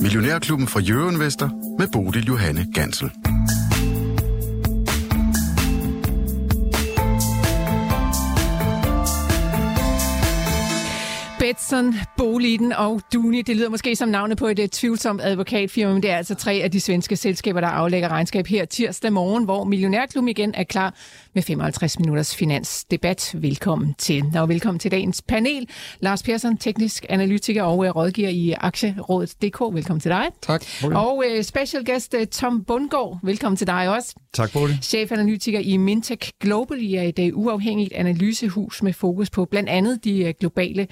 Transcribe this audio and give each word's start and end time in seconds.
Millionærklubben 0.00 0.68
fra 0.68 0.80
Jørgen 0.80 1.18
Vester 1.18 1.48
med 1.78 1.88
Bodil 1.92 2.26
Johanne 2.26 2.66
Gansel. 2.74 3.10
Betson, 11.48 11.94
Boliden 12.16 12.72
og 12.72 13.00
Duni. 13.12 13.42
Det 13.42 13.56
lyder 13.56 13.68
måske 13.68 13.96
som 13.96 14.08
navnet 14.08 14.38
på 14.38 14.46
et 14.46 14.58
uh, 14.58 14.66
tvivlsomt 14.66 15.20
advokatfirma, 15.22 15.92
men 15.92 16.02
det 16.02 16.10
er 16.10 16.16
altså 16.16 16.34
tre 16.34 16.52
af 16.52 16.70
de 16.70 16.80
svenske 16.80 17.16
selskaber, 17.16 17.60
der 17.60 17.68
aflægger 17.68 18.08
regnskab 18.08 18.46
her 18.46 18.64
tirsdag 18.64 19.12
morgen, 19.12 19.44
hvor 19.44 19.64
Millionærklubben 19.64 20.28
igen 20.28 20.54
er 20.54 20.64
klar 20.64 20.94
med 21.34 21.42
55 21.42 21.98
minutters 21.98 22.36
finansdebat. 22.36 23.34
Velkommen 23.34 23.94
til. 23.98 24.24
Og 24.36 24.48
velkommen 24.48 24.78
til 24.78 24.90
dagens 24.90 25.22
panel. 25.22 25.68
Lars 26.00 26.22
Persson, 26.22 26.56
teknisk 26.56 27.06
analytiker 27.08 27.62
og 27.62 27.78
uh, 27.78 27.86
rådgiver 27.86 28.28
i 28.28 28.54
Aktierådet.dk. 28.58 29.60
Velkommen 29.74 30.00
til 30.00 30.10
dig. 30.10 30.26
Tak. 30.42 30.64
Og 30.82 31.16
uh, 31.16 31.42
special 31.42 31.84
guest 31.84 32.14
uh, 32.14 32.24
Tom 32.24 32.64
Bundgaard. 32.64 33.18
Velkommen 33.22 33.56
til 33.56 33.66
dig 33.66 33.88
også. 33.88 34.14
Tak, 34.32 34.52
Bodil. 34.52 34.78
Chefanalytiker 34.82 35.60
i 35.60 35.76
Mintech 35.76 36.30
Global. 36.40 36.82
I 36.82 36.94
er 36.94 37.02
et 37.02 37.32
uh, 37.32 37.38
uafhængigt 37.38 37.92
analysehus 37.92 38.82
med 38.82 38.92
fokus 38.92 39.30
på 39.30 39.44
blandt 39.44 39.68
andet 39.68 40.04
de 40.04 40.24
uh, 40.24 40.30
globale 40.40 40.86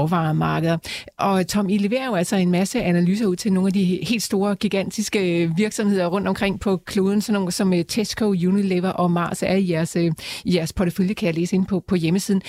råvaremarkeder. 0.00 0.78
Og 1.18 1.46
Tom, 1.46 1.68
I 1.68 1.78
leverer 1.78 2.06
jo 2.06 2.14
altså 2.14 2.36
en 2.36 2.50
masse 2.50 2.82
analyser 2.82 3.26
ud 3.26 3.36
til 3.36 3.52
nogle 3.52 3.66
af 3.66 3.72
de 3.72 3.98
helt 4.02 4.22
store, 4.22 4.54
gigantiske 4.54 5.42
øh, 5.42 5.56
virksomheder 5.56 6.06
rundt 6.06 6.28
omkring 6.28 6.60
på 6.60 6.76
kloden, 6.76 7.20
sådan 7.20 7.34
nogle 7.34 7.52
som 7.52 7.72
øh, 7.72 7.84
Tesco, 7.84 8.28
Unilever 8.28 8.88
og 8.88 9.10
Mars 9.10 9.42
er 9.42 9.54
i 9.54 9.70
jeres, 9.70 9.96
øh, 9.96 10.12
i 10.44 10.56
jeres 10.56 10.72
portefølje, 10.72 11.14
kan 11.14 11.26
jeg 11.26 11.34
læse 11.34 11.56
ind 11.56 11.66
på, 11.66 11.84
på 11.88 11.94
hjemmesiden. 11.94 12.42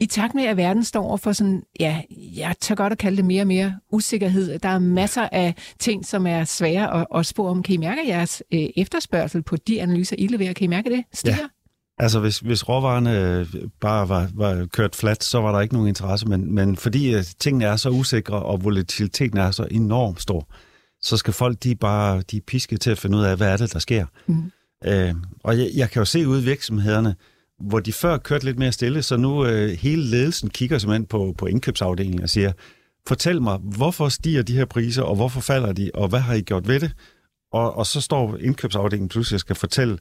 I 0.00 0.06
takt 0.06 0.34
med, 0.34 0.44
at 0.44 0.56
verden 0.56 0.84
står 0.84 1.02
over 1.02 1.16
for 1.16 1.32
sådan, 1.32 1.62
ja, 1.80 2.02
jeg 2.36 2.54
tør 2.60 2.74
godt 2.74 2.92
at 2.92 2.98
kalde 2.98 3.16
det 3.16 3.24
mere 3.24 3.42
og 3.42 3.46
mere 3.46 3.74
usikkerhed. 3.92 4.58
Der 4.58 4.68
er 4.68 4.78
masser 4.78 5.28
af 5.32 5.54
ting, 5.78 6.06
som 6.06 6.26
er 6.26 6.44
svære 6.44 7.00
at, 7.00 7.06
at 7.14 7.26
spå 7.26 7.48
om. 7.48 7.62
Kan 7.62 7.74
I 7.74 7.76
mærke 7.76 8.08
jeres 8.08 8.42
øh, 8.54 8.66
efterspørgsel 8.76 9.42
på 9.42 9.56
de 9.56 9.82
analyser, 9.82 10.16
I 10.18 10.26
leverer? 10.26 10.52
Kan 10.52 10.64
I 10.64 10.66
mærke 10.66 10.90
det 10.90 11.04
stiger? 11.12 11.36
Ja. 11.36 11.55
Altså, 11.98 12.20
hvis, 12.20 12.38
hvis 12.38 12.68
råvarerne 12.68 13.46
bare 13.80 14.08
var, 14.08 14.28
var 14.34 14.66
kørt 14.66 14.96
flat, 14.96 15.24
så 15.24 15.40
var 15.40 15.52
der 15.52 15.60
ikke 15.60 15.74
nogen 15.74 15.88
interesse, 15.88 16.26
men, 16.26 16.54
men 16.54 16.76
fordi 16.76 17.14
tingene 17.38 17.64
er 17.64 17.76
så 17.76 17.90
usikre, 17.90 18.42
og 18.42 18.64
volatiliteten 18.64 19.38
er 19.38 19.50
så 19.50 19.66
enormt 19.70 20.22
stor, 20.22 20.48
så 21.00 21.16
skal 21.16 21.32
folk, 21.34 21.62
de 21.62 21.74
bare 21.74 22.22
de 22.30 22.40
pisket 22.40 22.80
til 22.80 22.90
at 22.90 22.98
finde 22.98 23.18
ud 23.18 23.22
af, 23.22 23.36
hvad 23.36 23.48
er 23.48 23.56
det, 23.56 23.72
der 23.72 23.78
sker. 23.78 24.06
Mm. 24.26 24.52
Øh, 24.84 25.14
og 25.44 25.58
jeg, 25.58 25.70
jeg 25.74 25.90
kan 25.90 26.00
jo 26.00 26.04
se 26.04 26.28
ud 26.28 26.42
i 26.42 26.44
virksomhederne, 26.44 27.14
hvor 27.60 27.80
de 27.80 27.92
før 27.92 28.16
kørte 28.18 28.44
lidt 28.44 28.58
mere 28.58 28.72
stille, 28.72 29.02
så 29.02 29.16
nu 29.16 29.46
øh, 29.46 29.68
hele 29.68 30.02
ledelsen 30.02 30.50
kigger 30.50 30.78
simpelthen 30.78 31.06
på, 31.06 31.34
på 31.38 31.46
indkøbsafdelingen 31.46 32.22
og 32.22 32.30
siger, 32.30 32.52
fortæl 33.08 33.42
mig, 33.42 33.58
hvorfor 33.58 34.08
stiger 34.08 34.42
de 34.42 34.56
her 34.56 34.64
priser, 34.64 35.02
og 35.02 35.16
hvorfor 35.16 35.40
falder 35.40 35.72
de, 35.72 35.90
og 35.94 36.08
hvad 36.08 36.20
har 36.20 36.34
I 36.34 36.40
gjort 36.40 36.68
ved 36.68 36.80
det? 36.80 36.92
Og, 37.52 37.76
og 37.76 37.86
så 37.86 38.00
står 38.00 38.36
indkøbsafdelingen 38.36 39.08
pludselig 39.08 39.36
og 39.36 39.40
skal 39.40 39.56
fortælle, 39.56 39.98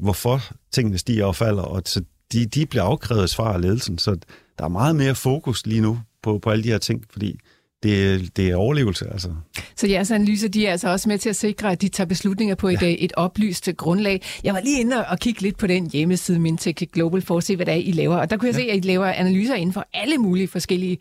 hvorfor 0.00 0.40
tingene 0.72 0.98
stiger 0.98 1.24
og 1.24 1.36
falder, 1.36 1.62
og 1.62 1.82
så 1.86 2.02
de, 2.32 2.46
de 2.46 2.66
bliver 2.66 2.82
afkrævet 2.82 3.30
svar 3.30 3.52
af 3.52 3.60
ledelsen. 3.60 3.98
Så 3.98 4.16
der 4.58 4.64
er 4.64 4.68
meget 4.68 4.96
mere 4.96 5.14
fokus 5.14 5.66
lige 5.66 5.80
nu 5.80 5.98
på, 6.22 6.38
på 6.38 6.50
alle 6.50 6.64
de 6.64 6.68
her 6.68 6.78
ting, 6.78 7.04
fordi 7.10 7.38
det, 7.82 8.36
det 8.36 8.48
er 8.48 8.56
overlevelse. 8.56 9.08
Altså. 9.12 9.28
Så 9.76 9.86
jeres 9.86 10.10
analyser, 10.10 10.48
de 10.48 10.66
er 10.66 10.72
altså 10.72 10.88
også 10.88 11.08
med 11.08 11.18
til 11.18 11.28
at 11.28 11.36
sikre, 11.36 11.72
at 11.72 11.82
de 11.82 11.88
tager 11.88 12.08
beslutninger 12.08 12.54
på 12.54 12.68
et, 12.68 12.82
ja. 12.82 12.96
et 12.98 13.12
oplyst 13.16 13.68
grundlag. 13.76 14.22
Jeg 14.44 14.54
var 14.54 14.60
lige 14.60 14.80
inde 14.80 15.06
og 15.06 15.18
kigge 15.18 15.42
lidt 15.42 15.58
på 15.58 15.66
den 15.66 15.90
hjemmeside 15.90 16.38
Mintech 16.38 16.86
Global 16.92 17.22
for 17.22 17.36
at 17.36 17.44
se, 17.44 17.56
hvad 17.56 17.66
det 17.66 17.74
er, 17.74 17.78
I 17.78 17.92
laver. 17.92 18.16
Og 18.16 18.30
der 18.30 18.36
kunne 18.36 18.46
jeg 18.46 18.54
ja. 18.54 18.62
se, 18.62 18.70
at 18.70 18.84
I 18.84 18.88
laver 18.88 19.06
analyser 19.06 19.54
inden 19.54 19.72
for 19.72 19.86
alle 19.94 20.18
mulige 20.18 20.48
forskellige 20.48 20.98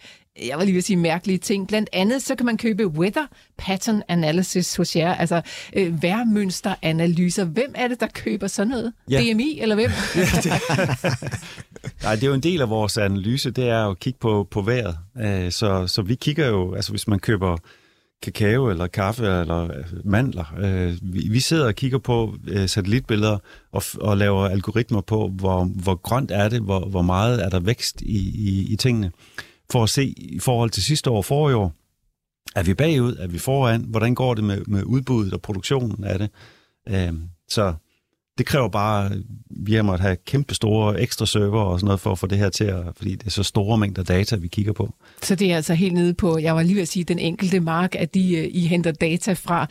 jeg 0.48 0.58
var 0.58 0.64
lige 0.64 0.74
ved 0.74 0.78
at 0.78 0.84
sige 0.84 0.98
mærkelige 0.98 1.38
ting. 1.38 1.68
Blandt 1.68 1.90
andet 1.94 2.22
så 2.22 2.36
kan 2.36 2.46
man 2.46 2.58
købe 2.58 2.88
weather 2.88 3.26
pattern 3.58 4.04
analysis 4.08 4.76
hos 4.76 4.96
jer, 4.96 5.16
altså 5.16 5.42
øh, 5.76 6.04
værmønsteranalyser. 6.04 7.46
Hvem 7.46 7.74
er 7.76 7.88
det, 7.88 8.00
der 8.00 8.08
køber 8.14 8.48
sådan 8.48 8.68
noget? 8.68 8.94
Ja. 9.10 9.22
DMI 9.22 9.60
eller 9.62 9.76
hvem? 9.76 9.90
Nej, 12.04 12.16
det 12.16 12.24
er 12.24 12.28
jo 12.28 12.34
en 12.34 12.44
del 12.44 12.62
af 12.62 12.70
vores 12.70 12.98
analyse, 12.98 13.52
det 13.52 13.70
er 13.70 13.88
at 13.90 14.00
kigge 14.00 14.20
på, 14.20 14.48
på 14.52 14.62
vejret. 14.62 14.98
Øh, 15.22 15.52
så, 15.52 15.88
så 15.88 16.02
vi 16.02 16.16
kigger 16.16 16.48
jo, 16.48 16.74
altså 16.74 16.92
hvis 16.92 17.08
man 17.08 17.20
køber 17.20 17.58
kakao 18.22 18.70
eller 18.70 18.88
kaffe 18.88 19.26
eller 19.26 19.64
øh, 19.64 19.86
mandler. 20.04 20.54
Øh, 20.60 20.98
vi 21.32 21.40
sidder 21.40 21.68
og 21.68 21.76
kigger 21.76 21.98
på 21.98 22.36
satellitbilleder 22.68 23.38
og, 23.72 23.84
og 24.02 24.18
laver 24.18 24.48
algoritmer 24.48 25.02
på, 25.02 25.32
hvor, 25.36 25.64
hvor 25.64 25.96
grønt 25.96 26.32
er 26.32 26.50
det, 26.50 26.62
hvor, 26.62 26.80
hvor 26.80 27.02
meget 27.02 27.46
er 27.46 27.50
der 27.50 27.60
vækst 27.60 28.02
i, 28.02 28.18
i, 28.18 28.74
i 28.74 28.76
tingene 28.76 29.12
for 29.72 29.84
at 29.84 29.90
se 29.90 30.06
i 30.18 30.40
forhold 30.40 30.70
til 30.70 30.84
sidste 30.84 31.10
år 31.10 31.22
forrige 31.22 31.56
år, 31.56 31.74
er 32.56 32.64
vi 32.64 32.74
bagud, 32.74 33.16
er 33.20 33.28
vi 33.28 33.38
foran, 33.38 33.86
hvordan 33.88 34.16
går 34.16 34.34
det 34.34 34.44
med, 34.44 34.62
med 34.68 34.84
udbuddet 34.84 35.34
og 35.34 35.42
produktionen 35.42 36.04
af 36.04 36.20
det. 36.20 36.30
Øh, 36.88 37.14
så 37.48 37.74
det 38.40 38.48
kræver 38.48 38.68
bare, 38.68 39.12
vi 39.50 39.74
har 39.74 39.82
måttet 39.82 40.02
have 40.02 40.18
kæmpe 40.26 40.56
store 40.56 41.02
ekstra 41.02 41.26
server 41.26 41.62
og 41.62 41.80
sådan 41.80 41.86
noget 41.86 42.00
for 42.00 42.12
at 42.12 42.20
få 42.20 42.28
det 42.28 42.38
her 42.38 42.50
til 42.50 42.64
at, 42.64 42.84
fordi 42.98 43.16
det 43.16 43.26
er 43.26 43.32
så 43.32 43.44
store 43.44 43.78
mængder 43.78 44.04
data, 44.04 44.36
vi 44.36 44.48
kigger 44.48 44.74
på. 44.74 44.94
Så 45.22 45.36
det 45.36 45.52
er 45.52 45.56
altså 45.56 45.74
helt 45.74 45.94
nede 45.94 46.14
på, 46.14 46.38
jeg 46.38 46.56
var 46.56 46.64
lige 46.64 46.76
ved 46.76 46.82
at 46.82 46.88
sige, 46.88 47.04
den 47.04 47.20
enkelte 47.20 47.60
mark, 47.60 47.96
at 47.96 48.14
de, 48.14 48.38
øh, 48.38 48.48
I 48.52 48.68
henter 48.68 48.92
data 48.92 49.34
fra. 49.34 49.68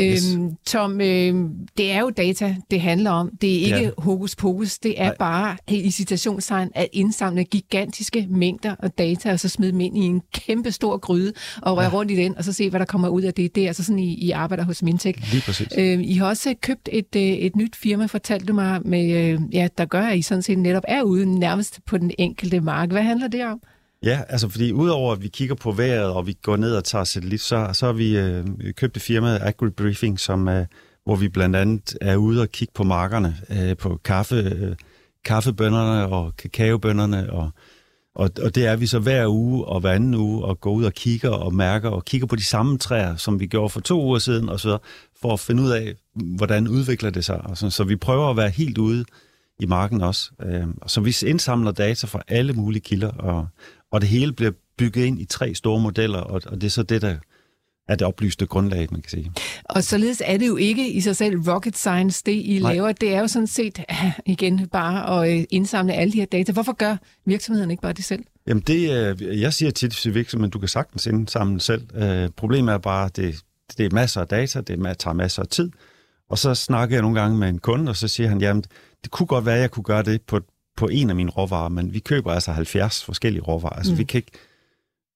Yes. 0.00 0.34
Øhm, 0.34 0.56
Tom, 0.66 1.00
øh, 1.00 1.34
det 1.76 1.92
er 1.92 2.00
jo 2.00 2.10
data, 2.10 2.56
det 2.70 2.80
handler 2.80 3.10
om. 3.10 3.30
Det 3.40 3.50
er 3.50 3.64
ikke 3.64 3.76
ja. 3.76 3.90
hokus 3.98 4.36
pokus, 4.36 4.78
det 4.78 5.00
er 5.00 5.04
Nej. 5.04 5.16
bare 5.18 5.56
i 5.68 5.90
citationstegn 5.90 6.70
at 6.74 6.88
indsamle 6.92 7.44
gigantiske 7.44 8.26
mængder 8.30 8.74
af 8.78 8.90
data, 8.90 9.32
og 9.32 9.40
så 9.40 9.48
smide 9.48 9.72
dem 9.72 9.80
ind 9.80 9.98
i 9.98 10.00
en 10.00 10.22
kæmpe 10.34 10.72
stor 10.72 10.96
gryde, 10.96 11.32
og 11.62 11.76
røre 11.76 11.84
ja. 11.84 11.92
rundt 11.92 12.10
i 12.10 12.16
den, 12.16 12.38
og 12.38 12.44
så 12.44 12.52
se, 12.52 12.70
hvad 12.70 12.80
der 12.80 12.86
kommer 12.86 13.08
ud 13.08 13.22
af 13.22 13.34
det. 13.34 13.54
Det 13.54 13.62
er 13.62 13.66
altså 13.66 13.84
sådan, 13.84 13.98
I, 13.98 14.14
I 14.14 14.30
arbejder 14.30 14.64
hos 14.64 14.82
Mintech. 14.82 15.32
Lige 15.32 15.42
præcis. 15.42 15.68
Øh, 15.78 16.00
I 16.02 16.14
har 16.14 16.26
også 16.26 16.54
købt 16.60 16.88
et, 16.92 17.16
øh, 17.16 17.22
et 17.22 17.56
nyt 17.56 17.76
firma 17.76 18.06
fortalte 18.10 18.46
du 18.46 18.52
mig, 18.52 18.80
med, 18.84 19.12
øh, 19.12 19.40
ja, 19.52 19.68
der 19.78 19.84
gør, 19.84 20.02
at 20.02 20.18
I 20.18 20.22
sådan 20.22 20.42
set 20.42 20.58
netop 20.58 20.82
er 20.88 21.02
ude 21.02 21.38
nærmest 21.38 21.80
på 21.86 21.98
den 21.98 22.10
enkelte 22.18 22.60
mark. 22.60 22.90
Hvad 22.90 23.02
handler 23.02 23.28
det 23.28 23.46
om? 23.46 23.60
Ja, 24.02 24.20
altså 24.28 24.48
fordi 24.48 24.72
udover 24.72 25.12
at 25.12 25.22
vi 25.22 25.28
kigger 25.28 25.54
på 25.54 25.72
vejret, 25.72 26.12
og 26.12 26.26
vi 26.26 26.32
går 26.42 26.56
ned 26.56 26.74
og 26.74 26.84
tager 26.84 27.04
satellit, 27.04 27.40
så, 27.40 27.70
så 27.72 27.86
har 27.86 27.92
vi 27.92 28.18
øh, 28.18 28.44
købt 28.76 28.96
et 28.96 29.02
firma, 29.02 29.38
AgriBriefing, 29.38 30.20
som, 30.20 30.48
øh, 30.48 30.66
hvor 31.04 31.16
vi 31.16 31.28
blandt 31.28 31.56
andet 31.56 31.96
er 32.00 32.16
ude 32.16 32.42
og 32.42 32.48
kigge 32.48 32.72
på 32.74 32.84
markerne, 32.84 33.36
øh, 33.50 33.76
på 33.76 34.00
kaffe, 34.04 34.36
øh, 34.36 34.76
kaffebønderne 35.24 36.06
og 36.06 36.36
kakaobønderne, 36.36 37.32
og, 37.32 37.50
og, 38.14 38.30
og 38.42 38.54
det 38.54 38.66
er 38.66 38.76
vi 38.76 38.86
så 38.86 38.98
hver 38.98 39.26
uge 39.26 39.64
og 39.64 39.80
hver 39.80 39.92
anden 39.92 40.14
uge, 40.14 40.44
og 40.44 40.60
går 40.60 40.72
ud 40.72 40.84
og 40.84 40.92
kigger 40.92 41.30
og 41.30 41.54
mærker, 41.54 41.88
og 41.88 42.04
kigger 42.04 42.26
på 42.26 42.36
de 42.36 42.44
samme 42.44 42.78
træer, 42.78 43.16
som 43.16 43.40
vi 43.40 43.46
gjorde 43.46 43.70
for 43.70 43.80
to 43.80 44.04
uger 44.04 44.18
siden, 44.18 44.48
og 44.48 44.60
så 44.60 44.78
for 45.22 45.32
at 45.32 45.40
finde 45.40 45.62
ud 45.62 45.70
af, 45.70 45.94
hvordan 46.14 46.68
udvikler 46.68 47.10
det 47.10 47.24
sig. 47.24 47.42
Så, 47.54 47.70
så 47.70 47.84
vi 47.84 47.96
prøver 47.96 48.30
at 48.30 48.36
være 48.36 48.50
helt 48.50 48.78
ude 48.78 49.04
i 49.60 49.66
marken 49.66 50.00
også. 50.00 50.30
Øh, 50.42 50.66
så 50.86 51.00
vi 51.00 51.16
indsamler 51.26 51.72
data 51.72 52.06
fra 52.06 52.22
alle 52.28 52.52
mulige 52.52 52.80
kilder, 52.80 53.10
og, 53.10 53.46
og 53.92 54.00
det 54.00 54.08
hele 54.08 54.32
bliver 54.32 54.52
bygget 54.78 55.04
ind 55.04 55.20
i 55.20 55.24
tre 55.24 55.54
store 55.54 55.80
modeller, 55.80 56.18
og, 56.20 56.42
og 56.46 56.60
det 56.60 56.64
er 56.64 56.70
så 56.70 56.82
det, 56.82 57.02
der 57.02 57.16
er 57.90 57.96
det 57.96 58.06
oplyste 58.06 58.46
grundlag, 58.46 58.88
man 58.90 59.00
kan 59.00 59.10
sige. 59.10 59.32
Og 59.64 59.84
således 59.84 60.22
er 60.24 60.36
det 60.36 60.48
jo 60.48 60.56
ikke 60.56 60.92
i 60.92 61.00
sig 61.00 61.16
selv 61.16 61.36
rocket 61.38 61.76
science, 61.76 62.22
det 62.26 62.32
I 62.32 62.58
Nej. 62.62 62.72
laver. 62.72 62.92
Det 62.92 63.14
er 63.14 63.20
jo 63.20 63.28
sådan 63.28 63.46
set, 63.46 63.78
igen, 64.26 64.68
bare 64.72 65.24
at 65.24 65.38
øh, 65.38 65.44
indsamle 65.50 65.92
alle 65.92 66.12
de 66.12 66.18
her 66.18 66.26
data. 66.26 66.52
Hvorfor 66.52 66.72
gør 66.72 66.96
virksomheden 67.26 67.70
ikke 67.70 67.80
bare 67.80 67.92
det 67.92 68.04
selv? 68.04 68.24
Jamen 68.46 68.62
det, 68.66 69.20
jeg 69.40 69.52
siger 69.52 69.70
tit 69.70 69.92
til 69.92 70.14
virksomheden, 70.14 70.50
du 70.50 70.58
kan 70.58 70.68
sagtens 70.68 71.06
indsamle 71.06 71.60
selv. 71.60 71.82
Problemet 72.36 72.72
er 72.72 72.78
bare, 72.78 73.06
at 73.06 73.16
det, 73.16 73.36
det 73.78 73.86
er 73.86 73.90
masser 73.94 74.20
af 74.20 74.28
data, 74.28 74.60
det 74.60 74.98
tager 74.98 75.14
masser 75.14 75.42
af 75.42 75.48
tid. 75.48 75.70
Og 76.30 76.38
så 76.38 76.54
snakker 76.54 76.96
jeg 76.96 77.02
nogle 77.02 77.20
gange 77.20 77.38
med 77.38 77.48
en 77.48 77.58
kunde, 77.58 77.90
og 77.90 77.96
så 77.96 78.08
siger 78.08 78.28
han, 78.28 78.40
jamen, 78.40 78.64
det 79.02 79.10
kunne 79.10 79.26
godt 79.26 79.46
være, 79.46 79.54
at 79.54 79.60
jeg 79.60 79.70
kunne 79.70 79.84
gøre 79.84 80.02
det 80.02 80.22
på, 80.22 80.40
på 80.76 80.86
en 80.86 81.10
af 81.10 81.16
mine 81.16 81.30
råvarer, 81.30 81.68
men 81.68 81.94
vi 81.94 81.98
køber 81.98 82.32
altså 82.32 82.52
70 82.52 83.04
forskellige 83.04 83.42
råvarer. 83.42 83.76
Altså, 83.76 83.92
mm. 83.92 83.98
vi 83.98 84.04
kan 84.04 84.18
ikke, 84.18 84.30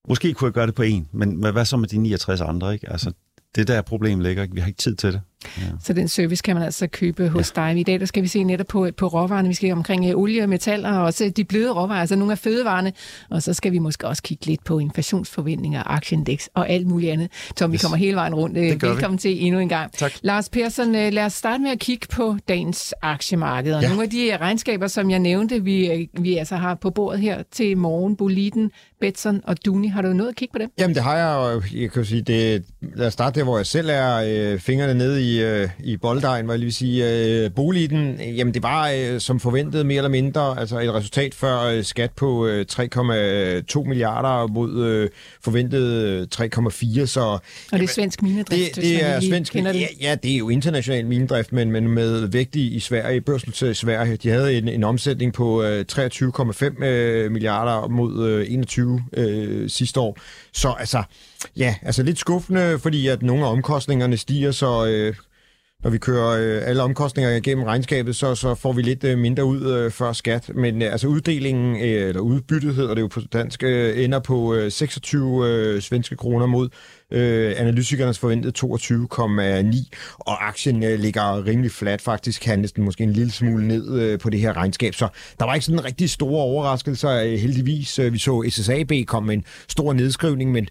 måske 0.09 0.33
kunne 0.33 0.45
jeg 0.45 0.53
gøre 0.53 0.67
det 0.67 0.75
på 0.75 0.83
en, 0.83 1.07
men 1.11 1.51
hvad 1.51 1.65
så 1.65 1.77
med 1.77 1.87
de 1.87 1.97
69 1.97 2.41
andre? 2.41 2.73
Ikke? 2.73 2.91
Altså, 2.91 3.11
det 3.55 3.67
der 3.67 3.81
problem 3.81 4.19
ligger 4.19 4.43
ikke. 4.43 4.55
Vi 4.55 4.61
har 4.61 4.67
ikke 4.67 4.77
tid 4.77 4.95
til 4.95 5.13
det. 5.13 5.21
Ja. 5.57 5.63
Så 5.83 5.93
den 5.93 6.07
service 6.07 6.41
kan 6.43 6.55
man 6.55 6.63
altså 6.63 6.87
købe 6.87 7.29
hos 7.29 7.53
ja. 7.57 7.61
dig. 7.61 7.79
I 7.79 7.83
dag 7.83 7.99
der 7.99 8.05
skal 8.05 8.23
vi 8.23 8.27
se 8.27 8.43
netop 8.43 8.67
på, 8.67 8.89
på 8.97 9.07
råvarerne. 9.07 9.47
Vi 9.47 9.53
skal 9.53 9.71
omkring 9.71 10.15
uh, 10.15 10.21
olie 10.21 10.43
og 10.43 10.49
metaller, 10.49 10.91
og 10.91 11.03
også 11.03 11.31
de 11.35 11.43
bløde 11.43 11.71
råvarer, 11.71 11.99
altså 11.99 12.15
nogle 12.15 12.31
af 12.31 12.37
fødevarene. 12.37 12.93
Og 13.29 13.43
så 13.43 13.53
skal 13.53 13.71
vi 13.71 13.79
måske 13.79 14.07
også 14.07 14.23
kigge 14.23 14.45
lidt 14.45 14.63
på 14.63 14.79
inflationsforventninger, 14.79 15.83
aktieindeks 15.85 16.49
og 16.53 16.69
alt 16.69 16.87
muligt 16.87 17.11
andet. 17.11 17.29
Tom, 17.55 17.71
yes. 17.71 17.73
vi 17.73 17.77
kommer 17.83 17.97
hele 17.97 18.15
vejen 18.15 18.35
rundt. 18.35 18.57
Uh, 18.57 18.63
velkommen 18.63 19.17
vi. 19.17 19.21
til 19.21 19.45
endnu 19.45 19.59
en 19.59 19.69
gang. 19.69 19.91
Tak. 19.93 20.13
Lars 20.21 20.49
Persson, 20.49 20.87
uh, 20.87 20.93
lad 20.93 21.25
os 21.25 21.33
starte 21.33 21.63
med 21.63 21.71
at 21.71 21.79
kigge 21.79 22.07
på 22.11 22.37
dagens 22.47 22.93
aktiemarked. 23.01 23.73
Og 23.73 23.81
ja. 23.81 23.87
nogle 23.87 24.03
af 24.03 24.09
de 24.09 24.37
regnskaber, 24.37 24.87
som 24.87 25.09
jeg 25.09 25.19
nævnte, 25.19 25.63
vi, 25.63 26.09
vi 26.19 26.37
altså 26.37 26.55
har 26.55 26.75
på 26.75 26.89
bordet 26.89 27.19
her 27.19 27.43
til 27.51 27.77
morgen, 27.77 28.15
Boliden, 28.15 28.71
Betson 29.01 29.41
og 29.43 29.65
Duni. 29.65 29.87
Har 29.87 30.01
du 30.01 30.13
noget 30.13 30.29
at 30.29 30.35
kigge 30.35 30.51
på 30.53 30.59
det? 30.59 30.69
Jamen 30.79 30.95
det 30.95 31.03
har 31.03 31.17
jeg, 31.17 31.27
og 31.27 31.63
jeg 31.73 31.91
kan 31.91 32.05
sige, 32.05 32.21
det, 32.21 32.63
lad 32.95 33.07
os 33.07 33.13
starte 33.13 33.39
der, 33.39 33.43
hvor 33.43 33.57
jeg 33.57 33.65
selv 33.65 33.89
er, 33.91 34.23
øh, 34.27 34.59
fingrene 34.59 34.93
nede 34.93 35.23
i 35.23 35.34
i, 35.35 35.41
øh, 35.41 35.69
i 35.83 35.97
bolddejen, 35.97 36.47
var 36.47 36.53
jeg 36.53 36.59
lige 36.59 36.65
vil 36.65 36.73
sige. 36.73 37.43
Øh, 37.43 37.51
Boliden, 37.51 38.19
jamen 38.21 38.53
det 38.53 38.63
var 38.63 38.89
øh, 38.89 39.19
som 39.19 39.39
forventet 39.39 39.85
mere 39.85 39.97
eller 39.97 40.09
mindre, 40.09 40.59
altså 40.59 40.79
et 40.79 40.93
resultat 40.93 41.33
før 41.33 41.61
øh, 41.61 41.83
skat 41.83 42.11
på 42.11 42.47
øh, 42.47 42.65
3,2 42.71 43.83
milliarder 43.87 44.47
mod 44.47 44.85
øh, 44.85 45.09
forventet 45.41 46.27
3,4, 46.35 47.05
så... 47.05 47.19
Og 47.21 47.39
det 47.71 47.83
er 47.83 47.87
svensk 47.87 48.21
minedrift, 48.21 48.75
det, 48.75 48.83
det 48.83 49.05
er 49.05 49.19
svensk, 49.19 49.55
ja, 49.55 49.87
ja, 50.01 50.15
det 50.23 50.33
er 50.33 50.37
jo 50.37 50.49
international 50.49 51.05
minedrift, 51.05 51.53
men, 51.53 51.71
men 51.71 51.89
med 51.89 52.27
vægt 52.27 52.55
i, 52.55 52.75
i 52.75 52.79
Sverige, 52.79 53.21
børsnoteret 53.21 53.71
i 53.71 53.73
Sverige. 53.73 54.15
De 54.15 54.29
havde 54.29 54.57
en, 54.57 54.67
en 54.67 54.83
omsætning 54.83 55.33
på 55.33 55.63
øh, 55.63 55.85
23,5 55.91 56.85
øh, 56.85 57.31
milliarder 57.31 57.87
mod 57.87 58.27
øh, 58.27 58.45
21 58.49 59.03
øh, 59.13 59.69
sidste 59.69 59.99
år. 59.99 60.17
Så 60.53 60.75
altså, 60.79 61.03
ja, 61.57 61.75
altså 61.81 62.03
lidt 62.03 62.19
skuffende, 62.19 62.79
fordi 62.79 63.07
at 63.07 63.23
nogle 63.23 63.45
af 63.45 63.51
omkostningerne 63.51 64.17
stiger, 64.17 64.51
så 64.51 64.85
øh, 64.85 65.15
når 65.85 65.91
vi 65.91 65.97
kører 65.97 66.27
øh, 66.27 66.69
alle 66.69 66.83
omkostninger 66.83 67.31
igennem 67.31 67.63
regnskabet, 67.65 68.15
så, 68.15 68.35
så 68.35 68.55
får 68.55 68.73
vi 68.73 68.81
lidt 68.81 69.03
øh, 69.03 69.17
mindre 69.17 69.45
ud 69.45 69.61
øh, 69.71 69.91
før 69.91 70.13
skat. 70.13 70.51
Men 70.55 70.81
øh, 70.81 70.91
altså 70.91 71.07
uddelingen, 71.07 71.75
øh, 71.75 72.09
eller 72.09 72.21
udbyttet 72.21 72.75
hedder 72.75 72.93
det 72.93 73.01
jo 73.01 73.07
på 73.07 73.21
dansk, 73.33 73.63
øh, 73.63 74.03
ender 74.03 74.19
på 74.19 74.53
øh, 74.53 74.71
26 74.71 75.47
øh, 75.47 75.81
svenske 75.81 76.15
kroner 76.15 76.45
mod 76.45 76.69
øh, 77.11 77.53
analytikernes 77.57 78.19
forventede 78.19 78.53
22,9, 78.57 80.17
og 80.19 80.47
aktien 80.47 80.83
øh, 80.83 80.99
ligger 80.99 81.45
rimelig 81.45 81.71
flat 81.71 82.01
faktisk, 82.01 82.45
handles 82.45 82.71
den 82.71 82.83
måske 82.83 83.03
en 83.03 83.13
lille 83.13 83.31
smule 83.31 83.67
ned 83.67 84.01
øh, 84.01 84.19
på 84.19 84.29
det 84.29 84.39
her 84.39 84.57
regnskab. 84.57 84.95
Så 84.95 85.07
der 85.39 85.45
var 85.45 85.53
ikke 85.53 85.65
sådan 85.65 85.79
en 85.79 85.85
rigtig 85.85 86.09
store 86.09 86.43
overraskelser 86.43 87.09
øh, 87.09 87.33
heldigvis. 87.33 87.99
Øh, 87.99 88.13
vi 88.13 88.17
så 88.17 88.49
SSAB 88.49 88.91
komme 89.07 89.27
med 89.27 89.35
en 89.35 89.43
stor 89.67 89.93
nedskrivning, 89.93 90.51
men 90.51 90.67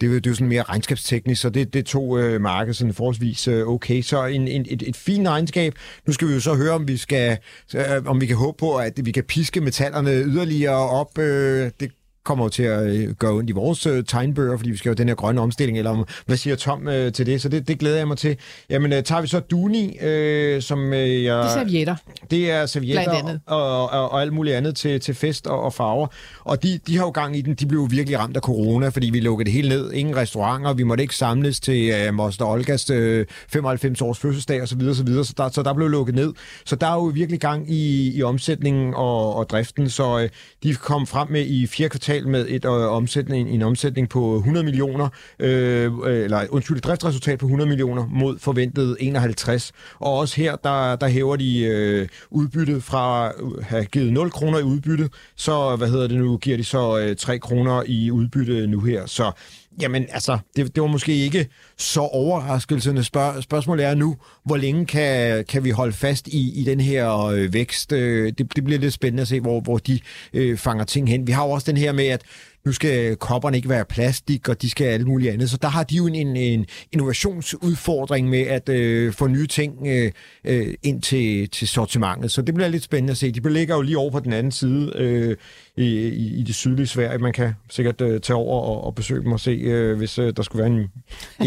det, 0.00 0.10
det 0.10 0.26
er 0.26 0.30
jo 0.30 0.34
sådan 0.34 0.48
mere 0.48 0.62
regnskabsteknisk, 0.62 1.40
så 1.40 1.50
det, 1.50 1.74
det 1.74 1.86
tog 1.86 2.18
øh, 2.18 2.40
markedet 2.40 2.76
sådan 2.76 2.94
forholdsvis 2.94 3.48
øh, 3.48 3.68
okay. 3.68 4.02
Så 4.02 4.24
en, 4.24 4.48
en, 4.48 4.66
et, 4.68 4.82
et 4.86 4.96
fint 4.96 5.28
regnskab. 5.28 5.74
Nu 6.06 6.12
skal 6.12 6.28
vi 6.28 6.32
jo 6.32 6.40
så 6.40 6.54
høre, 6.54 6.72
om 6.72 6.88
vi 6.88 6.96
skal, 6.96 7.38
øh, 7.74 7.82
om 8.06 8.20
vi 8.20 8.26
kan 8.26 8.36
håbe 8.36 8.56
på, 8.58 8.76
at 8.76 8.92
vi 9.02 9.12
kan 9.12 9.24
piske 9.24 9.60
metallerne 9.60 10.10
yderligere 10.10 10.90
op. 10.90 11.18
Øh, 11.18 11.70
det 11.80 11.90
kommer 12.28 12.44
jo 12.44 12.48
til 12.48 12.62
at 12.62 12.86
øh, 12.86 13.14
gøre 13.14 13.32
ondt 13.32 13.50
i 13.50 13.52
vores 13.52 13.86
øh, 13.86 14.04
tegnbøger, 14.04 14.56
fordi 14.56 14.70
vi 14.70 14.76
skal 14.76 14.90
jo 14.90 14.94
den 14.94 15.08
her 15.08 15.14
grønne 15.14 15.40
omstilling, 15.40 15.78
eller 15.78 16.04
hvad 16.26 16.36
siger 16.36 16.56
Tom 16.56 16.88
øh, 16.88 17.12
til 17.12 17.26
det? 17.26 17.42
Så 17.42 17.48
det, 17.48 17.68
det 17.68 17.78
glæder 17.78 17.96
jeg 17.96 18.08
mig 18.08 18.18
til. 18.18 18.36
Jamen, 18.70 18.92
øh, 18.92 19.02
tager 19.02 19.20
vi 19.20 19.28
så 19.28 19.40
Duni, 19.40 19.98
øh, 19.98 20.62
som 20.62 20.92
øh, 20.92 21.24
jeg... 21.24 21.36
Det 21.36 21.50
er 21.50 21.54
servietter. 21.54 21.96
Det 22.30 22.50
er 22.50 22.66
servietter 22.66 23.38
og, 23.46 23.90
og, 23.90 24.12
og 24.12 24.22
alt 24.22 24.32
muligt 24.32 24.56
andet 24.56 24.76
til, 24.76 25.00
til 25.00 25.14
fest 25.14 25.46
og, 25.46 25.62
og 25.62 25.72
farver. 25.74 26.06
Og 26.44 26.62
de, 26.62 26.80
de 26.86 26.96
har 26.96 27.04
jo 27.04 27.10
gang 27.10 27.36
i 27.36 27.40
den. 27.40 27.54
De 27.54 27.66
blev 27.66 27.80
jo 27.80 27.88
virkelig 27.90 28.18
ramt 28.18 28.36
af 28.36 28.42
corona, 28.42 28.88
fordi 28.88 29.10
vi 29.10 29.20
lukkede 29.20 29.44
det 29.44 29.52
hele 29.52 29.68
ned. 29.68 29.92
Ingen 29.92 30.16
restauranter, 30.16 30.72
vi 30.72 30.82
måtte 30.82 31.02
ikke 31.02 31.16
samles 31.16 31.60
til 31.60 31.90
øh, 31.90 32.14
Moster 32.14 32.44
Olgas 32.44 32.90
øh, 32.90 33.26
95 33.48 34.02
års 34.02 34.18
fødselsdag 34.18 34.62
osv. 34.62 34.94
Så, 34.94 35.04
videre, 35.04 35.24
så, 35.24 35.34
der, 35.36 35.48
så 35.48 35.62
der 35.62 35.74
blev 35.74 35.88
lukket 35.88 36.14
ned. 36.14 36.32
Så 36.64 36.76
der 36.76 36.86
er 36.86 36.94
jo 36.94 37.04
virkelig 37.04 37.40
gang 37.40 37.70
i, 37.70 38.12
i 38.16 38.22
omsætningen 38.22 38.94
og, 38.94 39.34
og 39.34 39.50
driften. 39.50 39.90
Så 39.90 40.20
øh, 40.20 40.28
de 40.62 40.74
kom 40.74 41.06
frem 41.06 41.30
med 41.30 41.46
i 41.46 41.66
fire 41.66 41.88
kvartal 41.88 42.17
kvartal 42.18 42.28
med 42.28 42.46
et 42.48 42.64
øh, 42.64 42.70
omsætning, 42.70 43.48
en 43.48 43.62
omsætning 43.62 44.08
på 44.08 44.36
100 44.36 44.64
millioner, 44.64 45.08
øh, 45.38 45.92
øh, 46.04 46.24
eller 46.24 46.46
undskyld, 46.50 46.76
et 46.76 46.84
driftsresultat 46.84 47.38
på 47.38 47.46
100 47.46 47.68
millioner 47.68 48.06
mod 48.10 48.38
forventet 48.38 48.96
51. 49.00 49.72
Og 49.98 50.18
også 50.18 50.36
her, 50.36 50.56
der, 50.56 50.96
der 50.96 51.08
hæver 51.08 51.36
de 51.36 51.60
øh, 51.64 52.08
udbyttet 52.30 52.82
fra 52.82 53.28
at 53.28 53.64
have 53.64 53.84
givet 53.84 54.12
0 54.12 54.30
kroner 54.30 54.58
i 54.58 54.62
udbytte, 54.62 55.10
så 55.36 55.76
hvad 55.76 55.88
hedder 55.88 56.08
det 56.08 56.18
nu, 56.18 56.36
giver 56.36 56.56
de 56.56 56.64
så 56.64 56.98
øh, 56.98 57.16
3 57.16 57.38
kroner 57.38 57.82
i 57.86 58.10
udbytte 58.10 58.66
nu 58.66 58.80
her. 58.80 59.06
Så 59.06 59.32
Jamen, 59.80 60.06
altså, 60.10 60.38
det, 60.56 60.74
det 60.74 60.82
var 60.82 60.88
måske 60.88 61.14
ikke 61.14 61.48
så 61.76 62.00
overraskelsende. 62.00 63.04
Spørg, 63.04 63.42
spørgsmålet 63.42 63.86
er 63.86 63.94
nu, 63.94 64.16
hvor 64.44 64.56
længe 64.56 64.86
kan, 64.86 65.44
kan 65.44 65.64
vi 65.64 65.70
holde 65.70 65.92
fast 65.92 66.28
i, 66.28 66.60
i 66.60 66.64
den 66.64 66.80
her 66.80 67.24
øh, 67.24 67.52
vækst? 67.52 67.92
Øh, 67.92 68.32
det, 68.38 68.56
det 68.56 68.64
bliver 68.64 68.80
lidt 68.80 68.94
spændende 68.94 69.20
at 69.20 69.28
se, 69.28 69.40
hvor, 69.40 69.60
hvor 69.60 69.78
de 69.78 70.00
øh, 70.32 70.58
fanger 70.58 70.84
ting 70.84 71.08
hen. 71.08 71.26
Vi 71.26 71.32
har 71.32 71.44
jo 71.44 71.50
også 71.50 71.72
den 71.72 71.76
her 71.76 71.92
med, 71.92 72.06
at 72.06 72.22
nu 72.64 72.72
skal 72.72 73.16
kopperne 73.16 73.56
ikke 73.56 73.68
være 73.68 73.84
plastik, 73.84 74.48
og 74.48 74.62
de 74.62 74.70
skal 74.70 74.84
alt 74.84 75.06
muligt 75.06 75.32
andet. 75.32 75.50
Så 75.50 75.56
der 75.56 75.68
har 75.68 75.84
de 75.84 75.96
jo 75.96 76.06
en, 76.06 76.14
en, 76.14 76.36
en 76.36 76.66
innovationsudfordring 76.92 78.28
med 78.28 78.40
at 78.40 78.68
øh, 78.68 79.12
få 79.12 79.26
nye 79.26 79.46
ting 79.46 79.86
øh, 79.86 80.12
øh, 80.44 80.74
ind 80.82 81.02
til, 81.02 81.50
til 81.50 81.68
sortimentet. 81.68 82.30
Så 82.30 82.42
det 82.42 82.54
bliver 82.54 82.68
lidt 82.68 82.82
spændende 82.82 83.10
at 83.10 83.16
se. 83.16 83.32
De 83.32 83.40
beligger 83.40 83.74
jo 83.74 83.82
lige 83.82 83.98
over 83.98 84.10
på 84.10 84.20
den 84.20 84.32
anden 84.32 84.52
side 84.52 84.92
øh, 84.94 85.36
i, 85.76 86.08
i, 86.08 86.40
i 86.40 86.42
det 86.42 86.54
sydlige 86.54 86.86
Sverige. 86.86 87.18
Man 87.18 87.32
kan 87.32 87.52
sikkert 87.70 88.00
øh, 88.00 88.20
tage 88.20 88.36
over 88.36 88.60
og, 88.60 88.84
og 88.84 88.94
besøge 88.94 89.22
dem 89.22 89.32
og 89.32 89.40
se, 89.40 89.50
øh, 89.50 89.96
hvis 89.96 90.18
øh, 90.18 90.32
der 90.36 90.42
skulle 90.42 90.62
være 90.62 90.72
en... 90.72 90.90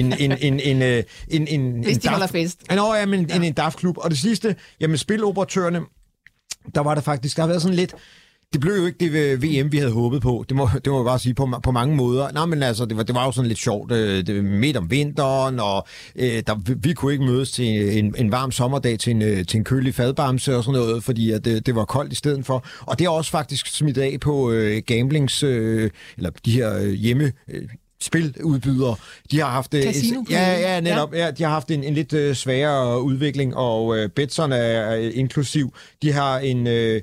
en, 0.06 0.14
en, 0.20 0.38
en, 0.42 0.60
en, 0.60 0.82
øh, 0.82 1.04
en, 1.28 1.48
en 1.48 1.84
hvis 1.84 1.98
de 1.98 2.10
holder 2.10 2.28
fest. 2.28 2.64
Nå, 2.76 2.94
ja, 2.94 3.06
men 3.06 3.26
ja. 3.30 3.36
en, 3.36 3.44
en 3.44 3.54
DAF-klub. 3.54 3.98
Og 3.98 4.10
det 4.10 4.20
sidste, 4.20 4.56
jamen 4.80 4.98
spiloperatørerne, 4.98 5.80
der 6.76 6.82
var 6.82 6.96
der 6.96 7.02
faktisk, 7.02 7.38
der 7.38 7.44
har 7.44 7.48
været 7.48 7.62
sådan 7.62 7.76
lidt 7.76 7.96
det 8.54 8.62
blev 8.62 8.74
jo 8.74 8.86
ikke 8.86 9.00
det 9.00 9.44
VM, 9.44 9.72
vi 9.72 9.78
havde 9.78 9.92
håbet 9.92 10.22
på. 10.22 10.46
Det 10.50 10.58
må, 10.58 10.70
det 10.74 10.88
må 10.88 11.00
jeg 11.00 11.06
bare 11.06 11.20
sige 11.20 11.34
på, 11.34 11.50
på 11.64 11.72
mange 11.72 11.96
måder. 11.96 12.32
Nej, 12.32 12.46
men 12.46 12.64
altså, 12.64 12.86
det 12.86 12.98
var, 12.98 13.04
det 13.04 13.16
var 13.16 13.26
jo 13.26 13.32
sådan 13.32 13.48
lidt 13.48 13.60
sjovt. 13.60 13.92
Øh, 13.92 14.28
det 14.28 14.46
midt 14.46 14.78
om 14.78 14.92
vinteren, 14.92 15.60
og 15.60 15.88
øh, 16.16 16.44
der, 16.48 16.56
vi, 16.66 16.74
vi 16.78 16.94
kunne 16.94 17.12
ikke 17.14 17.26
mødes 17.26 17.52
til 17.52 17.98
en, 17.98 18.16
en 18.18 18.32
varm 18.32 18.52
sommerdag 18.52 19.00
til 19.00 19.12
en, 19.12 19.22
øh, 19.22 19.46
til 19.46 19.58
en 19.58 19.64
kølig 19.64 19.96
fadbamse 19.96 20.58
og 20.58 20.64
sådan 20.64 20.80
noget, 20.80 21.04
fordi 21.04 21.32
at 21.32 21.46
det, 21.46 21.66
det 21.66 21.76
var 21.76 21.86
koldt 21.86 22.14
i 22.14 22.16
stedet 22.16 22.46
for. 22.46 22.66
Og 22.80 23.00
det 23.00 23.06
er 23.06 23.10
også 23.10 23.32
faktisk 23.32 23.68
smidt 23.68 23.98
af 23.98 24.18
på 24.22 24.52
øh, 24.52 24.82
gamblings, 24.86 25.44
øh, 25.44 25.90
eller 26.18 26.30
de 26.46 26.52
her 26.52 26.78
øh, 26.78 26.92
hjemme... 26.92 27.32
Øh, 27.48 27.64
spiludbydere. 28.02 28.96
De 29.32 29.40
har 29.40 29.50
haft 29.50 29.74
øh, 29.74 29.84
ja, 30.32 30.60
ja, 30.60 30.80
netop, 30.80 31.14
ja. 31.14 31.26
ja, 31.26 31.32
de 31.32 31.44
har 31.44 31.50
haft 31.50 31.72
en, 31.72 31.84
en 31.84 31.94
lidt 31.94 32.14
øh, 32.14 32.36
sværere 32.36 33.02
udvikling 33.02 33.56
og 33.56 33.98
øh, 33.98 34.10
Betson 34.10 34.52
er, 34.52 34.56
er 34.56 35.10
inklusiv. 35.14 35.74
De 36.02 36.12
har 36.12 36.40
en 36.40 36.68
øh, 36.68 37.02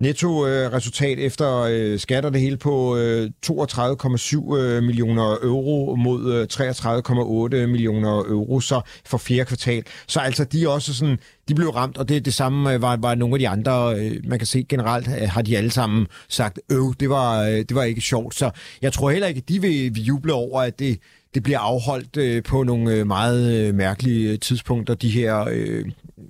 netto-resultat 0.00 1.18
øh, 1.18 1.24
efter 1.24 1.60
øh, 1.60 1.98
skatter 1.98 2.30
det 2.30 2.40
hele 2.40 2.56
på 2.56 2.96
øh, 2.96 3.30
32,7 3.46 4.56
øh, 4.56 4.82
millioner 4.82 5.36
euro 5.42 5.94
mod 5.94 6.32
øh, 6.32 7.62
33,8 7.64 7.66
millioner 7.66 8.10
euro 8.10 8.60
så 8.60 8.80
for 9.06 9.18
fjerde 9.18 9.44
kvartal. 9.44 9.84
Så 10.06 10.20
altså 10.20 10.44
de 10.44 10.64
er 10.64 10.68
også 10.68 10.94
sådan, 10.94 11.18
de 11.48 11.54
blev 11.54 11.68
ramt, 11.68 11.98
og 11.98 12.08
det 12.08 12.24
det 12.24 12.34
samme 12.34 12.72
øh, 12.72 12.82
var, 12.82 12.96
var 12.96 13.14
nogle 13.14 13.34
af 13.34 13.38
de 13.38 13.48
andre, 13.48 13.98
øh, 13.98 14.16
man 14.24 14.38
kan 14.38 14.46
se 14.46 14.66
generelt, 14.68 15.08
øh, 15.08 15.28
har 15.28 15.42
de 15.42 15.56
alle 15.56 15.70
sammen 15.70 16.06
sagt, 16.28 16.60
øv, 16.70 16.94
det 17.00 17.10
var, 17.10 17.42
øh, 17.42 17.58
det 17.58 17.74
var 17.74 17.82
ikke 17.82 18.00
sjovt. 18.00 18.34
Så 18.34 18.50
jeg 18.82 18.92
tror 18.92 19.10
heller 19.10 19.28
ikke, 19.28 19.38
at 19.38 19.48
de 19.48 19.60
vil, 19.60 19.94
vil 19.94 20.04
juble 20.04 20.32
over, 20.32 20.60
at 20.60 20.78
det, 20.78 20.98
det 21.34 21.42
bliver 21.42 21.58
afholdt 21.58 22.16
øh, 22.16 22.42
på 22.42 22.62
nogle 22.62 22.94
øh, 22.94 23.06
meget 23.06 23.54
øh, 23.54 23.74
mærkelige 23.74 24.32
øh, 24.32 24.38
tidspunkter, 24.38 24.94
de 24.94 25.10
her 25.10 25.48
øh, 25.50 25.84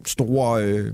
store... 0.06 0.64
Øh, 0.64 0.92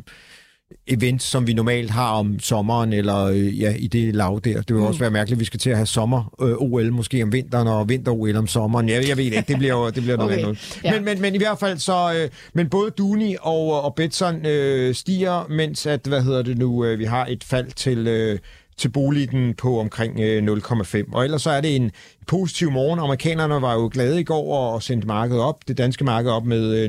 event, 0.86 1.22
som 1.22 1.46
vi 1.46 1.52
normalt 1.52 1.90
har 1.90 2.10
om 2.10 2.40
sommeren, 2.40 2.92
eller 2.92 3.24
øh, 3.24 3.60
ja, 3.60 3.74
i 3.78 3.86
det 3.86 4.14
lav 4.14 4.40
der. 4.44 4.62
Det 4.62 4.69
vil 4.69 4.76
mm. 4.76 4.82
også 4.82 5.00
være 5.00 5.10
mærkeligt, 5.10 5.36
at 5.36 5.40
vi 5.40 5.44
skal 5.44 5.60
til 5.60 5.70
at 5.70 5.76
have 5.76 5.86
sommer-OL 5.86 6.86
øh, 6.86 6.92
måske 6.92 7.22
om 7.22 7.32
vinteren, 7.32 7.69
og 7.69 7.88
vinter-OL 7.88 8.36
om 8.36 8.46
sommeren. 8.46 8.88
Jeg, 8.88 9.08
jeg 9.08 9.16
ved 9.16 9.24
ikke, 9.24 9.44
det 9.48 9.58
bliver 9.58 9.74
jo 9.74 9.90
det 9.90 10.02
bliver 10.02 10.16
noget 10.16 10.32
okay. 10.32 10.44
andet. 10.44 10.80
Ja. 10.84 10.94
Men, 10.94 11.04
men, 11.04 11.20
men 11.20 11.34
i 11.34 11.38
hvert 11.38 11.58
fald 11.58 11.78
så, 11.78 12.14
øh, 12.16 12.28
men 12.54 12.69
både 12.69 12.91
Duni 12.91 13.36
og, 13.41 13.82
og 13.82 13.94
Betson 13.94 14.46
øh, 14.46 14.94
stiger, 14.94 15.46
mens 15.50 15.86
at, 15.86 16.00
hvad 16.06 16.22
hedder 16.22 16.43
det 16.43 16.58
nu, 16.58 16.84
øh, 16.84 16.98
vi 16.98 17.05
har 17.05 17.26
et 17.26 17.44
fald 17.44 17.72
til... 17.76 18.06
Øh, 18.06 18.38
til 18.76 18.88
boligen 18.88 19.55
på 19.55 19.81
omkring 19.81 20.20
0,5. 20.20 21.12
Og 21.12 21.24
ellers 21.24 21.43
så 21.43 21.50
er 21.50 21.60
det 21.60 21.76
en 21.76 21.91
positiv 22.26 22.70
morgen. 22.70 22.98
Amerikanerne 22.98 23.62
var 23.62 23.74
jo 23.74 23.91
glade 23.93 24.20
i 24.20 24.24
går 24.24 24.72
og 24.72 24.82
sendte 24.82 25.06
markedet 25.06 25.43
op, 25.43 25.69
det 25.69 25.79
danske 25.79 26.05
marked 26.05 26.31
op 26.31 26.44
med 26.44 26.88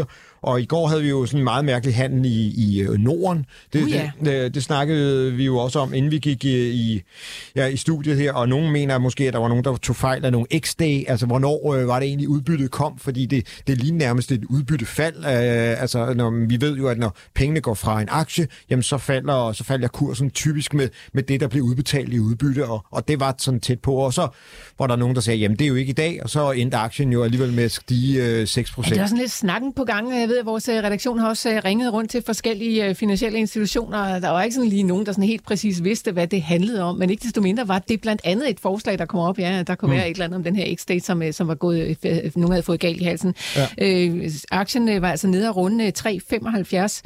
0,4. 0.00 0.04
Og 0.46 0.60
i 0.60 0.64
går 0.64 0.86
havde 0.88 1.02
vi 1.02 1.08
jo 1.08 1.26
sådan 1.26 1.40
en 1.40 1.44
meget 1.44 1.64
mærkelig 1.64 1.94
handel 1.94 2.24
i, 2.24 2.54
i 2.56 2.80
øh, 2.80 2.98
Norden. 2.98 3.46
Det, 3.72 3.82
uh, 3.82 3.90
ja. 3.90 4.10
det, 4.24 4.54
det 4.54 4.62
snakkede 4.62 5.32
vi 5.32 5.44
jo 5.44 5.58
også 5.58 5.78
om, 5.78 5.94
inden 5.94 6.10
vi 6.10 6.18
gik 6.18 6.44
i, 6.44 6.70
i, 6.70 7.02
ja, 7.56 7.66
i 7.66 7.76
studiet 7.76 8.16
her, 8.16 8.32
og 8.32 8.48
nogen 8.48 8.72
mener 8.72 8.98
måske, 8.98 9.26
at 9.26 9.32
der 9.32 9.38
var 9.38 9.48
nogen, 9.48 9.64
der 9.64 9.76
tog 9.76 9.96
fejl 9.96 10.24
af 10.24 10.32
nogle 10.32 10.46
X-day, 10.54 11.04
altså 11.10 11.26
hvornår 11.26 11.74
øh, 11.74 11.88
var 11.88 11.98
det 11.98 12.06
egentlig 12.08 12.28
udbyttet 12.28 12.70
kom, 12.70 12.98
fordi 12.98 13.26
det, 13.26 13.46
det 13.66 13.78
lige 13.78 13.92
nærmest 13.92 14.32
et 14.32 14.44
udbyttefald. 14.44 15.16
Øh, 15.16 15.82
altså 15.82 16.14
når, 16.14 16.46
vi 16.48 16.60
ved 16.60 16.76
jo, 16.76 16.88
at 16.88 16.98
når 16.98 17.16
pengene 17.34 17.60
går 17.60 17.74
fra 17.74 18.00
en 18.00 18.08
aktie, 18.10 18.48
jamen 18.70 18.82
så 18.82 18.98
falder, 18.98 19.52
så 19.52 19.64
falder 19.64 19.88
kursen 19.88 20.30
typisk 20.30 20.74
med, 20.74 20.88
med 21.12 21.22
det, 21.22 21.40
der 21.40 21.48
bliver 21.48 21.66
udbetalt 21.66 22.14
i 22.14 22.20
udbytte, 22.20 22.66
og, 22.66 22.84
og 22.90 23.08
det 23.08 23.20
var 23.20 23.34
sådan 23.38 23.60
tæt 23.60 23.80
på. 23.80 23.94
Og 23.94 24.12
så 24.12 24.28
var 24.78 24.86
der 24.86 24.96
nogen, 24.96 25.14
der 25.14 25.20
sagde, 25.20 25.38
jamen 25.38 25.58
det 25.58 25.64
er 25.64 25.68
jo 25.68 25.74
ikke 25.74 25.90
i 25.90 25.92
dag, 25.92 26.22
og 26.22 26.30
så 26.30 26.50
endte 26.50 26.76
aktien 26.76 27.12
jo 27.12 27.22
alligevel 27.22 27.52
med 27.52 27.64
at 27.64 27.72
stige 27.72 28.24
øh, 28.24 28.46
6 28.46 28.72
procent. 28.72 28.96
Ja, 28.96 28.96
det 28.96 29.02
er 29.02 29.06
sådan 29.06 29.20
lidt 29.20 29.32
snakken 29.32 29.72
på 29.72 29.84
gang. 29.84 30.20
Jeg 30.20 30.28
ved, 30.28 30.35
at 30.38 30.46
vores 30.46 30.68
øh, 30.68 30.74
redaktion 30.74 31.18
har 31.18 31.28
også 31.28 31.50
øh, 31.50 31.62
ringet 31.64 31.92
rundt 31.92 32.10
til 32.10 32.22
forskellige 32.26 32.88
øh, 32.88 32.94
finansielle 32.94 33.38
institutioner. 33.38 34.18
Der 34.18 34.28
var 34.28 34.42
ikke 34.42 34.54
sådan 34.54 34.70
lige 34.70 34.82
nogen, 34.82 35.06
der 35.06 35.12
sådan 35.12 35.24
helt 35.24 35.44
præcis 35.44 35.84
vidste, 35.84 36.12
hvad 36.12 36.26
det 36.26 36.42
handlede 36.42 36.82
om, 36.82 36.96
men 36.96 37.10
ikke 37.10 37.22
desto 37.22 37.40
mindre 37.40 37.68
var 37.68 37.78
det 37.78 38.00
blandt 38.00 38.22
andet 38.24 38.50
et 38.50 38.60
forslag, 38.60 38.98
der 38.98 39.06
kom 39.06 39.20
op. 39.20 39.38
Ja, 39.38 39.62
der 39.66 39.74
kunne 39.74 39.88
mm. 39.88 39.96
være 39.96 40.10
et 40.10 40.14
eller 40.14 40.24
andet 40.24 40.36
om 40.36 40.44
den 40.44 40.56
her 40.56 40.76
X-State, 40.76 40.98
som, 40.98 41.32
som 41.32 41.48
var 41.48 41.54
gået, 41.54 41.96
nogen 42.36 42.50
havde 42.50 42.62
fået 42.62 42.80
galt 42.80 43.00
i 43.00 43.04
halsen. 43.04 43.34
Ja. 43.56 43.66
Øh, 43.78 44.30
aktien 44.50 45.02
var 45.02 45.10
altså 45.10 45.28
nede 45.28 45.48
at 45.48 45.56
runde 45.56 45.92
3,75, 45.98 47.02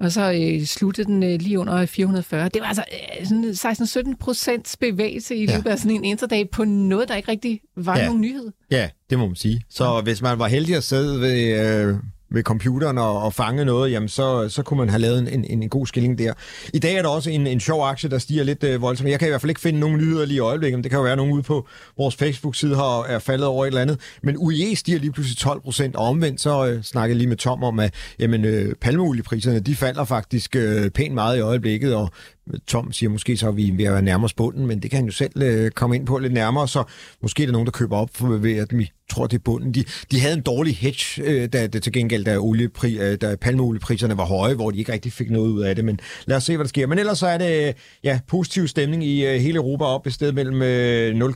og 0.00 0.12
så 0.12 0.32
øh, 0.32 0.64
sluttede 0.64 1.06
den 1.06 1.22
øh, 1.22 1.40
lige 1.40 1.58
under 1.58 1.86
440. 1.86 2.48
Det 2.48 2.62
var 2.62 2.68
altså 2.68 2.84
øh, 3.20 3.26
sådan 3.26 4.10
16-17 4.12 4.16
procents 4.20 4.76
bevægelse 4.76 5.36
i 5.36 5.46
løbet 5.46 5.66
ja. 5.66 5.70
af 5.70 5.78
sådan 5.78 5.90
en 5.96 6.04
interdag 6.04 6.50
på 6.50 6.64
noget, 6.64 7.08
der 7.08 7.16
ikke 7.16 7.30
rigtig 7.30 7.60
var 7.76 7.98
ja. 7.98 8.06
nogen 8.06 8.20
nyhed. 8.20 8.52
Ja, 8.70 8.88
det 9.10 9.18
må 9.18 9.26
man 9.26 9.36
sige. 9.36 9.62
Så 9.70 9.84
ja. 9.84 10.00
hvis 10.00 10.22
man 10.22 10.38
var 10.38 10.48
heldig 10.48 10.76
at 10.76 10.84
sidde 10.84 11.20
ved... 11.20 11.60
Øh 11.60 11.96
med 12.34 12.42
computeren 12.42 12.98
og, 12.98 13.22
og 13.22 13.34
fange 13.34 13.64
noget, 13.64 13.92
jamen 13.92 14.08
så, 14.08 14.48
så 14.48 14.62
kunne 14.62 14.78
man 14.78 14.88
have 14.88 15.00
lavet 15.00 15.18
en, 15.18 15.44
en, 15.44 15.62
en 15.62 15.68
god 15.68 15.86
skilling 15.86 16.18
der. 16.18 16.32
I 16.74 16.78
dag 16.78 16.94
er 16.94 17.02
der 17.02 17.08
også 17.08 17.30
en, 17.30 17.46
en 17.46 17.60
sjov 17.60 17.84
aktie, 17.84 18.10
der 18.10 18.18
stiger 18.18 18.44
lidt 18.44 18.64
øh, 18.64 18.82
voldsomt. 18.82 19.10
Jeg 19.10 19.18
kan 19.18 19.28
i 19.28 19.30
hvert 19.30 19.40
fald 19.40 19.50
ikke 19.50 19.60
finde 19.60 19.80
nogen 19.80 19.98
nyheder 19.98 20.26
lige 20.26 20.36
i 20.36 20.40
øjeblikket, 20.40 20.78
men 20.78 20.84
det 20.84 20.90
kan 20.90 20.98
jo 20.98 21.02
være, 21.02 21.16
nogen 21.16 21.32
ude 21.32 21.42
på 21.42 21.66
vores 21.96 22.16
Facebook-side 22.16 22.76
har 22.76 23.02
er 23.04 23.18
faldet 23.18 23.46
over 23.46 23.64
et 23.64 23.68
eller 23.68 23.80
andet. 23.80 24.00
Men 24.22 24.36
UE 24.38 24.76
stiger 24.76 24.98
lige 24.98 25.12
pludselig 25.12 25.38
12 25.38 25.60
procent, 25.60 25.96
og 25.96 26.06
omvendt 26.06 26.40
så 26.40 26.66
øh, 26.66 26.82
snakkede 26.82 27.18
lige 27.18 27.28
med 27.28 27.36
Tom 27.36 27.64
om, 27.64 27.78
at 27.78 27.94
jamen, 28.18 28.44
øh, 28.44 28.74
palmeoliepriserne, 28.80 29.60
de 29.60 29.76
falder 29.76 30.04
faktisk 30.04 30.56
øh, 30.56 30.90
pænt 30.90 31.14
meget 31.14 31.36
i 31.36 31.40
øjeblikket, 31.40 31.94
og 31.94 32.10
øh, 32.52 32.60
Tom 32.66 32.92
siger, 32.92 33.10
måske 33.10 33.36
så 33.36 33.46
er 33.46 33.52
vi 33.52 33.72
ved 33.76 33.84
at 33.84 33.92
være 33.92 34.02
nærmere 34.02 34.30
bunden, 34.36 34.66
men 34.66 34.82
det 34.82 34.90
kan 34.90 34.96
han 34.96 35.06
jo 35.06 35.12
selv 35.12 35.42
øh, 35.42 35.70
komme 35.70 35.96
ind 35.96 36.06
på 36.06 36.18
lidt 36.18 36.32
nærmere, 36.32 36.68
så 36.68 36.84
måske 37.22 37.42
er 37.42 37.46
der 37.46 37.52
nogen, 37.52 37.66
der 37.66 37.72
køber 37.72 37.96
op 37.96 38.10
for, 38.14 38.26
ved 38.26 38.56
at 38.56 38.78
vi 38.78 38.90
tror, 39.12 39.26
det 39.26 39.36
er 39.36 39.42
bunden. 39.44 39.74
De, 39.74 39.84
de 40.10 40.20
havde 40.20 40.34
en 40.34 40.42
dårlig 40.42 40.76
hedge, 40.76 41.22
øh, 41.22 41.48
da 41.52 41.66
til 41.66 41.92
gengæld, 41.92 42.24
da, 42.24 42.36
oliepri, 42.38 42.98
øh, 42.98 43.18
da 43.20 43.36
palmeoliepriserne 43.36 44.16
var 44.16 44.24
høje, 44.24 44.54
hvor 44.54 44.70
de 44.70 44.78
ikke 44.78 44.92
rigtig 44.92 45.12
fik 45.12 45.30
noget 45.30 45.48
ud 45.48 45.62
af 45.62 45.76
det, 45.76 45.84
men 45.84 46.00
lad 46.26 46.36
os 46.36 46.44
se, 46.44 46.56
hvad 46.56 46.64
der 46.64 46.68
sker. 46.68 46.86
Men 46.86 46.98
ellers 46.98 47.18
så 47.18 47.26
er 47.26 47.38
det 47.38 47.68
øh, 47.68 47.74
ja, 48.04 48.20
positiv 48.28 48.68
stemning 48.68 49.04
i 49.04 49.26
øh, 49.26 49.40
hele 49.40 49.56
Europa 49.56 49.84
op 49.84 50.06
et 50.06 50.14
sted 50.14 50.32
mellem 50.32 50.62
øh, 50.62 51.30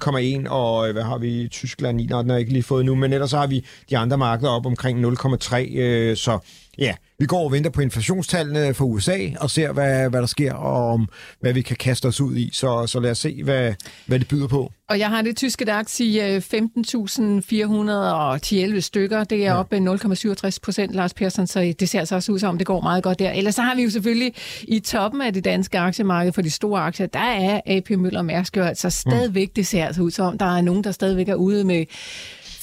0,1 0.45 0.49
og, 0.49 0.89
øh, 0.89 0.93
hvad 0.93 1.03
har 1.03 1.19
vi, 1.19 1.49
Tyskland, 1.51 1.97
9, 1.97 2.07
den 2.07 2.31
har 2.31 2.37
ikke 2.37 2.53
lige 2.53 2.63
fået 2.63 2.85
nu, 2.85 2.95
men 2.95 3.13
ellers 3.13 3.31
så 3.31 3.39
har 3.39 3.47
vi 3.47 3.65
de 3.91 3.99
andre 3.99 4.19
markeder 4.19 4.51
op 4.51 4.67
omkring 4.67 5.05
0,3, 5.07 5.79
øh, 5.79 6.17
så 6.17 6.39
ja, 6.79 6.95
vi 7.19 7.27
går 7.27 7.45
og 7.45 7.53
venter 7.53 7.71
på 7.71 7.81
inflationstallene 7.81 8.75
fra 8.75 8.85
USA 8.85 9.19
og 9.41 9.51
ser, 9.51 9.73
hvad, 9.73 10.11
hvad 10.11 10.21
der 10.21 10.27
sker, 10.27 10.53
og 10.53 10.93
om, 10.93 11.09
hvad 11.41 11.53
vi 11.53 11.63
kan 11.63 11.77
kaste 11.77 12.07
os 12.07 12.21
ud 12.21 12.37
i. 12.37 12.51
Så, 12.53 12.87
så 12.87 13.01
lad 13.01 13.11
os 13.11 13.19
se, 13.19 13.43
hvad, 13.43 13.75
hvad 14.07 14.19
det 14.19 14.29
byder 14.29 14.49
på. 14.49 14.73
Og 14.89 14.99
jeg 14.99 15.09
har 15.09 15.23
det 15.23 15.37
tyske 15.37 15.65
DAX 15.65 16.01
i 16.01 16.39
15.411 16.39 18.81
stykker. 18.81 19.25
Det 19.25 19.39
er 19.39 19.45
ja. 19.45 19.59
op 19.59 19.73
0,67 19.73 20.59
procent, 20.63 20.95
Lars 20.95 21.15
Persson, 21.15 21.47
så 21.47 21.75
det 21.81 21.89
ser 21.89 21.99
altså 21.99 22.15
også 22.15 22.33
ud 22.33 22.39
som, 22.39 22.59
det 22.59 22.67
går 22.67 22.81
meget 22.81 23.03
godt 23.03 23.19
der. 23.19 23.33
Ellers 23.33 23.55
så 23.55 23.63
har 23.63 23.75
vi 23.75 23.83
jo 23.83 23.91
selvfølgelig 23.91 24.33
i 24.63 24.81
toppen 24.81 25.21
af 25.21 25.33
det 25.33 25.45
danske 25.45 25.79
aktiemarked 25.79 26.33
for 26.33 26.43
de 26.43 26.51
store 26.51 26.81
aktier, 26.81 27.07
der 27.07 27.19
er 27.19 27.61
AP 27.67 27.91
Møller 27.91 28.23
Mærsk 28.23 28.57
jo 28.57 28.63
altså 28.63 28.91
stadigvæk, 28.91 29.49
mm. 29.49 29.53
det 29.57 29.67
ser 29.67 29.87
altså 29.87 30.03
ud 30.03 30.11
som, 30.11 30.39
der 30.39 30.57
er 30.57 30.61
nogen, 30.61 30.85
der 30.85 30.93
stadigvæk 30.93 31.29
er 31.29 31.35
ude 31.35 31.65
med 31.65 31.85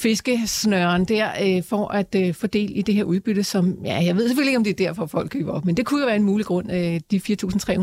fiskesnøren 0.04 1.04
der 1.04 1.28
øh, 1.42 1.62
for 1.62 1.88
at 1.88 2.14
øh, 2.16 2.34
fordele 2.34 2.74
i 2.74 2.82
det 2.82 2.94
her 2.94 3.04
udbytte, 3.04 3.44
som, 3.44 3.78
ja, 3.84 4.04
jeg 4.04 4.16
ved 4.16 4.28
selvfølgelig 4.28 4.50
ikke, 4.50 4.58
om 4.58 4.64
det 4.64 4.70
er 4.70 4.86
derfor, 4.86 5.06
folk 5.06 5.30
køber 5.30 5.52
op, 5.52 5.64
men 5.64 5.76
det 5.76 5.86
kunne 5.86 6.00
jo 6.00 6.06
være 6.06 6.16
en 6.16 6.22
mulig 6.22 6.46
grund, 6.46 6.72
øh, 6.72 7.00
de 7.10 7.20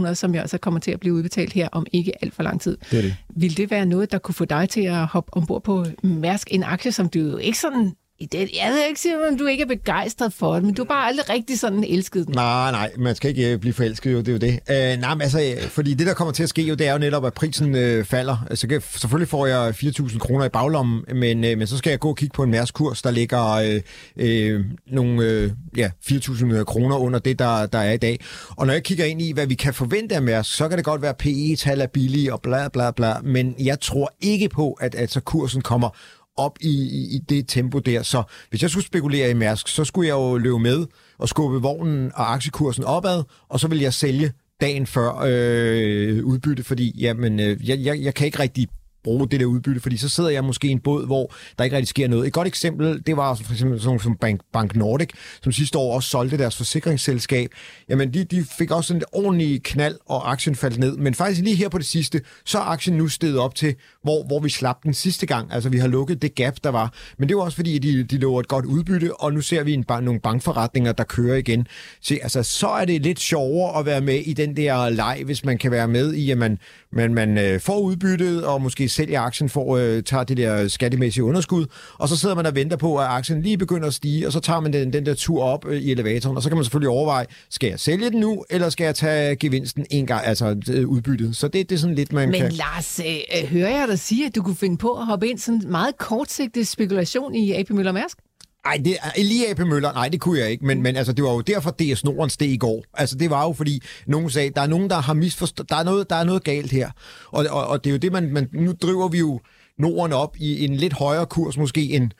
4.300, 0.08 0.14
som 0.14 0.34
jeg 0.34 0.42
altså 0.42 0.58
kommer 0.58 0.80
til 0.80 0.92
at 0.92 1.00
blive 1.00 1.14
udbetalt 1.14 1.54
her 1.54 1.70
om 1.72 1.86
ikke 1.94 2.24
alt 2.24 2.34
for 2.34 2.44
lang 2.44 2.62
tid. 2.62 2.78
Det 2.92 2.98
er 2.98 3.02
det. 3.02 3.16
Vil 3.36 3.58
det 3.58 3.72
være 3.72 3.86
noget, 3.86 4.12
der 4.12 4.18
kunne 4.18 4.36
få 4.36 4.46
dig 4.46 4.70
til 4.70 4.82
at 4.82 5.06
hoppe 5.06 5.34
ombord 5.34 5.64
på 5.64 5.86
Mærsk, 6.04 6.48
en 6.52 6.64
aktie, 6.64 6.92
som 6.92 7.10
du 7.10 7.20
jo 7.20 7.38
ikke 7.38 7.60
sådan 7.60 7.92
i 8.22 8.26
det, 8.26 8.40
jeg 8.40 8.72
ved 8.72 8.88
ikke, 8.90 9.28
om 9.30 9.38
du 9.38 9.46
ikke 9.46 9.64
er 9.64 9.68
begejstret 9.68 10.34
for 10.34 10.54
det, 10.54 10.64
men 10.64 10.74
du 10.74 10.82
har 10.82 10.88
bare 10.88 11.08
aldrig 11.08 11.30
rigtig 11.30 11.60
sådan 11.60 11.84
elsket 11.84 12.28
den. 12.28 12.36
Nej, 12.36 12.72
nej, 12.72 12.92
man 12.98 13.16
skal 13.16 13.30
ikke 13.30 13.54
øh, 13.54 13.60
blive 13.60 13.74
forelsket, 13.74 14.14
jo, 14.14 14.18
det 14.18 14.28
er 14.28 14.32
jo 14.32 14.38
det. 14.38 14.60
Øh, 14.94 15.00
nej, 15.00 15.14
men 15.16 15.22
altså, 15.22 15.42
øh, 15.42 15.70
fordi 15.70 15.94
det, 15.94 16.08
der 16.08 16.14
kommer 16.14 16.32
til 16.32 16.44
at 16.44 16.50
ske, 16.50 16.62
jo, 16.62 16.76
det 16.76 16.88
er 16.88 16.92
jo 16.92 16.98
netop, 16.98 17.26
at 17.26 17.34
prisen 17.34 17.76
øh, 17.76 18.06
falder. 18.06 18.46
Altså, 18.50 18.82
selvfølgelig 18.92 19.28
får 19.28 19.46
jeg 19.46 19.70
4.000 19.70 20.18
kroner 20.18 20.46
i 20.46 20.50
baglommen, 20.50 21.04
men, 21.16 21.44
øh, 21.44 21.58
men 21.58 21.68
så 21.68 21.78
skal 21.78 21.90
jeg 21.90 22.00
gå 22.00 22.10
og 22.10 22.18
kigge 22.18 22.34
på 22.34 22.44
en 22.44 22.52
mærskurs, 22.52 23.02
der 23.02 23.12
ligger 23.12 23.52
øh, 23.52 23.82
øh, 24.18 24.66
nogle 24.88 25.24
øh, 25.24 25.52
ja, 25.78 25.90
4.000 26.06 26.64
kroner 26.64 26.98
under 26.98 27.20
det, 27.20 27.40
der, 27.40 27.66
der 27.66 27.80
er 27.80 27.92
i 27.92 27.98
dag. 27.98 28.20
Og 28.50 28.66
når 28.66 28.74
jeg 28.74 28.84
kigger 28.84 29.06
ind 29.06 29.22
i, 29.22 29.32
hvad 29.32 29.48
vi 29.48 29.56
kan 29.56 29.74
forvente 29.74 30.16
af 30.16 30.22
Mærsk, 30.22 30.56
så 30.56 30.70
kan 30.70 30.78
det 30.78 30.86
godt 30.86 31.02
være, 31.02 31.10
at 31.10 31.18
PE-tal 31.18 31.82
er 31.82 31.88
billige 31.88 32.34
og 32.34 32.42
bla 32.42 32.68
bla 32.68 32.92
bla, 32.92 33.14
men 33.24 33.56
jeg 33.60 33.80
tror 33.80 34.14
ikke 34.22 34.50
på, 34.50 34.72
at 34.74 34.96
altså, 34.96 35.20
kursen 35.20 35.62
kommer 35.62 35.90
op 36.38 36.58
i, 36.62 36.70
i, 36.70 37.16
i 37.16 37.20
det 37.30 37.48
tempo 37.48 37.80
der. 37.80 38.04
Så 38.04 38.24
hvis 38.50 38.62
jeg 38.62 38.70
skulle 38.70 38.86
spekulere 38.86 39.30
i 39.30 39.34
Mærsk, 39.34 39.68
så 39.68 39.86
skulle 39.86 40.08
jeg 40.08 40.14
jo 40.14 40.38
løbe 40.38 40.60
med 40.60 40.86
og 41.18 41.30
skubbe 41.30 41.62
vognen 41.62 42.12
og 42.16 42.34
aktiekursen 42.34 42.84
opad, 42.84 43.24
og 43.50 43.60
så 43.60 43.68
vil 43.68 43.80
jeg 43.80 43.94
sælge 43.94 44.32
dagen 44.62 44.88
før 44.88 45.24
øh, 45.26 46.26
udbytte, 46.26 46.64
fordi 46.64 46.96
jamen, 47.00 47.40
øh, 47.40 47.70
jeg, 47.70 47.80
jeg, 47.80 48.02
jeg 48.02 48.14
kan 48.14 48.26
ikke 48.26 48.40
rigtig 48.40 48.68
bruge 49.04 49.30
det 49.30 49.40
der 49.40 49.46
udbytte, 49.46 49.82
fordi 49.82 49.98
så 49.98 50.10
sidder 50.10 50.30
jeg 50.30 50.44
måske 50.44 50.68
i 50.68 50.72
en 50.72 50.80
båd, 50.80 51.06
hvor 51.06 51.34
der 51.58 51.64
ikke 51.64 51.76
rigtig 51.76 51.88
sker 51.88 52.08
noget. 52.08 52.28
Et 52.28 52.34
godt 52.34 52.48
eksempel, 52.48 53.02
det 53.06 53.18
var 53.18 53.36
for 53.36 53.52
eksempel 53.52 53.82
sådan 53.82 54.00
som 54.00 54.18
Bank, 54.18 54.42
Bank 54.54 54.76
Nordic, 54.76 55.10
som 55.44 55.52
sidste 55.52 55.78
år 55.78 55.96
også 55.96 56.10
solgte 56.10 56.38
deres 56.38 56.58
forsikringsselskab. 56.58 57.50
Jamen, 57.90 58.14
de, 58.14 58.24
de 58.24 58.46
fik 58.58 58.72
også 58.72 58.88
sådan 58.88 59.02
en 59.02 59.06
ordentlig 59.12 59.64
knald, 59.64 59.96
og 60.06 60.32
aktien 60.32 60.56
faldt 60.56 60.80
ned. 60.80 60.98
Men 60.98 61.14
faktisk 61.14 61.42
lige 61.42 61.56
her 61.56 61.70
på 61.70 61.78
det 61.78 61.86
sidste, 61.86 62.22
så 62.46 62.58
er 62.58 62.64
aktien 62.64 62.98
nu 62.98 63.08
steget 63.08 63.38
op 63.38 63.56
til, 63.56 63.76
hvor, 64.04 64.24
hvor 64.24 64.40
vi 64.40 64.50
slap 64.50 64.84
den 64.84 64.94
sidste 64.94 65.26
gang. 65.26 65.54
Altså, 65.54 65.70
vi 65.70 65.78
har 65.78 65.88
lukket 65.88 66.22
det 66.22 66.36
gap, 66.36 66.56
der 66.64 66.70
var. 66.70 66.94
Men 67.18 67.30
det 67.30 67.38
var 67.38 67.44
også 67.44 67.56
fordi, 67.56 67.80
de, 67.80 68.04
de 68.04 68.18
lover 68.18 68.40
et 68.40 68.48
godt 68.48 68.66
udbytte, 68.66 69.16
og 69.22 69.34
nu 69.34 69.42
ser 69.42 69.64
vi 69.64 69.74
en, 69.74 69.86
nogle 70.02 70.20
bankforretninger, 70.20 70.92
der 70.92 71.04
kører 71.04 71.38
igen. 71.38 71.68
Så, 72.02 72.18
altså, 72.24 72.44
så 72.44 72.68
er 72.68 72.86
det 72.86 73.02
lidt 73.02 73.20
sjovere 73.20 73.80
at 73.80 73.86
være 73.86 74.02
med 74.02 74.20
i 74.20 74.34
den 74.34 74.58
der 74.58 74.90
leg, 74.90 75.22
hvis 75.26 75.46
man 75.46 75.58
kan 75.58 75.72
være 75.72 75.88
med 75.88 76.14
i, 76.14 76.32
at 76.32 76.38
man, 76.38 76.58
man, 76.92 77.14
man 77.14 77.38
øh, 77.38 77.60
får 77.60 77.80
udbyttet, 77.80 78.46
og 78.46 78.62
måske 78.62 78.90
sælger 78.92 79.22
aktien 79.22 79.50
for 79.50 79.76
at 79.76 79.82
øh, 79.82 80.04
tage 80.04 80.26
det 80.26 80.38
der 80.38 80.68
skattemæssige 80.68 81.24
underskud, 81.24 81.66
og 81.98 82.10
så 82.10 82.18
sidder 82.18 82.36
man 82.36 82.46
og 82.46 82.56
venter 82.56 82.78
på, 82.78 82.98
at 82.98 83.06
aktien 83.06 83.42
lige 83.42 83.58
begynder 83.58 83.88
at 83.88 83.94
stige, 83.94 84.28
og 84.28 84.34
så 84.34 84.40
tager 84.40 84.60
man 84.60 84.74
den, 84.74 84.94
den 84.94 85.06
der 85.06 85.14
tur 85.14 85.44
op 85.44 85.66
øh, 85.68 85.82
i 85.82 85.92
elevatoren, 85.92 86.38
og 86.38 86.44
så 86.44 86.50
kan 86.50 86.58
man 86.58 86.66
selvfølgelig 86.66 86.90
overveje, 86.90 87.26
skal 87.50 87.70
jeg 87.70 87.80
sælge 87.80 88.10
den 88.10 88.20
nu, 88.20 88.46
eller 88.50 88.70
skal 88.70 88.84
jeg 88.86 88.96
tage 88.96 89.36
gevinsten 89.36 89.86
en 89.90 90.08
gang, 90.08 90.26
altså 90.26 90.56
øh, 90.72 90.88
udbyttet. 90.88 91.38
Så 91.38 91.48
det, 91.48 91.70
det 91.70 91.76
er 91.76 91.80
sådan 91.80 91.96
lidt, 91.96 92.14
man 92.14 92.30
Men 92.30 92.40
kan... 92.40 92.48
Men 92.48 92.52
Lars, 92.52 93.00
øh, 93.00 93.50
hører 93.50 93.80
jeg 93.80 93.88
dig 93.88 94.00
sige, 94.00 94.26
at 94.26 94.36
du 94.36 94.44
kunne 94.44 94.56
finde 94.56 94.78
på 94.78 94.94
at 94.94 95.06
hoppe 95.06 95.28
ind 95.30 95.40
sådan 95.40 95.62
meget 95.66 95.98
kortsigtet 95.98 96.68
spekulation 96.68 97.36
i 97.36 97.54
AP 97.54 97.70
Møller 97.70 97.92
Mærsk? 97.92 98.18
Nej, 98.66 98.82
det 98.86 98.98
lige 99.18 99.50
AP 99.50 99.60
Møller. 99.60 99.94
Nej, 99.94 100.10
det 100.10 100.22
kunne 100.22 100.40
jeg 100.40 100.52
ikke. 100.52 100.66
Men, 100.66 100.82
men 100.82 100.96
altså, 100.96 101.14
det 101.14 101.24
var 101.24 101.32
jo 101.32 101.42
derfor, 101.42 101.72
DS 101.72 102.04
Norden 102.04 102.30
steg 102.30 102.50
i 102.50 102.58
går. 102.58 102.86
Altså, 102.94 103.16
det 103.16 103.30
var 103.30 103.44
jo 103.44 103.54
fordi, 103.54 103.84
nogen 104.08 104.30
sagde, 104.30 104.52
der 104.56 104.62
er 104.62 104.68
nogen, 104.68 104.90
der 104.90 104.96
har 104.96 105.14
misforstået, 105.14 105.70
der 105.70 105.76
er 105.76 105.84
noget, 105.84 106.10
der 106.10 106.16
er 106.16 106.24
noget 106.24 106.44
galt 106.44 106.72
her. 106.72 106.92
Og, 107.28 107.46
og, 107.50 107.68
og 107.68 107.84
det 107.84 107.90
er 107.90 107.92
jo 107.92 107.98
det, 107.98 108.12
man, 108.12 108.34
man, 108.34 108.50
nu 108.54 108.74
driver 108.82 109.08
vi 109.08 109.20
jo 109.20 109.40
Norden 109.78 110.14
op 110.14 110.36
i 110.40 110.66
en 110.66 110.76
lidt 110.76 110.94
højere 110.94 111.26
kurs 111.26 111.58
måske 111.58 111.82
end 111.82 112.12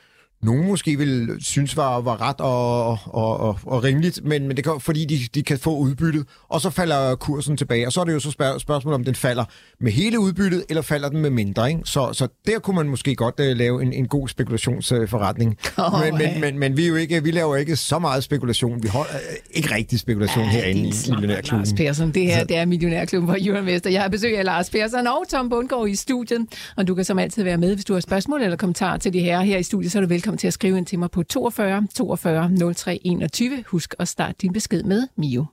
nogen 0.42 0.66
måske 0.66 0.98
vil 0.98 1.36
synes 1.40 1.76
var, 1.76 2.00
var 2.00 2.20
ret 2.20 2.40
og, 2.40 2.90
og, 2.90 3.40
og, 3.40 3.58
og 3.66 3.84
rimeligt, 3.84 4.24
men, 4.24 4.48
men 4.48 4.56
det 4.56 4.64
kan, 4.64 4.80
fordi 4.80 5.04
de, 5.04 5.18
de 5.34 5.42
kan 5.42 5.58
få 5.58 5.76
udbyttet, 5.76 6.26
og 6.48 6.60
så 6.60 6.70
falder 6.70 7.14
kursen 7.14 7.56
tilbage. 7.56 7.86
Og 7.86 7.92
så 7.92 8.00
er 8.00 8.04
det 8.04 8.12
jo 8.12 8.20
så 8.20 8.30
spørg, 8.30 8.60
spørgsmål, 8.60 8.94
om 8.94 9.04
den 9.04 9.14
falder 9.14 9.44
med 9.80 9.92
hele 9.92 10.20
udbyttet, 10.20 10.64
eller 10.68 10.82
falder 10.82 11.08
den 11.08 11.20
med 11.20 11.30
mindre. 11.30 11.68
Ikke? 11.70 11.80
Så, 11.84 12.12
så 12.12 12.28
der 12.46 12.58
kunne 12.58 12.76
man 12.76 12.88
måske 12.88 13.14
godt 13.14 13.40
uh, 13.40 13.46
lave 13.46 13.82
en, 13.82 13.92
en 13.92 14.08
god 14.08 14.28
spekulationsforretning. 14.28 15.56
Oh, 15.78 16.00
men, 16.00 16.18
men, 16.18 16.40
men, 16.40 16.58
men 16.58 16.76
vi, 16.76 16.84
er 16.84 16.88
jo 16.88 16.94
ikke, 16.94 17.22
vi 17.22 17.30
laver 17.30 17.56
ikke 17.56 17.76
så 17.76 17.98
meget 17.98 18.24
spekulation. 18.24 18.82
Vi 18.82 18.88
holder 18.88 19.14
uh, 19.14 19.56
ikke 19.56 19.74
rigtig 19.74 19.98
spekulation 19.98 20.44
ja, 20.44 20.50
herinde 20.50 20.80
i 20.80 21.10
Millionærklubben. 21.10 21.66
Lars 21.66 21.72
Persson, 21.72 22.10
det 22.10 22.26
her 22.26 22.44
det 22.44 22.56
er 22.56 22.64
Millionærklubben 22.64 23.28
for 23.28 23.36
Jørgen. 23.36 23.92
Jeg 23.92 24.02
har 24.02 24.08
besøg 24.08 24.38
af 24.38 24.44
Lars 24.44 24.70
Persson 24.70 25.06
og 25.06 25.24
Tom 25.30 25.48
Bundgaard 25.48 25.88
i 25.88 25.94
studiet, 25.94 26.46
og 26.76 26.88
du 26.88 26.94
kan 26.94 27.04
som 27.04 27.18
altid 27.18 27.42
være 27.42 27.56
med, 27.56 27.74
hvis 27.74 27.84
du 27.84 27.92
har 27.92 28.00
spørgsmål 28.00 28.42
eller 28.42 28.56
kommentarer 28.56 28.96
til 28.96 29.12
de 29.12 29.20
her 29.20 29.40
her 29.40 29.58
i 29.58 29.62
studiet, 29.62 29.92
så 29.92 29.98
er 29.98 30.02
du 30.02 30.08
velkommen 30.08 30.31
velkommen 30.32 30.38
til 30.38 30.46
at 30.46 30.52
skrive 30.52 30.78
ind 30.78 30.86
til 30.86 30.98
mig 30.98 31.10
på 31.10 31.22
42 31.22 31.86
42 31.94 32.74
03 32.74 33.00
21. 33.04 33.64
Husk 33.66 33.94
at 33.98 34.08
starte 34.08 34.34
din 34.42 34.52
besked 34.52 34.82
med 34.82 35.08
Mio. 35.16 35.44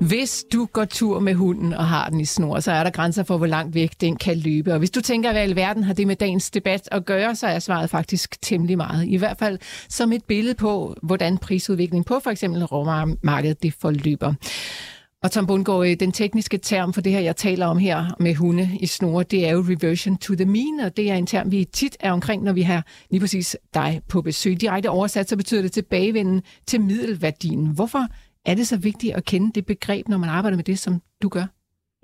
Hvis 0.00 0.44
du 0.52 0.68
går 0.72 0.84
tur 0.84 1.20
med 1.20 1.34
hunden 1.34 1.72
og 1.72 1.86
har 1.86 2.08
den 2.08 2.20
i 2.20 2.24
snor, 2.24 2.60
så 2.60 2.72
er 2.72 2.84
der 2.84 2.90
grænser 2.90 3.22
for, 3.24 3.36
hvor 3.36 3.46
langt 3.46 3.74
væk 3.74 4.00
den 4.00 4.16
kan 4.16 4.38
løbe. 4.38 4.72
Og 4.72 4.78
hvis 4.78 4.90
du 4.90 5.00
tænker, 5.00 5.32
hvad 5.32 5.48
i 5.48 5.56
verden 5.56 5.82
har 5.84 5.94
det 5.94 6.06
med 6.06 6.16
dagens 6.16 6.50
debat 6.50 6.88
at 6.92 7.04
gøre, 7.04 7.36
så 7.36 7.46
er 7.46 7.58
svaret 7.58 7.90
faktisk 7.90 8.42
temmelig 8.42 8.76
meget. 8.76 9.04
I 9.06 9.16
hvert 9.16 9.38
fald 9.38 9.58
som 9.88 10.12
et 10.12 10.24
billede 10.24 10.54
på, 10.54 10.96
hvordan 11.02 11.38
prisudviklingen 11.38 12.04
på 12.04 12.20
for 12.20 12.30
eksempel 12.30 12.64
råmarkedet 12.64 13.62
det 13.62 13.74
forløber. 13.80 14.34
Og 15.22 15.30
Tom 15.30 15.46
Bundgaard, 15.46 15.86
øh, 15.86 15.96
den 16.00 16.12
tekniske 16.12 16.58
term 16.58 16.92
for 16.92 17.00
det 17.00 17.12
her, 17.12 17.20
jeg 17.20 17.36
taler 17.36 17.66
om 17.66 17.78
her 17.78 18.16
med 18.20 18.34
hunde 18.34 18.70
i 18.80 18.86
snore, 18.86 19.22
det 19.22 19.46
er 19.46 19.50
jo 19.50 19.64
reversion 19.68 20.16
to 20.16 20.34
the 20.34 20.44
mean, 20.44 20.80
og 20.84 20.96
det 20.96 21.10
er 21.10 21.14
en 21.14 21.26
term, 21.26 21.50
vi 21.50 21.64
tit 21.64 21.96
er 22.00 22.12
omkring, 22.12 22.42
når 22.42 22.52
vi 22.52 22.62
har 22.62 22.86
lige 23.10 23.20
præcis 23.20 23.56
dig 23.74 24.00
på 24.08 24.22
besøg. 24.22 24.60
Direkte 24.60 24.90
oversat, 24.90 25.28
så 25.28 25.36
betyder 25.36 25.62
det 25.62 25.72
tilbagevenden 25.72 26.42
til 26.66 26.80
middelværdien. 26.80 27.66
Hvorfor 27.66 28.06
er 28.46 28.54
det 28.54 28.68
så 28.68 28.76
vigtigt 28.76 29.14
at 29.14 29.24
kende 29.24 29.50
det 29.54 29.66
begreb, 29.66 30.08
når 30.08 30.18
man 30.18 30.30
arbejder 30.30 30.56
med 30.56 30.64
det, 30.64 30.78
som 30.78 31.02
du 31.22 31.28
gør? 31.28 31.46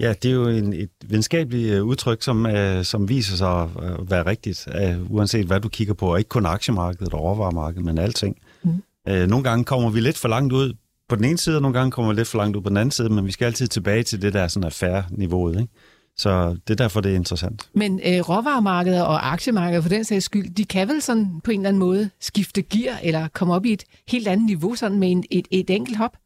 Ja, 0.01 0.15
det 0.23 0.31
er 0.31 0.35
jo 0.35 0.49
en, 0.49 0.73
et 0.73 0.91
videnskabeligt 1.05 1.75
øh, 1.75 1.85
udtryk, 1.85 2.23
som, 2.23 2.47
uh, 2.47 2.83
som 2.83 3.09
viser 3.09 3.37
sig 3.37 3.63
at 3.63 3.69
være 4.11 4.27
rigtigt, 4.27 4.69
uh, 4.69 5.11
uanset 5.11 5.47
hvad 5.47 5.61
du 5.61 5.69
kigger 5.69 5.95
på, 5.95 6.13
og 6.13 6.19
ikke 6.19 6.29
kun 6.29 6.47
aktiemarkedet 6.47 7.15
og 7.15 7.21
overvaremarkedet, 7.21 7.85
men 7.85 7.99
alting. 7.99 8.37
Mm. 8.63 8.83
Uh, 9.11 9.17
nogle 9.17 9.45
gange 9.45 9.65
kommer 9.65 9.91
vi 9.91 10.01
lidt 10.01 10.19
for 10.19 10.29
langt 10.29 10.53
ud 10.53 10.73
på 11.09 11.17
den 11.17 11.25
ene 11.25 11.39
side, 11.39 11.57
og 11.57 11.63
nogle 11.63 11.79
gange 11.79 11.91
kommer 11.91 12.13
vi 12.13 12.17
lidt 12.17 12.29
for 12.29 12.39
langt 12.39 12.57
ud 12.57 12.63
på 12.63 12.69
den 12.69 12.77
anden 12.77 12.91
side, 12.91 13.09
men 13.09 13.27
vi 13.27 13.33
skal 13.33 13.45
altid 13.45 13.67
tilbage 13.67 14.03
til 14.03 14.23
det 14.23 14.33
der 14.33 14.49
sådan 14.49 14.71
færre 14.71 15.05
niveauet. 15.11 15.61
Ikke? 15.61 15.73
Så 16.17 16.51
det 16.51 16.71
er 16.71 16.75
derfor, 16.75 17.01
det 17.01 17.13
er 17.13 17.17
interessant. 17.17 17.71
Men 17.75 18.01
øh, 18.05 18.21
råvaremarkedet 18.21 19.03
og 19.03 19.33
aktiemarkedet 19.33 19.85
for 19.85 19.89
den 19.89 20.05
sags 20.05 20.25
skyld, 20.25 20.55
de 20.55 20.65
kan 20.65 20.89
vel 20.89 21.03
sådan 21.03 21.41
på 21.45 21.51
en 21.51 21.61
eller 21.61 21.69
anden 21.69 21.81
måde 21.81 22.11
skifte 22.21 22.63
gear 22.63 22.99
eller 23.03 23.29
komme 23.29 23.55
op 23.55 23.67
i 23.67 23.73
et 23.73 23.85
helt 24.09 24.29
andet 24.29 24.47
niveau 24.47 24.75
sådan 24.75 24.99
med 24.99 25.11
en, 25.11 25.25
et, 25.31 25.49
et 25.51 25.71
enkelt 25.71 25.97
hop? 25.97 26.17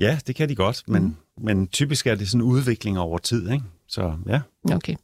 Ja, 0.00 0.18
det 0.26 0.36
kan 0.36 0.48
de 0.48 0.54
godt, 0.54 0.82
men, 0.86 1.02
mm. 1.02 1.44
men 1.44 1.66
typisk 1.66 2.06
er 2.06 2.14
det 2.14 2.28
sådan 2.28 2.40
en 2.40 2.52
udvikling 2.52 2.98
over 2.98 3.18
tid. 3.18 3.50
Ikke? 3.50 3.64
Så 3.92 4.12
ja. 4.28 4.40
Okay. 4.74 4.94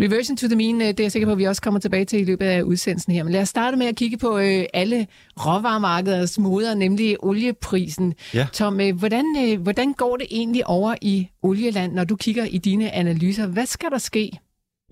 Reversion 0.00 0.36
to 0.36 0.46
the 0.46 0.56
mean, 0.56 0.80
øh, 0.80 0.88
det 0.88 1.00
er 1.00 1.04
jeg 1.04 1.12
sikker 1.12 1.26
på, 1.26 1.32
at 1.32 1.38
vi 1.38 1.44
også 1.44 1.62
kommer 1.62 1.80
tilbage 1.80 2.04
til 2.04 2.20
i 2.20 2.24
løbet 2.24 2.46
af 2.46 2.62
udsendelsen 2.62 3.12
her. 3.12 3.22
Men 3.22 3.32
lad 3.32 3.40
os 3.40 3.48
starte 3.48 3.76
med 3.76 3.86
at 3.86 3.96
kigge 3.96 4.18
på 4.18 4.38
øh, 4.38 4.64
alle 4.74 5.06
råvaremarkeders 5.46 6.38
moder, 6.38 6.74
nemlig 6.74 7.16
olieprisen. 7.24 8.14
Ja. 8.34 8.46
Tom, 8.52 8.80
øh, 8.80 8.98
hvordan, 8.98 9.24
øh, 9.38 9.60
hvordan 9.60 9.92
går 9.92 10.16
det 10.16 10.26
egentlig 10.30 10.66
over 10.66 10.94
i 11.02 11.28
olieland, 11.42 11.92
når 11.92 12.04
du 12.04 12.16
kigger 12.16 12.44
i 12.44 12.58
dine 12.58 12.90
analyser? 12.90 13.46
Hvad 13.46 13.66
skal 13.66 13.90
der 13.90 13.98
ske? 13.98 14.30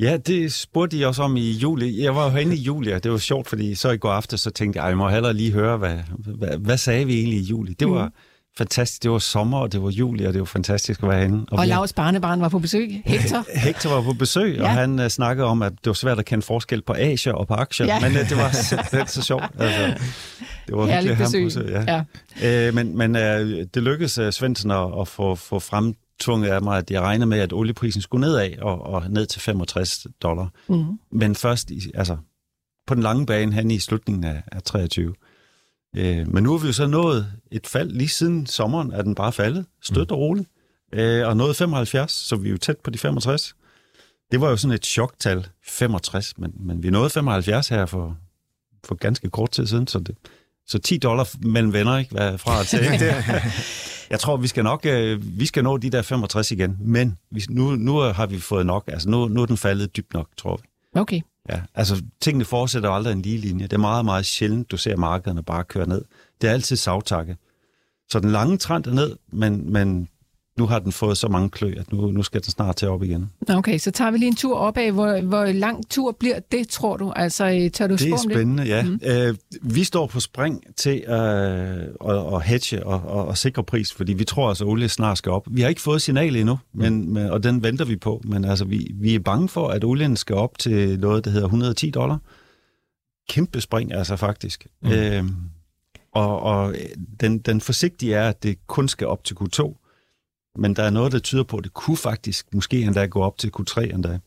Ja, 0.00 0.17
det 0.17 0.52
spurgte 0.52 0.99
de 0.99 1.07
også 1.07 1.23
om 1.23 1.37
i 1.37 1.50
juli. 1.50 2.02
Jeg 2.02 2.14
var 2.14 2.25
jo 2.25 2.31
herinde 2.31 2.57
i 2.57 2.61
juli, 2.61 2.93
og 2.93 3.05
det 3.05 3.12
var 3.12 3.19
sjovt, 3.19 3.49
fordi 3.49 3.75
så 3.75 3.90
i 3.90 3.97
går 3.97 4.11
aftes, 4.11 4.40
så 4.40 4.50
tænkte 4.50 4.81
jeg, 4.83 4.88
jeg 4.88 4.97
må 4.97 5.09
hellere 5.09 5.35
lige 5.35 5.52
høre, 5.52 5.76
hvad, 5.76 5.97
hvad, 6.19 6.59
hvad 6.59 6.78
sagde 6.78 7.07
vi 7.07 7.14
egentlig 7.14 7.38
i 7.38 7.43
juli? 7.43 7.73
Det 7.73 7.90
var 7.90 8.05
mm. 8.05 8.12
Fantastisk. 8.59 9.03
Det 9.03 9.11
var 9.11 9.19
sommer, 9.19 9.59
og 9.59 9.73
det 9.73 9.83
var 9.83 9.91
juli, 9.91 10.25
og 10.25 10.33
det 10.33 10.38
var 10.41 10.45
fantastisk 10.47 11.03
at 11.03 11.09
være 11.09 11.19
herinde. 11.19 11.47
Og, 11.50 11.59
og 11.59 11.67
Lars 11.67 11.93
barnebarn 11.93 12.41
var 12.41 12.49
på 12.49 12.59
besøg, 12.59 13.03
Hector. 13.07 13.59
Hector 13.59 13.91
var 13.91 14.03
på 14.03 14.12
besøg, 14.12 14.57
ja. 14.57 14.62
Og 14.62 14.71
han 14.71 14.99
uh, 15.00 15.09
snakkede 15.09 15.47
om, 15.47 15.62
at 15.62 15.73
det 15.73 15.87
var 15.87 15.93
svært 15.93 16.19
at 16.19 16.25
kende 16.25 16.43
forskel 16.47 16.83
på 16.83 16.95
Asia 16.99 17.33
og 17.33 17.49
på 17.49 17.55
aktier, 17.55 17.87
Ja. 17.87 18.00
men 18.00 18.12
uh, 18.12 18.29
det 18.29 18.37
var 18.37 18.50
simpelthen 18.50 19.07
så 19.07 19.23
sjovt. 19.23 19.45
Altså, 19.59 20.05
det 20.67 20.77
var 20.77 20.87
Herligt 20.87 21.19
besøg. 21.19 21.45
besøg, 21.45 21.69
ja. 21.88 22.03
Ja. 22.43 22.67
Øh, 22.69 22.75
men 22.75 22.97
men 22.97 23.17
øh, 23.17 23.67
det 23.75 23.83
lykkedes 23.83 24.19
uh, 24.19 24.31
Svendsen 24.31 24.71
at, 24.71 25.00
at 25.00 25.09
få, 25.09 25.35
få 25.35 25.59
fremtvunget 25.59 26.49
af 26.49 26.62
mig, 26.62 26.79
at 26.79 26.91
jeg 26.91 27.03
regnede 27.03 27.27
med, 27.27 27.38
at 27.38 27.53
olieprisen 27.53 28.03
skulle 28.03 28.21
nedad 28.27 28.59
og, 28.59 28.87
og 28.87 29.11
ned 29.11 29.27
til 29.27 29.41
65 29.41 30.07
dollar. 30.23 30.49
Mm. 30.69 30.85
Men 31.12 31.35
først 31.35 31.71
i, 31.71 31.81
altså, 31.95 32.17
på 32.87 32.95
den 32.95 33.03
lange 33.03 33.27
bane 33.27 33.53
hen 33.53 33.71
i 33.71 33.79
slutningen 33.79 34.25
af, 34.25 34.43
af 34.53 34.62
23. 34.62 35.15
Øh, 35.97 36.35
men 36.35 36.42
nu 36.42 36.50
har 36.50 36.59
vi 36.59 36.66
jo 36.66 36.73
så 36.73 36.87
nået 36.87 37.33
et 37.52 37.66
fald. 37.66 37.90
Lige 37.90 38.09
siden 38.09 38.47
sommeren 38.47 38.92
er 38.92 39.02
den 39.02 39.14
bare 39.14 39.33
faldet, 39.33 39.66
stødt 39.83 40.11
og 40.11 40.18
roligt. 40.18 40.49
Øh, 40.92 41.26
og 41.28 41.37
nået 41.37 41.57
75, 41.57 42.12
så 42.12 42.37
vi 42.37 42.49
er 42.49 42.52
jo 42.52 42.59
tæt 42.59 42.76
på 42.85 42.90
de 42.90 42.99
65. 42.99 43.54
Det 44.33 44.40
var 44.40 44.49
jo 44.49 44.57
sådan 44.57 44.75
et 44.75 44.87
choktal, 44.87 45.47
65, 45.64 46.38
men, 46.38 46.52
men 46.61 46.83
vi 46.83 46.90
nåede 46.90 47.11
75 47.11 47.68
her 47.68 47.87
for, 47.87 48.16
for 48.85 48.95
ganske 48.95 49.30
kort 49.30 49.50
tid 49.50 49.66
siden, 49.66 49.87
så, 49.87 49.99
det, 49.99 50.16
så 50.66 50.78
10 50.78 50.99
dollar 50.99 51.47
mellem 51.47 51.73
venner, 51.73 51.99
ikke? 51.99 52.14
Hvad 52.14 52.38
fra 52.38 52.64
til. 52.64 52.80
Ikke? 52.80 52.99
Det, 53.04 53.14
jeg 54.11 54.21
tror, 54.21 54.37
vi 54.37 54.49
skal 54.49 54.64
nok 54.64 54.87
øh, 54.87 55.38
vi 55.38 55.47
skal 55.47 55.64
nå 55.64 55.76
de 55.76 55.90
der 55.90 56.02
65 56.02 56.50
igen, 56.50 56.76
men 56.80 57.18
vi, 57.30 57.45
nu, 57.50 57.76
nu 57.76 57.97
har 57.97 58.26
vi 58.26 58.40
fået 58.40 58.66
nok. 58.66 58.85
Altså, 58.87 59.09
nu, 59.09 59.28
nu 59.28 59.42
er 59.42 59.47
den 59.47 59.57
faldet 59.57 59.97
dybt 59.97 60.14
nok, 60.14 60.28
tror 60.37 60.57
vi. 60.57 60.68
Okay. 61.00 61.21
Ja, 61.49 61.62
altså 61.75 62.02
tingene 62.21 62.45
fortsætter 62.45 62.90
aldrig 62.90 63.12
en 63.12 63.23
lige 63.23 63.38
linje. 63.38 63.64
Det 63.64 63.73
er 63.73 63.78
meget, 63.78 64.05
meget 64.05 64.26
sjældent, 64.26 64.71
du 64.71 64.76
ser 64.76 64.97
markederne 64.97 65.43
bare 65.43 65.64
køre 65.64 65.88
ned. 65.88 66.05
Det 66.40 66.49
er 66.49 66.52
altid 66.52 66.76
savtakke. 66.76 67.37
Så 68.11 68.21
den 68.21 68.31
lange 68.31 68.57
trend 68.57 68.87
er 68.87 68.93
ned, 68.93 69.17
men, 69.33 69.73
men 69.73 70.09
nu 70.59 70.67
har 70.67 70.79
den 70.79 70.93
fået 70.93 71.19
så 71.19 71.29
mange 71.29 71.50
klø, 71.50 71.75
at 71.77 71.93
nu, 71.93 72.11
nu 72.11 72.23
skal 72.23 72.43
den 72.43 72.50
snart 72.50 72.77
til 72.77 72.88
op 72.88 73.03
igen. 73.03 73.31
Okay, 73.49 73.79
så 73.79 73.91
tager 73.91 74.11
vi 74.11 74.19
lige 74.19 74.29
en 74.29 74.37
tur 74.37 74.59
opad. 74.59 74.93
Hvor, 74.93 75.21
hvor 75.21 75.45
lang 75.45 75.91
tur 75.91 76.12
bliver 76.12 76.38
det, 76.53 76.69
tror 76.69 76.97
du? 76.97 77.12
Altså, 77.17 77.45
øh, 77.45 77.71
tør 77.71 77.87
du 77.87 77.95
Det 77.95 78.09
er 78.09 78.12
om 78.12 78.19
det? 78.25 78.33
spændende, 78.33 78.62
ja. 78.62 78.83
Mm. 78.83 79.00
Øh, 79.05 79.35
vi 79.62 79.85
står 79.85 80.07
på 80.07 80.21
spring 80.21 80.65
til 80.77 81.03
øh, 81.09 81.15
at, 81.15 82.35
at 82.35 82.43
hedge 82.43 82.87
og, 82.87 83.03
og, 83.05 83.27
og 83.27 83.38
sikre 83.38 83.65
pris, 83.65 83.93
fordi 83.93 84.12
vi 84.12 84.25
tror 84.25 84.49
altså, 84.49 84.65
at 84.65 84.69
olie 84.69 84.88
snart 84.88 85.19
skal 85.19 85.33
op. 85.33 85.47
Vi 85.50 85.61
har 85.61 85.69
ikke 85.69 85.81
fået 85.81 86.03
signal 86.03 86.37
endnu, 86.37 86.59
men, 86.75 87.12
men, 87.12 87.31
og 87.31 87.43
den 87.43 87.62
venter 87.62 87.85
vi 87.85 87.97
på, 87.97 88.23
men 88.25 88.45
altså, 88.45 88.65
vi, 88.65 88.91
vi 88.95 89.15
er 89.15 89.19
bange 89.19 89.49
for, 89.49 89.69
at 89.69 89.85
olien 89.85 90.17
skal 90.17 90.37
op 90.37 90.59
til 90.59 91.00
noget, 91.00 91.25
der 91.25 91.31
hedder 91.31 91.47
110 91.47 91.91
dollar. 91.91 92.19
Kæmpe 93.29 93.61
spring, 93.61 93.93
altså 93.93 94.17
faktisk. 94.17 94.67
Mm. 94.83 94.91
Øh, 94.91 95.25
og 96.12 96.41
og 96.43 96.75
den, 97.21 97.38
den 97.38 97.61
forsigtige 97.61 98.15
er, 98.15 98.29
at 98.29 98.43
det 98.43 98.67
kun 98.67 98.88
skal 98.88 99.07
op 99.07 99.25
til 99.25 99.35
Q2, 99.35 99.88
men 100.57 100.75
der 100.76 100.83
er 100.83 100.90
noget, 100.90 101.12
der 101.12 101.19
tyder 101.19 101.43
på, 101.43 101.57
at 101.57 101.64
det 101.64 101.75
kunne 101.75 101.97
faktisk 101.97 102.47
måske 102.55 102.81
endda 102.81 103.07
gå 103.07 103.21
op 103.23 103.38
til 103.38 103.50
Q3 103.61 103.81
endda. 103.95 104.19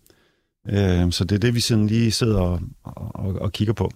Øh, 0.70 1.12
så 1.12 1.24
det 1.24 1.36
er 1.36 1.40
det, 1.40 1.56
vi 1.56 1.60
sådan 1.60 1.88
lige 1.88 2.12
sidder 2.12 2.40
og, 2.42 2.60
og, 2.84 3.34
og 3.42 3.52
kigger 3.52 3.74
på. 3.74 3.92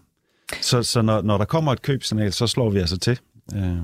Så, 0.61 0.83
så 0.83 1.01
når, 1.01 1.21
når 1.21 1.37
der 1.37 1.45
kommer 1.45 1.71
et 1.71 1.81
købsignal, 1.81 2.33
så 2.33 2.47
slår 2.47 2.69
vi 2.69 2.79
altså 2.79 2.97
til. 2.97 3.19
Øh, 3.55 3.77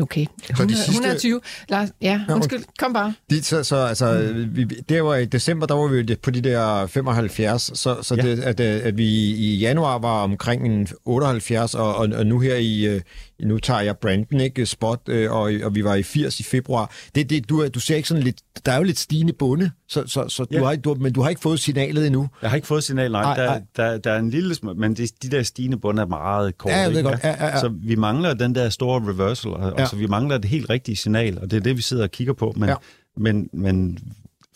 Okay. 0.00 0.20
de 0.48 0.50
100, 0.50 0.76
sidste- 0.78 0.90
120. 0.92 1.40
Lars, 1.68 1.88
ja, 2.00 2.20
undskyld. 2.34 2.64
Kom 2.78 2.92
bare. 2.92 3.14
De, 3.30 3.42
så, 3.42 3.64
så 3.64 3.76
altså, 3.76 4.32
mm. 4.34 4.56
vi, 4.56 4.64
det 4.64 5.04
var 5.04 5.16
i 5.16 5.24
december, 5.24 5.66
der 5.66 5.74
var 5.74 5.86
vi 5.88 5.98
jo 6.00 6.16
på 6.22 6.30
de 6.30 6.40
der 6.40 6.86
75, 6.86 7.62
så, 7.74 7.96
så 8.02 8.14
Ja. 8.14 8.22
det, 8.22 8.40
at, 8.40 8.60
øh, 8.60 8.80
at 8.86 8.96
vi 8.98 9.06
i 9.30 9.56
januar 9.58 9.98
var 9.98 10.22
omkring 10.22 10.66
en 10.66 10.88
78, 11.04 11.74
og, 11.74 11.96
og, 11.96 12.08
og 12.14 12.26
nu 12.26 12.38
her 12.40 12.54
i, 12.56 12.86
øh, 12.86 13.00
nu 13.44 13.58
tager 13.58 13.80
jeg 13.80 13.96
Brandon, 13.96 14.40
ikke, 14.40 14.66
spot, 14.66 15.00
øh, 15.08 15.32
og, 15.32 15.52
og 15.62 15.74
vi 15.74 15.84
var 15.84 15.94
i 15.94 16.02
80 16.02 16.40
i 16.40 16.42
februar. 16.42 16.92
Det, 17.14 17.30
det, 17.30 17.48
du, 17.48 17.68
du 17.68 17.80
ser 17.80 17.96
ikke 17.96 18.08
sådan 18.08 18.22
lidt, 18.22 18.36
der 18.66 18.72
er 18.72 18.76
jo 18.76 18.82
lidt 18.82 18.98
stigende 18.98 19.32
bunde, 19.32 19.70
så, 19.88 20.02
så, 20.06 20.28
så 20.28 20.44
du 20.44 20.48
Ja. 20.56 20.64
har, 20.64 20.72
ikke- 20.72 20.82
du, 20.82 20.94
men 21.00 21.12
du 21.12 21.22
har 21.22 21.28
ikke 21.28 21.40
fået 21.40 21.60
signalet 21.60 22.06
endnu. 22.06 22.28
jeg 22.42 22.50
har 22.50 22.56
ikke 22.56 22.66
fået 22.68 22.84
signal, 22.84 23.12
nej. 23.12 23.22
Nej, 23.22 23.36
der, 23.36 23.46
nej. 23.46 23.60
Der, 23.76 23.98
der 23.98 24.12
er 24.12 24.18
en 24.18 24.30
lille 24.30 24.54
smule, 24.54 24.76
men 24.76 24.94
de, 24.94 25.06
de 25.22 25.28
der 25.30 25.42
stigende 25.42 25.76
bunde 25.76 26.02
er 26.02 26.06
meget 26.06 26.58
korte. 26.58 26.74
Ja, 26.76 26.86
ved 26.88 26.96
ikke? 26.96 27.08
godt. 27.08 27.20
Ja, 27.24 27.28
ja, 27.28 27.46
ja. 27.46 27.60
Så 27.60 27.68
vi 27.82 27.94
mangler 27.94 28.34
den 28.34 28.54
der 28.54 28.68
store 28.68 29.00
reversal, 29.08 29.50
og, 29.52 29.72
Ja. 29.76 29.82
ja. 29.82 29.86
så 29.86 29.96
vi 29.96 30.06
mangler 30.06 30.38
det 30.38 30.50
helt 30.50 30.70
rigtige 30.70 30.96
signal, 30.96 31.38
og 31.38 31.50
det 31.50 31.56
er 31.56 31.60
det, 31.60 31.76
vi 31.76 31.82
sidder 31.82 32.02
og 32.02 32.10
kigger 32.10 32.32
på. 32.34 32.54
Men, 32.56 32.68
ja. 32.68 32.74
men, 33.16 33.48
men 33.52 33.98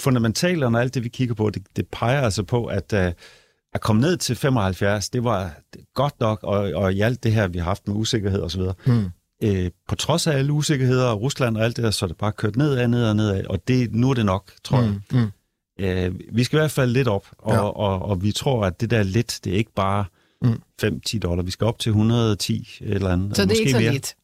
fundamentalerne 0.00 0.78
og 0.78 0.82
alt 0.82 0.94
det, 0.94 1.04
vi 1.04 1.08
kigger 1.08 1.34
på, 1.34 1.50
det, 1.50 1.62
det 1.76 1.86
peger 1.92 2.20
altså 2.20 2.42
på, 2.42 2.64
at 2.64 2.92
uh, 2.92 3.12
at 3.74 3.80
komme 3.80 4.02
ned 4.02 4.16
til 4.16 4.36
75, 4.36 5.10
det 5.10 5.24
var 5.24 5.50
godt 5.94 6.20
nok, 6.20 6.38
og, 6.42 6.56
og 6.74 6.92
i 6.92 7.00
alt 7.00 7.22
det 7.24 7.32
her, 7.32 7.48
vi 7.48 7.58
har 7.58 7.64
haft 7.64 7.88
med 7.88 7.96
usikkerhed 7.96 8.42
osv., 8.42 8.62
Hmm. 8.84 9.04
øh, 9.42 9.70
på 9.88 9.94
trods 9.94 10.26
af 10.26 10.32
alle 10.38 10.52
usikkerheder 10.52 11.06
og 11.08 11.20
Rusland 11.20 11.56
og 11.56 11.64
alt 11.64 11.76
det 11.76 11.84
der, 11.84 11.90
så 11.90 12.04
er 12.04 12.06
det 12.06 12.16
bare 12.16 12.32
kørt 12.32 12.56
nedad, 12.56 12.88
nedad, 12.88 13.14
nedad, 13.14 13.46
og 13.46 13.68
det, 13.68 13.94
nu 13.94 14.10
er 14.10 14.14
det 14.14 14.26
nok, 14.26 14.52
tror 14.64 14.80
jeg. 14.80 14.94
Mm. 15.12 15.18
Mm. 15.18 15.30
Øh, 15.84 16.14
vi 16.32 16.44
skal 16.44 16.56
i 16.56 16.60
hvert 16.60 16.70
fald 16.70 16.90
lidt 16.90 17.08
op, 17.08 17.26
og, 17.38 17.52
Ja. 17.54 17.60
og, 17.60 17.76
og, 17.76 18.02
og 18.02 18.22
vi 18.22 18.32
tror, 18.32 18.64
at 18.66 18.80
det 18.80 18.90
der 18.90 19.02
lidt, 19.02 19.40
det 19.44 19.52
er 19.52 19.56
ikke 19.56 19.72
bare 19.76 20.04
Mm. 20.42 20.60
5-10 20.84 21.18
dollar. 21.18 21.42
Vi 21.42 21.50
skal 21.50 21.66
op 21.66 21.78
til 21.78 21.90
110 21.90 22.78
eller 22.80 23.08
andet. 23.10 23.36
Så 23.36 23.42
og 23.42 23.48
det 23.48 23.54
er 23.54 23.58
måske 23.58 23.60
ikke 23.60 23.70
så 23.70 23.78
mere. 23.78 23.92
lidt. 23.92 24.14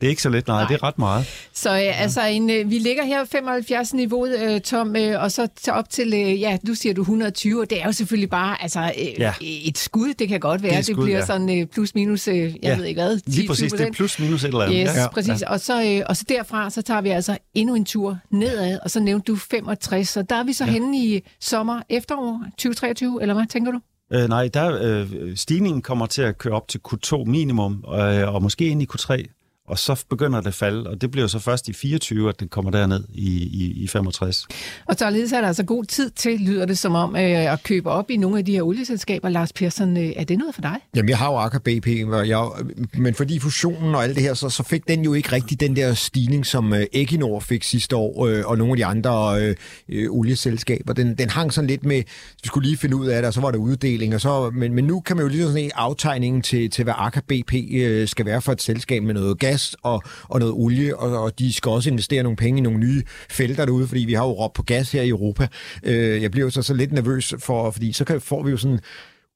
Det 0.00 0.06
er 0.06 0.10
ikke 0.10 0.22
så 0.22 0.28
lidt, 0.28 0.46
nej, 0.48 0.60
Nej. 0.60 0.68
det 0.68 0.74
er 0.74 0.82
ret 0.82 0.98
meget. 0.98 1.26
Så 1.52 1.70
øh, 1.70 2.02
altså, 2.02 2.26
en, 2.26 2.50
øh, 2.50 2.70
vi 2.70 2.78
ligger 2.78 3.04
her 3.04 3.24
75 3.24 3.94
niveauet, 3.94 4.40
øh, 4.42 4.60
Tom, 4.60 4.96
øh, 4.96 5.22
og 5.22 5.32
så 5.32 5.48
til 5.62 5.72
op 5.72 5.90
til, 5.90 6.14
øh, 6.14 6.40
ja, 6.40 6.58
nu 6.62 6.74
siger 6.74 6.94
du 6.94 7.00
120, 7.00 7.60
og 7.60 7.70
det 7.70 7.80
er 7.82 7.86
jo 7.86 7.92
selvfølgelig 7.92 8.30
bare 8.30 8.62
altså, 8.62 8.80
øh, 8.80 9.20
Ja. 9.20 9.32
et 9.40 9.78
skud, 9.78 10.14
det 10.18 10.28
kan 10.28 10.40
godt 10.40 10.62
være. 10.62 10.70
Det 10.70 10.76
er 10.78 10.82
Det, 10.82 10.88
et 10.90 10.94
skud, 10.94 11.04
bliver 11.04 11.18
ja. 11.18 11.26
sådan 11.26 11.60
øh, 11.60 11.66
plus 11.66 11.94
minus, 11.94 12.28
øh, 12.28 12.36
jeg 12.38 12.52
Ja. 12.62 12.76
ved 12.76 12.84
ikke 12.84 13.00
hvad, 13.00 13.18
10 13.20 13.30
Lige 13.30 13.48
præcis, 13.48 13.72
det 13.72 13.80
er 13.80 13.92
plus 13.92 14.18
minus 14.18 14.44
et 14.44 14.48
eller 14.48 14.60
andet. 14.60 14.78
Yes, 14.88 14.94
Ja. 14.96 15.00
ja, 15.02 15.08
præcis. 15.08 15.42
Og 15.42 15.60
så, 15.60 15.84
øh, 15.84 16.02
og 16.08 16.16
så 16.16 16.24
derfra, 16.28 16.70
så 16.70 16.82
tager 16.82 17.00
vi 17.00 17.08
altså 17.08 17.38
endnu 17.54 17.74
en 17.74 17.84
tur 17.84 18.18
nedad, 18.30 18.78
og 18.84 18.90
så 18.90 19.00
nævnte 19.00 19.32
du 19.32 19.36
65, 19.36 20.08
så 20.08 20.22
der 20.22 20.36
er 20.36 20.44
vi 20.44 20.52
så 20.52 20.64
ja. 20.64 20.70
henne 20.70 20.98
i 20.98 21.20
sommer, 21.40 21.80
efterår 21.90 22.40
2023, 22.50 23.22
eller 23.22 23.34
hvad 23.34 23.44
tænker 23.50 23.72
du? 23.72 23.78
Øh, 24.12 24.28
nej, 24.28 24.48
der, 24.54 24.78
øh, 24.82 25.36
stigningen 25.36 25.82
kommer 25.82 26.06
til 26.06 26.22
at 26.22 26.38
køre 26.38 26.54
op 26.54 26.68
til 26.68 26.80
Q2 26.88 27.24
minimum, 27.24 27.84
øh, 27.94 28.34
og 28.34 28.42
måske 28.42 28.66
ind 28.68 28.82
i 28.82 28.86
Q3, 28.92 29.35
og 29.66 29.78
så 29.78 30.04
begynder 30.10 30.40
det 30.40 30.46
at 30.46 30.54
falde, 30.54 30.90
og 30.90 31.00
det 31.00 31.10
bliver 31.10 31.24
jo 31.24 31.28
så 31.28 31.38
først 31.38 31.68
i 31.68 31.72
24, 31.72 32.28
at 32.28 32.40
det 32.40 32.50
kommer 32.50 32.70
derned 32.70 33.04
i, 33.14 33.42
i, 33.42 33.82
i 33.82 33.86
65. 33.86 34.46
Og 34.86 34.96
således 34.98 35.32
er 35.32 35.40
der 35.40 35.48
altså 35.48 35.64
god 35.64 35.84
tid 35.84 36.10
til, 36.10 36.40
lyder 36.40 36.66
det 36.66 36.78
som 36.78 36.94
om, 36.94 37.16
øh, 37.16 37.52
at 37.52 37.62
købe 37.62 37.90
op 37.90 38.10
i 38.10 38.16
nogle 38.16 38.38
af 38.38 38.44
de 38.44 38.52
her 38.52 38.62
olieselskaber. 38.62 39.28
Lars 39.28 39.52
Persson, 39.52 39.96
øh, 39.96 40.12
er 40.16 40.24
det 40.24 40.38
noget 40.38 40.54
for 40.54 40.62
dig? 40.62 40.76
Jamen, 40.96 41.08
jeg 41.08 41.18
har 41.18 41.32
jo 41.32 41.36
Aker 41.36 41.58
BP, 41.58 41.86
jeg, 42.28 42.48
men 42.94 43.14
fordi 43.14 43.38
fusionen 43.38 43.94
og 43.94 44.04
alt 44.04 44.14
det 44.14 44.22
her, 44.22 44.34
så, 44.34 44.48
så 44.48 44.62
fik 44.62 44.88
den 44.88 45.04
jo 45.04 45.14
ikke 45.14 45.32
rigtig 45.32 45.60
den 45.60 45.76
der 45.76 45.94
stigning, 45.94 46.46
som 46.46 46.72
øh, 46.72 46.86
Equinor 46.92 47.40
fik 47.40 47.62
sidste 47.62 47.96
år, 47.96 48.26
øh, 48.26 48.42
og 48.46 48.58
nogle 48.58 48.72
af 48.72 48.76
de 48.76 48.84
andre 48.84 49.42
øh, 49.42 49.54
øh, 49.88 50.10
olieselskaber. 50.10 50.92
Den, 50.92 51.14
den 51.18 51.30
hang 51.30 51.52
sådan 51.52 51.68
lidt 51.68 51.84
med, 51.84 52.02
vi 52.42 52.46
skulle 52.46 52.68
lige 52.68 52.78
finde 52.78 52.96
ud 52.96 53.06
af 53.06 53.22
det, 53.22 53.26
og 53.26 53.34
så 53.34 53.40
var 53.40 53.50
der 53.50 53.58
uddeling, 53.58 54.14
og 54.14 54.20
så, 54.20 54.50
men, 54.54 54.74
men 54.74 54.84
nu 54.84 55.00
kan 55.00 55.16
man 55.16 55.22
jo 55.22 55.28
lige 55.28 55.42
sådan 55.42 55.62
en 55.62 55.70
aftegning 55.74 56.44
til, 56.44 56.70
til, 56.70 56.84
hvad 56.84 56.94
Aker 56.96 57.20
BP 57.20 57.54
øh, 57.74 58.08
skal 58.08 58.26
være 58.26 58.42
for 58.42 58.52
et 58.52 58.62
selskab 58.62 59.02
med 59.02 59.14
noget 59.14 59.38
gas 59.38 59.55
og, 59.82 60.02
og 60.22 60.40
noget 60.40 60.54
olie, 60.54 60.96
og, 60.96 61.22
og 61.22 61.38
de 61.38 61.52
skal 61.52 61.70
også 61.70 61.90
investere 61.90 62.22
nogle 62.22 62.36
penge 62.36 62.58
i 62.58 62.62
nogle 62.62 62.78
nye 62.78 63.02
felter 63.30 63.64
derude, 63.64 63.88
fordi 63.88 64.00
vi 64.00 64.12
har 64.12 64.24
jo 64.24 64.32
råbt 64.32 64.54
på 64.54 64.62
gas 64.62 64.92
her 64.92 65.02
i 65.02 65.08
Europa. 65.08 65.48
Øh, 65.82 66.22
jeg 66.22 66.30
bliver 66.30 66.46
jo 66.46 66.50
så, 66.50 66.62
så 66.62 66.74
lidt 66.74 66.92
nervøs 66.92 67.34
for, 67.38 67.70
fordi 67.70 67.92
så 67.92 68.04
kan, 68.04 68.20
får 68.20 68.42
vi 68.42 68.50
jo 68.50 68.56
sådan 68.56 68.80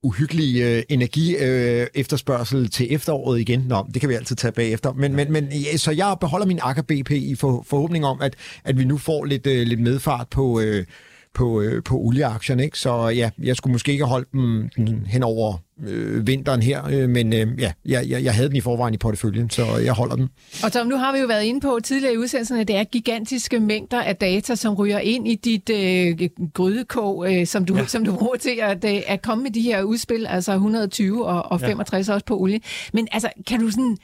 uhyggelig 0.02 0.62
øh, 0.62 0.82
energi 0.88 1.36
øh, 1.36 1.86
efterspørgsel 1.94 2.70
til 2.70 2.94
efteråret 2.94 3.40
igen. 3.40 3.60
Nå, 3.60 3.86
det 3.94 4.00
kan 4.00 4.10
vi 4.10 4.14
altid 4.14 4.36
tage 4.36 4.52
bagefter. 4.52 4.92
Men, 4.92 5.16
men, 5.16 5.32
men 5.32 5.48
ja, 5.52 5.76
så 5.76 5.90
jeg 5.90 6.16
beholder 6.20 6.46
min 6.46 6.60
AKBP 6.62 6.88
BP 6.88 7.10
i 7.10 7.34
for, 7.34 7.64
forhåbning 7.68 8.04
om, 8.06 8.20
at, 8.20 8.34
at 8.64 8.78
vi 8.78 8.84
nu 8.84 8.98
får 8.98 9.24
lidt, 9.24 9.46
øh, 9.46 9.66
lidt 9.66 9.80
medfart 9.80 10.28
på, 10.30 10.60
øh, 10.60 10.84
på, 11.34 11.60
øh, 11.60 11.82
på 11.82 11.96
olieaktierne. 11.96 12.64
Ikke? 12.64 12.78
Så 12.78 13.08
ja, 13.08 13.30
jeg 13.42 13.56
skulle 13.56 13.72
måske 13.72 13.92
ikke 13.92 14.04
have 14.04 14.10
holdt 14.10 14.32
dem 14.32 15.04
hen 15.06 15.22
over 15.22 15.56
øh, 15.86 16.26
vinteren 16.26 16.62
her, 16.62 16.86
øh, 16.86 17.08
men 17.08 17.32
øh, 17.32 17.48
ja, 17.58 17.72
jeg, 17.86 18.08
jeg, 18.08 18.24
jeg 18.24 18.34
havde 18.34 18.48
den 18.48 18.56
i 18.56 18.60
forvejen 18.60 18.94
i 18.94 18.96
porteføljen, 18.96 19.50
så 19.50 19.76
jeg 19.76 19.92
holder 19.92 20.16
den. 20.16 20.28
Og 20.64 20.72
Tom, 20.72 20.86
nu 20.86 20.96
har 20.96 21.12
vi 21.12 21.18
jo 21.18 21.26
været 21.26 21.44
inde 21.44 21.60
på 21.60 21.78
tidligere 21.84 22.14
i 22.14 22.16
udsendelsen, 22.16 22.58
at 22.58 22.68
det 22.68 22.76
er 22.76 22.84
gigantiske 22.84 23.60
mængder 23.60 24.02
af 24.02 24.16
data, 24.16 24.54
som 24.54 24.74
ryger 24.74 24.98
ind 24.98 25.28
i 25.28 25.34
dit 25.34 25.70
øh, 25.70 26.28
grydekog, 26.54 27.34
øh, 27.34 27.46
som, 27.46 27.64
du, 27.64 27.76
ja. 27.76 27.86
som 27.86 28.04
du 28.04 28.16
bruger 28.16 28.36
til 28.36 28.58
at, 28.62 28.84
øh, 28.84 29.00
at 29.06 29.22
komme 29.22 29.42
med 29.44 29.50
de 29.50 29.60
her 29.60 29.82
udspil, 29.82 30.26
altså 30.26 30.52
120 30.52 31.26
og, 31.26 31.52
og 31.52 31.60
65 31.60 32.08
ja. 32.08 32.14
også 32.14 32.26
på 32.26 32.38
olie. 32.40 32.60
Men 32.92 33.08
altså, 33.12 33.30
kan 33.46 33.60
du 33.60 33.70
sådan... 33.70 33.96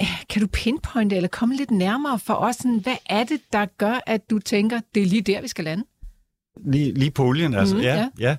øh, 0.00 0.06
Kan 0.30 0.42
du 0.42 0.48
pinpointe 0.52 1.16
eller 1.16 1.28
komme 1.28 1.56
lidt 1.56 1.70
nærmere 1.70 2.18
for 2.18 2.34
os? 2.34 2.56
Sådan, 2.56 2.78
hvad 2.82 2.96
er 3.10 3.24
det, 3.24 3.40
der 3.52 3.66
gør, 3.78 4.00
at 4.06 4.30
du 4.30 4.38
tænker, 4.38 4.80
det 4.94 5.02
er 5.02 5.06
lige 5.06 5.22
der, 5.22 5.40
vi 5.40 5.48
skal 5.48 5.64
lande? 5.64 5.84
Lige, 6.64 6.94
lige 6.94 7.10
på 7.10 7.24
olien, 7.24 7.54
altså. 7.54 7.74
Mm, 7.74 7.80
ja, 7.80 7.94
ja. 7.96 8.08
ja. 8.18 8.36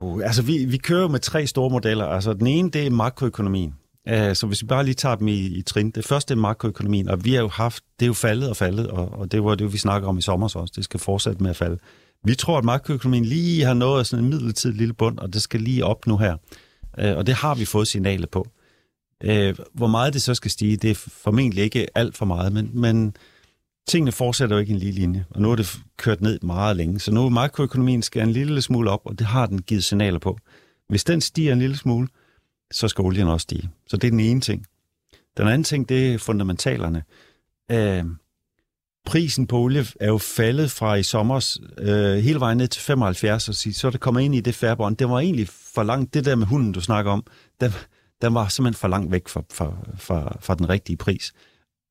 Uh, 0.00 0.20
altså, 0.24 0.42
vi, 0.42 0.64
vi 0.64 0.76
kører 0.76 1.08
med 1.08 1.20
tre 1.20 1.46
store 1.46 1.70
modeller. 1.70 2.04
Altså, 2.04 2.32
den 2.32 2.46
ene, 2.46 2.70
det 2.70 2.86
er 2.86 2.90
makroøkonomien. 2.90 3.74
Uh, 4.10 4.34
så 4.34 4.46
hvis 4.46 4.62
vi 4.62 4.66
bare 4.66 4.84
lige 4.84 4.94
tager 4.94 5.14
dem 5.14 5.28
i, 5.28 5.46
i 5.46 5.62
trin. 5.62 5.90
Det 5.90 6.04
første 6.04 6.34
er 6.34 6.38
makroøkonomien, 6.38 7.08
og 7.08 7.24
vi 7.24 7.34
har 7.34 7.40
jo 7.40 7.48
haft, 7.48 7.84
det 8.00 8.06
er 8.06 8.08
jo 8.08 8.12
faldet 8.12 8.50
og 8.50 8.56
faldet, 8.56 8.88
og, 8.88 9.12
og 9.12 9.32
det 9.32 9.44
var 9.44 9.54
det, 9.54 9.72
vi 9.72 9.78
snakker 9.78 10.08
om 10.08 10.18
i 10.18 10.22
sommer 10.22 10.46
også. 10.56 10.72
Det 10.76 10.84
skal 10.84 11.00
fortsætte 11.00 11.42
med 11.42 11.50
at 11.50 11.56
falde. 11.56 11.78
Vi 12.24 12.34
tror, 12.34 12.58
at 12.58 12.64
makroøkonomien 12.64 13.24
lige 13.24 13.64
har 13.64 13.74
nået 13.74 14.06
sådan 14.06 14.24
en 14.24 14.30
midlertidig 14.30 14.76
lille 14.76 14.94
bund, 14.94 15.18
og 15.18 15.32
det 15.32 15.42
skal 15.42 15.60
lige 15.60 15.84
op 15.84 16.06
nu 16.06 16.16
her. 16.16 16.36
Uh, 16.98 17.16
og 17.16 17.26
det 17.26 17.34
har 17.34 17.54
vi 17.54 17.64
fået 17.64 17.88
signaler 17.88 18.26
på. 18.26 18.46
Uh, 19.24 19.54
hvor 19.74 19.86
meget 19.86 20.14
det 20.14 20.22
så 20.22 20.34
skal 20.34 20.50
stige, 20.50 20.76
det 20.76 20.90
er 20.90 20.94
formentlig 20.94 21.64
ikke 21.64 21.86
alt 21.94 22.16
for 22.16 22.24
meget, 22.24 22.52
men, 22.52 22.70
men 22.72 23.16
tingene 23.86 24.12
fortsætter 24.12 24.56
jo 24.56 24.60
ikke 24.60 24.70
i 24.70 24.74
en 24.74 24.80
lige 24.80 24.92
linje, 24.92 25.24
og 25.30 25.40
nu 25.40 25.52
er 25.52 25.56
det 25.56 25.78
kørt 25.96 26.20
ned 26.20 26.38
meget 26.42 26.76
længe. 26.76 27.00
Så 27.00 27.12
nu 27.12 27.24
er 27.24 27.28
makroøkonomien 27.28 28.02
skal 28.02 28.22
en 28.22 28.32
lille 28.32 28.62
smule 28.62 28.90
op, 28.90 29.00
og 29.04 29.18
det 29.18 29.26
har 29.26 29.46
den 29.46 29.62
givet 29.62 29.84
signaler 29.84 30.18
på. 30.18 30.38
Hvis 30.88 31.04
den 31.04 31.20
stiger 31.20 31.52
en 31.52 31.58
lille 31.58 31.76
smule, 31.76 32.08
så 32.72 32.88
skal 32.88 33.02
olien 33.02 33.28
også 33.28 33.44
stige. 33.44 33.70
Så 33.86 33.96
det 33.96 34.06
er 34.06 34.10
den 34.10 34.20
ene 34.20 34.40
ting. 34.40 34.66
Den 35.36 35.48
anden 35.48 35.64
ting, 35.64 35.88
det 35.88 36.14
er 36.14 36.18
fundamentalerne. 36.18 37.02
Øh, 37.70 38.04
prisen 39.04 39.46
på 39.46 39.58
olie 39.58 39.84
er 40.00 40.06
jo 40.06 40.18
faldet 40.18 40.70
fra 40.70 40.94
i 40.94 41.02
sommer 41.02 41.58
øh, 41.78 42.16
hele 42.16 42.40
vejen 42.40 42.58
ned 42.58 42.68
til 42.68 42.82
75, 42.82 43.48
og 43.48 43.54
så 43.54 43.86
er 43.86 43.90
det 43.90 44.00
kommet 44.00 44.22
ind 44.22 44.34
i 44.34 44.40
det 44.40 44.54
færbånd. 44.54 44.96
Det 44.96 45.08
var 45.08 45.20
egentlig 45.20 45.48
for 45.48 45.82
langt, 45.82 46.14
det 46.14 46.24
der 46.24 46.36
med 46.36 46.46
hunden, 46.46 46.72
du 46.72 46.80
snakker 46.80 47.12
om, 47.12 47.24
den, 47.60 47.72
den 48.22 48.34
var 48.34 48.48
simpelthen 48.48 48.80
for 48.80 48.88
langt 48.88 49.12
væk 49.12 49.28
fra, 49.28 49.42
fra, 49.52 49.76
fra, 49.98 50.36
fra 50.40 50.54
den 50.54 50.68
rigtige 50.68 50.96
pris. 50.96 51.32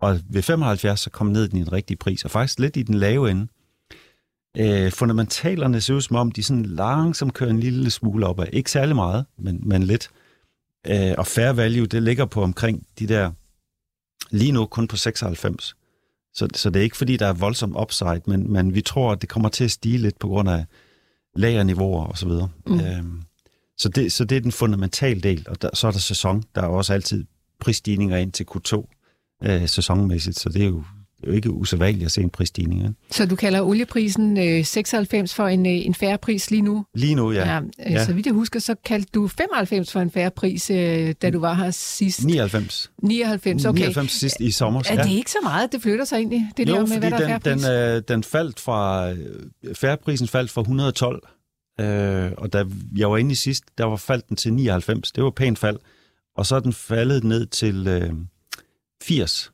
Og 0.04 0.20
ved 0.30 0.42
75, 0.42 1.00
så 1.00 1.10
kom 1.10 1.28
ned 1.28 1.46
i 1.46 1.48
den 1.48 1.72
rigtige 1.72 1.98
pris, 1.98 2.26
og 2.26 2.32
faktisk 2.32 2.60
lidt 2.60 2.78
i 2.78 2.84
den 2.84 2.96
lave 2.96 3.32
ende. 3.32 3.48
Øh, 4.58 4.92
fundamentalerne 4.92 5.82
ser 5.82 5.94
ud 5.94 6.02
som 6.02 6.16
om, 6.16 6.32
de 6.32 6.44
sådan 6.44 6.66
langsomt 6.66 7.34
kører 7.34 7.50
en 7.50 7.60
lille 7.60 7.92
smule 7.92 8.28
opad. 8.28 8.48
Ikke 8.54 8.72
særlig 8.72 8.96
meget, 8.96 9.26
men, 9.38 9.62
men 9.66 9.84
lidt. 9.84 10.10
Øh, 10.88 11.14
og 11.18 11.28
fair 11.28 11.52
value, 11.52 11.86
det 11.86 12.04
ligger 12.04 12.26
på 12.26 12.44
omkring 12.44 12.88
de 13.00 13.08
der, 13.08 13.32
lige 14.32 14.52
nu 14.52 14.66
kun 14.66 14.88
på 14.88 14.98
96. 14.98 15.76
Så, 16.34 16.48
så 16.54 16.70
det 16.70 16.80
er 16.80 16.84
ikke 16.84 16.98
fordi, 16.98 17.18
der 17.18 17.28
er 17.28 17.34
voldsom 17.34 17.78
upside, 17.82 18.22
men, 18.26 18.54
men 18.54 18.76
vi 18.76 18.82
tror, 18.82 19.12
at 19.12 19.22
det 19.22 19.30
kommer 19.30 19.50
til 19.50 19.64
at 19.64 19.72
stige 19.72 19.98
lidt 19.98 20.20
på 20.20 20.28
grund 20.28 20.50
af 20.50 20.66
lagerniveauer 21.36 22.06
og 22.06 22.18
så 22.18 22.28
videre. 22.28 22.50
Mm. 22.68 22.80
Øhm, 22.80 23.22
så, 23.78 23.90
det, 23.90 24.12
så 24.12 24.26
det 24.26 24.38
er 24.38 24.42
den 24.42 24.52
fundamentale 24.52 25.22
del, 25.22 25.46
og 25.50 25.62
der, 25.62 25.70
så 25.74 25.88
er 25.88 25.92
der 25.92 26.00
sæson. 26.00 26.44
Der 26.56 26.62
er 26.62 26.68
også 26.68 26.94
altid 26.94 27.26
prisstigninger 27.60 28.18
ind 28.18 28.32
til 28.32 28.46
Q2 28.52 28.86
øh, 29.44 29.68
sæsonmæssigt, 29.68 30.40
så 30.40 30.50
det 30.50 30.62
er 30.62 30.66
jo, 30.66 30.84
det 31.18 31.28
er 31.28 31.32
jo 31.32 31.34
ikke 31.34 31.52
usædvanligt 31.52 32.06
at 32.06 32.12
se 32.12 32.22
en 32.22 32.30
prisstigning. 32.30 32.82
Ikke? 32.82 32.94
Så 33.12 33.26
du 33.26 33.36
kalder 33.36 33.62
olieprisen 33.62 34.38
øh, 34.38 34.66
96 34.66 35.34
for 35.34 35.48
en, 35.48 35.66
øh, 35.66 35.72
en 35.72 35.96
færre 35.96 36.18
pris 36.18 36.52
lige 36.52 36.62
nu? 36.62 36.86
Lige 36.96 37.16
nu, 37.16 37.32
ja. 37.32 37.54
ja, 37.54 37.60
øh, 37.60 37.92
ja. 37.92 38.06
Så 38.06 38.14
vidt 38.14 38.26
jeg 38.26 38.34
husker, 38.34 38.60
så 38.60 38.76
kaldte 38.86 39.10
du 39.14 39.28
95 39.28 39.92
for 39.92 40.00
en 40.00 40.12
færre 40.12 40.32
pris, 40.32 40.70
øh, 40.70 41.14
da 41.22 41.30
du 41.30 41.40
var 41.40 41.54
her 41.54 41.72
sidst. 41.72 42.26
99. 42.26 42.92
99, 43.04 43.66
okay. 43.66 43.80
99 43.80 44.12
sidst 44.12 44.40
i 44.40 44.52
sommer. 44.52 44.84
Er 44.90 45.04
det 45.04 45.12
ikke 45.12 45.32
så 45.32 45.38
meget? 45.44 45.72
Det 45.72 45.82
flytter 45.82 46.06
sig 46.06 46.18
egentlig, 46.18 46.50
det 46.58 46.70
jo, 46.70 46.76
der 46.76 46.86
med, 46.86 47.00
hvad 47.00 47.12
der 47.12 47.28
er 47.28 47.38
den, 47.38 47.60
den, 47.60 47.72
øh, 47.72 48.02
den 48.08 48.24
faldt 48.24 48.60
fra, 48.60 49.12
øh, 49.12 49.76
færreprisen 49.76 50.28
faldt 50.28 50.52
fra 50.52 50.62
112, 50.62 51.28
øh, 51.80 52.32
og 52.38 52.54
da 52.54 52.64
jeg 52.98 53.12
var 53.12 53.18
inde 53.18 53.32
i 53.32 53.36
sidst, 53.36 53.64
der 53.78 53.86
var 53.86 53.96
faldt 53.96 54.30
den 54.30 54.38
til 54.38 54.54
99. 54.54 55.12
Det 55.12 55.24
var 55.24 55.30
pænt 55.30 55.60
fald. 55.60 55.80
Og 56.38 56.46
så 56.46 56.56
er 56.56 56.60
den 56.60 56.74
faldet 56.74 57.24
ned 57.24 57.46
til 57.46 57.88
øh, 57.88 58.14
80 59.04 59.52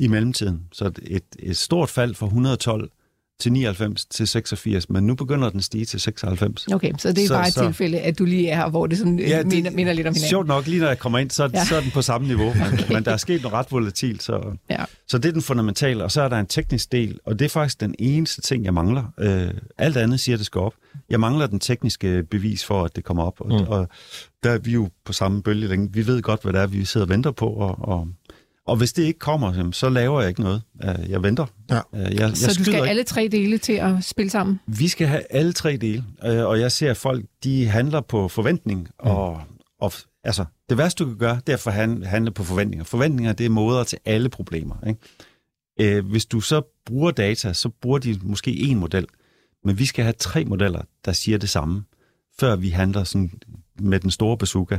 i 0.00 0.08
mellemtiden. 0.08 0.60
Så 0.72 0.90
et, 1.02 1.22
et, 1.38 1.56
stort 1.56 1.88
fald 1.90 2.14
fra 2.14 2.26
112 2.26 2.90
til 3.40 3.52
99 3.52 4.04
til 4.06 4.26
86, 4.28 4.90
men 4.90 5.06
nu 5.06 5.14
begynder 5.14 5.50
den 5.50 5.58
at 5.58 5.64
stige 5.64 5.84
til 5.84 6.00
96. 6.00 6.66
Okay, 6.68 6.92
så 6.98 7.12
det 7.12 7.22
er 7.24 7.26
Så- 7.28 7.34
bare 7.34 7.48
et 7.48 7.52
så- 7.54 7.64
tilfælde, 7.64 7.98
at 8.00 8.18
du 8.18 8.24
lige 8.24 8.48
er 8.48 8.56
her, 8.56 8.70
hvor 8.70 8.86
det 8.86 8.98
sådan, 8.98 9.18
ja, 9.18 9.38
det, 9.38 9.46
minder, 9.46 9.70
minder 9.70 9.92
lidt 9.92 10.06
om 10.06 10.14
hinanden. 10.14 10.28
Sjovt 10.30 10.46
nok, 10.46 10.66
lige 10.66 10.80
når 10.80 10.86
jeg 10.88 10.98
kommer 10.98 11.18
ind, 11.18 11.30
så, 11.30 11.50
Ja. 11.54 11.64
så 11.64 11.76
er 11.76 11.80
den 11.80 11.90
på 11.90 12.02
samme 12.02 12.26
niveau, 12.26 12.54
men, 12.54 12.80
men 12.94 13.04
der 13.04 13.12
er 13.12 13.16
sket 13.16 13.42
noget 13.42 13.52
ret 13.52 13.72
volatilt, 13.72 14.22
så, 14.22 14.56
Ja. 14.70 14.84
så 15.08 15.18
det 15.18 15.28
er 15.28 15.32
den 15.32 15.42
fundamentale, 15.42 16.04
og 16.04 16.12
så 16.12 16.22
er 16.22 16.28
der 16.28 16.38
en 16.40 16.46
teknisk 16.46 16.92
del, 16.92 17.18
og 17.24 17.38
det 17.38 17.44
er 17.44 17.48
faktisk 17.48 17.80
den 17.80 17.94
eneste 17.98 18.40
ting, 18.40 18.64
jeg 18.64 18.74
mangler. 18.74 19.12
Øh, 19.18 19.50
alt 19.78 19.96
andet 19.96 20.20
siger, 20.20 20.36
at 20.36 20.38
det 20.38 20.46
skal 20.46 20.60
op. 20.60 20.74
Jeg 21.10 21.20
mangler 21.20 21.46
den 21.46 21.60
tekniske 21.60 22.22
bevis 22.30 22.64
for, 22.64 22.84
at 22.84 22.96
det 22.96 23.04
kommer 23.04 23.22
op, 23.24 23.40
og, 23.40 23.46
mm. 23.46 23.68
og 23.68 23.88
der 24.42 24.50
er 24.50 24.58
vi 24.58 24.70
jo 24.72 24.88
på 25.04 25.12
samme 25.12 25.42
bølgelængde. 25.42 25.92
Vi 25.92 26.06
ved 26.06 26.22
godt, 26.22 26.42
hvad 26.42 26.52
det 26.52 26.60
er, 26.60 26.66
vi 26.66 26.84
sidder 26.84 27.06
og 27.06 27.10
venter 27.10 27.30
på, 27.30 27.46
og, 27.48 27.78
og, 27.88 28.08
og 28.68 28.76
hvis 28.76 28.92
det 28.92 29.02
ikke 29.02 29.18
kommer, 29.18 29.70
så 29.72 29.88
laver 29.88 30.20
jeg 30.20 30.28
ikke 30.28 30.40
noget. 30.40 30.62
Øh, 30.84 31.10
Jeg 31.10 31.22
venter. 31.22 31.46
Ja. 31.70 31.80
Øh, 31.94 32.00
Jeg, 32.00 32.20
jeg 32.20 32.36
Så 32.36 32.54
du 32.58 32.64
skal 32.64 32.74
ikke. 32.74 32.88
alle 32.88 33.04
tre 33.04 33.28
dele 33.32 33.58
til 33.58 33.72
at 33.72 34.04
spille 34.04 34.30
sammen? 34.30 34.60
Vi 34.66 34.88
skal 34.88 35.06
have 35.06 35.22
alle 35.30 35.52
tre 35.52 35.76
dele, 35.76 36.04
øh, 36.24 36.46
og 36.46 36.60
jeg 36.60 36.72
ser, 36.72 36.90
at 36.90 36.96
folk 36.96 37.24
de 37.44 37.66
handler 37.66 38.00
på 38.00 38.28
forventning. 38.28 38.88
Og, 38.98 39.40
og 39.80 39.92
altså, 40.24 40.44
det 40.68 40.78
værste, 40.78 41.04
du 41.04 41.08
kan 41.08 41.18
gøre, 41.18 41.40
det 41.46 41.52
er 41.52 41.68
at 41.68 42.06
handle 42.06 42.30
på 42.30 42.44
forventninger. 42.44 42.84
Forventninger, 42.84 43.32
det 43.32 43.46
er 43.46 43.50
måder 43.50 43.84
til 43.84 43.98
alle 44.04 44.28
problemer. 44.28 44.74
Ikke? 44.86 46.02
Hvis 46.02 46.26
du 46.26 46.40
så 46.40 46.62
bruger 46.86 47.10
data, 47.10 47.52
så 47.52 47.68
bruger 47.68 47.98
de 47.98 48.18
måske 48.22 48.56
en 48.60 48.78
model. 48.78 49.06
Men 49.64 49.78
vi 49.78 49.86
skal 49.86 50.04
have 50.04 50.14
tre 50.18 50.44
modeller, 50.44 50.82
der 51.04 51.12
siger 51.12 51.38
det 51.38 51.48
samme, 51.48 51.84
før 52.40 52.56
vi 52.56 52.68
handler 52.68 53.04
sådan 53.04 53.30
med 53.80 54.00
den 54.00 54.10
store 54.10 54.38
bazooka. 54.38 54.78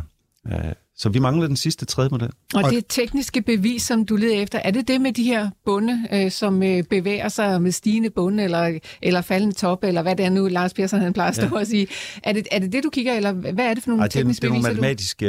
Så 1.00 1.10
vi 1.10 1.20
mangler 1.20 1.48
den 1.48 1.56
sidste 1.56 1.86
tredje 1.86 2.10
model. 2.10 2.30
Og 2.54 2.64
det 2.72 2.86
tekniske 2.90 3.42
bevis, 3.42 3.84
som 3.84 4.06
du 4.06 4.16
leder 4.16 4.42
efter, 4.42 4.60
er 4.60 4.72
det 4.72 4.88
det 4.88 5.02
med 5.02 5.14
de 5.14 5.24
her 5.24 5.50
bunde, 5.66 6.08
øh, 6.14 6.32
som 6.32 6.64
øh, 6.64 6.84
bevæger 6.84 7.30
sig 7.30 7.62
med 7.62 7.72
stigende 7.72 8.10
bunde, 8.10 8.44
eller, 8.44 8.80
eller 9.02 9.22
faldende 9.22 9.56
top, 9.56 9.84
eller 9.84 10.02
hvad 10.02 10.16
det 10.16 10.26
er 10.26 10.30
nu, 10.30 10.48
Lars 10.48 10.74
Persson 10.74 11.00
han 11.00 11.14
plejer 11.14 11.30
at 11.30 11.36
stå 11.36 11.46
Ja. 11.46 11.60
og 11.60 11.68
sige. 11.68 11.88
Er 12.24 12.34
det, 12.34 12.48
er 12.52 12.60
det 12.60 12.72
det, 12.74 12.84
du 12.84 12.90
kigger, 12.90 13.14
eller 13.14 13.32
hvad 13.32 13.66
er 13.66 13.74
det 13.74 13.84
for 13.84 13.90
nogle 13.90 14.02
Ej, 14.04 14.08
det, 14.08 14.16
er, 14.16 14.20
tekniske 14.20 14.42
det 14.42 14.48
er 14.48 14.52
nogle 14.52 14.64
beviser, 14.64 14.82
matematiske 14.82 15.26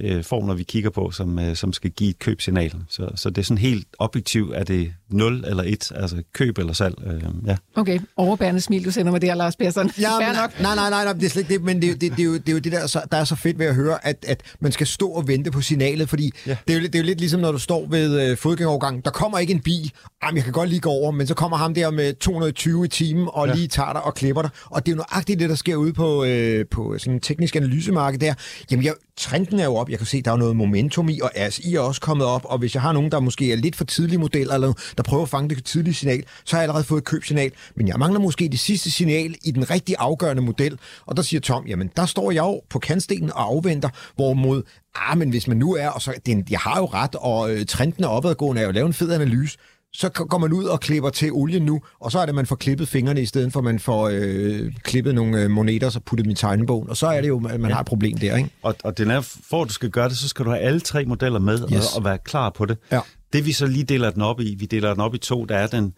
øh, 0.00 0.24
formler, 0.24 0.54
vi 0.54 0.62
kigger 0.62 0.90
på, 0.90 1.10
som, 1.10 1.38
øh, 1.38 1.56
som 1.56 1.72
skal 1.72 1.90
give 1.90 2.10
et 2.10 2.18
købsignal. 2.18 2.72
Så, 2.88 3.08
så 3.14 3.30
det 3.30 3.38
er 3.38 3.44
sådan 3.44 3.58
helt 3.58 3.86
objektivt, 3.98 4.54
er 4.54 4.64
det 4.64 4.92
0 5.10 5.44
eller 5.48 5.62
1, 5.66 5.92
altså 5.94 6.22
køb 6.32 6.58
eller 6.58 6.72
salg. 6.72 6.94
Øh, 7.06 7.22
ja. 7.46 7.56
Okay, 7.76 8.00
overbærende 8.16 8.60
smil, 8.60 8.84
du 8.84 8.90
sender 8.90 9.12
mig 9.12 9.22
der, 9.22 9.34
Lars 9.34 9.56
Persson. 9.56 9.90
Ja, 10.00 10.18
men, 10.18 10.28
nok. 10.28 10.60
nej, 10.60 10.74
nej, 10.74 10.90
nej, 10.90 11.04
nej, 11.04 11.12
det 11.12 11.24
er 11.24 11.28
slet 11.30 11.42
ikke 11.42 11.54
det, 11.54 11.62
men 11.62 11.82
det, 11.82 12.00
det, 12.00 12.10
det, 12.10 12.20
er 12.20 12.24
jo, 12.24 12.34
det 12.34 12.48
er 12.48 12.52
jo 12.52 12.58
det, 12.58 12.72
der, 12.72 12.86
så, 12.86 13.00
der 13.10 13.16
er 13.16 13.24
så 13.24 13.36
fedt 13.36 13.58
ved 13.58 13.66
at 13.66 13.74
høre, 13.74 14.06
at, 14.06 14.24
at 14.28 14.42
man 14.60 14.72
skal 14.72 14.86
stå 14.86 15.11
og 15.16 15.28
vente 15.28 15.50
på 15.50 15.60
signalet, 15.60 16.08
fordi 16.08 16.30
ja. 16.46 16.56
Det, 16.66 16.72
er 16.72 16.74
jo, 16.74 16.80
lidt- 16.80 16.92
det 16.92 16.98
er 16.98 17.02
jo 17.02 17.06
lidt 17.06 17.18
ligesom, 17.18 17.40
når 17.40 17.52
du 17.52 17.58
står 17.58 17.86
ved 17.90 18.20
øh, 18.30 18.36
fodgængerovergangen. 18.36 19.02
Der 19.04 19.10
kommer 19.10 19.38
ikke 19.38 19.52
en 19.52 19.60
bil, 19.60 19.92
jamen 20.24 20.36
jeg 20.36 20.44
kan 20.44 20.52
godt 20.52 20.68
lige 20.68 20.80
gå 20.80 20.90
over, 20.90 21.10
men 21.10 21.26
så 21.26 21.34
kommer 21.34 21.56
ham 21.56 21.74
der 21.74 21.90
med 21.90 22.14
220 22.14 22.84
i 22.84 22.88
timen 22.88 23.28
og 23.32 23.48
ja. 23.48 23.54
Lige 23.54 23.68
tager 23.68 23.92
dig 23.92 24.02
og 24.02 24.14
klipper 24.14 24.42
dig. 24.42 24.50
Og 24.66 24.86
det 24.86 24.92
er 24.92 24.96
jo 24.96 25.02
nøjagtigt 25.10 25.40
det, 25.40 25.48
der 25.48 25.54
sker 25.56 25.76
ude 25.76 25.92
på, 25.92 26.24
øh, 26.24 26.66
på 26.70 26.98
sådan 26.98 27.14
en 27.14 27.20
teknisk 27.20 27.56
analysemarked 27.56 28.18
der. 28.18 28.34
Jamen, 28.70 28.84
jeg, 28.84 28.94
trenden 29.16 29.60
er 29.60 29.64
jo 29.64 29.74
op. 29.76 29.88
Jeg 29.90 29.98
kan 29.98 30.06
se, 30.06 30.22
der 30.22 30.32
er 30.32 30.36
noget 30.36 30.56
momentum 30.56 31.08
i, 31.08 31.20
og 31.22 31.30
RSI 31.48 31.74
er 31.74 31.80
også 31.80 32.00
kommet 32.00 32.26
op. 32.26 32.42
Og 32.44 32.58
hvis 32.58 32.74
jeg 32.74 32.82
har 32.82 32.92
nogen, 32.92 33.10
der 33.12 33.20
måske 33.20 33.52
er 33.52 33.56
lidt 33.56 33.76
for 33.76 33.84
tidlige 33.84 34.18
modeller, 34.18 34.54
eller 34.54 34.72
der 34.96 35.02
prøver 35.02 35.22
at 35.22 35.28
fange 35.28 35.54
det 35.54 35.64
tidlige 35.64 35.94
signal, 35.94 36.24
så 36.44 36.56
har 36.56 36.60
jeg 36.60 36.62
allerede 36.62 36.84
fået 36.84 36.98
et 37.00 37.04
købsignal. 37.04 37.50
Men 37.76 37.88
jeg 37.88 37.96
mangler 37.98 38.20
måske 38.20 38.48
det 38.48 38.60
sidste 38.60 38.90
signal 38.90 39.34
i 39.44 39.50
den 39.50 39.70
rigtig 39.70 39.94
afgørende 39.98 40.42
model. 40.42 40.78
Og 41.06 41.16
der 41.16 41.22
siger 41.22 41.40
Tom, 41.40 41.66
jamen 41.66 41.90
der 41.96 42.06
står 42.06 42.30
jeg 42.30 42.40
jo 42.42 42.60
på 42.70 42.78
kantstenen 42.78 43.32
og 43.32 43.42
afventer, 43.44 43.88
hvorimod, 44.16 44.62
ah, 44.94 45.18
men 45.18 45.30
hvis 45.30 45.48
man 45.48 45.56
nu 45.56 45.74
er, 45.74 45.88
og 45.88 46.02
så, 46.02 46.14
det, 46.26 46.50
jeg 46.50 46.58
har 46.58 46.78
jo 46.78 46.84
ret, 46.84 47.14
og 47.14 47.54
øh, 47.54 47.66
trenden 47.66 48.04
er 48.04 48.08
opadgående, 48.08 48.62
er 48.62 48.66
jo 48.66 48.72
lavet 48.72 48.86
en 48.86 48.92
fed 48.92 49.12
analyse, 49.12 49.58
så 49.94 50.08
går 50.08 50.38
man 50.38 50.52
ud 50.52 50.64
og 50.64 50.80
klipper 50.80 51.10
til 51.10 51.32
olien 51.32 51.62
nu, 51.62 51.80
og 52.00 52.12
så 52.12 52.18
er 52.18 52.26
det, 52.26 52.34
man 52.34 52.46
får 52.46 52.56
klippet 52.56 52.88
fingrene, 52.88 53.22
i 53.22 53.26
stedet 53.26 53.52
for 53.52 53.60
at 53.60 53.64
man 53.64 53.78
får 53.78 54.10
øh, 54.12 54.72
klippet 54.82 55.14
nogle 55.14 55.42
øh, 55.42 55.50
moneter, 55.50 55.90
så 55.90 56.00
putter 56.00 56.22
dem 56.22 56.30
i 56.30 56.34
tegnebogen, 56.34 56.90
og 56.90 56.96
så 56.96 57.06
er 57.06 57.20
det 57.20 57.28
jo, 57.28 57.36
at 57.36 57.60
man 57.60 57.70
ja. 57.70 57.74
har 57.74 57.80
et 57.80 57.86
problem 57.86 58.18
der, 58.18 58.36
ikke? 58.36 58.50
Og, 58.62 58.76
og 58.84 58.98
den 58.98 59.10
er, 59.10 59.20
for 59.20 59.62
at 59.62 59.68
du 59.68 59.72
skal 59.72 59.90
gøre 59.90 60.08
det, 60.08 60.16
så 60.16 60.28
skal 60.28 60.44
du 60.44 60.50
have 60.50 60.62
alle 60.62 60.80
tre 60.80 61.04
modeller 61.04 61.38
med 61.38 61.58
Yes. 61.72 61.92
og, 61.92 61.96
og 61.96 62.04
være 62.04 62.18
klar 62.18 62.50
på 62.50 62.64
det. 62.64 62.78
Ja. 62.92 63.00
Det 63.32 63.46
vi 63.46 63.52
så 63.52 63.66
lige 63.66 63.84
deler 63.84 64.10
den 64.10 64.22
op 64.22 64.40
i, 64.40 64.54
vi 64.58 64.66
deler 64.66 64.92
den 64.94 65.00
op 65.00 65.14
i 65.14 65.18
to, 65.18 65.44
der 65.44 65.56
er 65.56 65.66
den, 65.66 65.94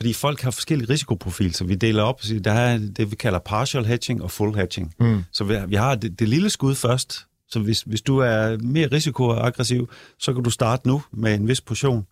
fordi 0.00 0.12
folk 0.12 0.40
har 0.40 0.50
forskellige 0.50 0.92
risikoprofil, 0.92 1.54
så 1.54 1.64
vi 1.64 1.74
deler 1.74 2.02
op, 2.02 2.22
så 2.22 2.40
der 2.44 2.52
er 2.52 2.78
det, 2.96 3.10
vi 3.10 3.16
kalder 3.16 3.38
partial 3.38 3.84
hedging 3.84 4.22
og 4.22 4.30
full 4.30 4.56
hedging. 4.56 4.94
Mm. 5.00 5.24
Så 5.32 5.44
vi, 5.44 5.56
vi 5.68 5.74
har 5.74 5.94
det, 5.94 6.18
det 6.18 6.28
lille 6.28 6.50
skud 6.50 6.74
først, 6.74 7.26
så 7.50 7.60
hvis, 7.60 7.80
hvis 7.82 8.02
du 8.02 8.18
er 8.18 8.56
mere 8.62 8.88
risikoaggressiv, 8.92 9.88
så 10.18 10.32
kan 10.32 10.42
du 10.42 10.50
starte 10.50 10.88
nu 10.88 11.02
med 11.12 11.34
en 11.34 11.48
vis 11.48 11.60
portion, 11.60 12.06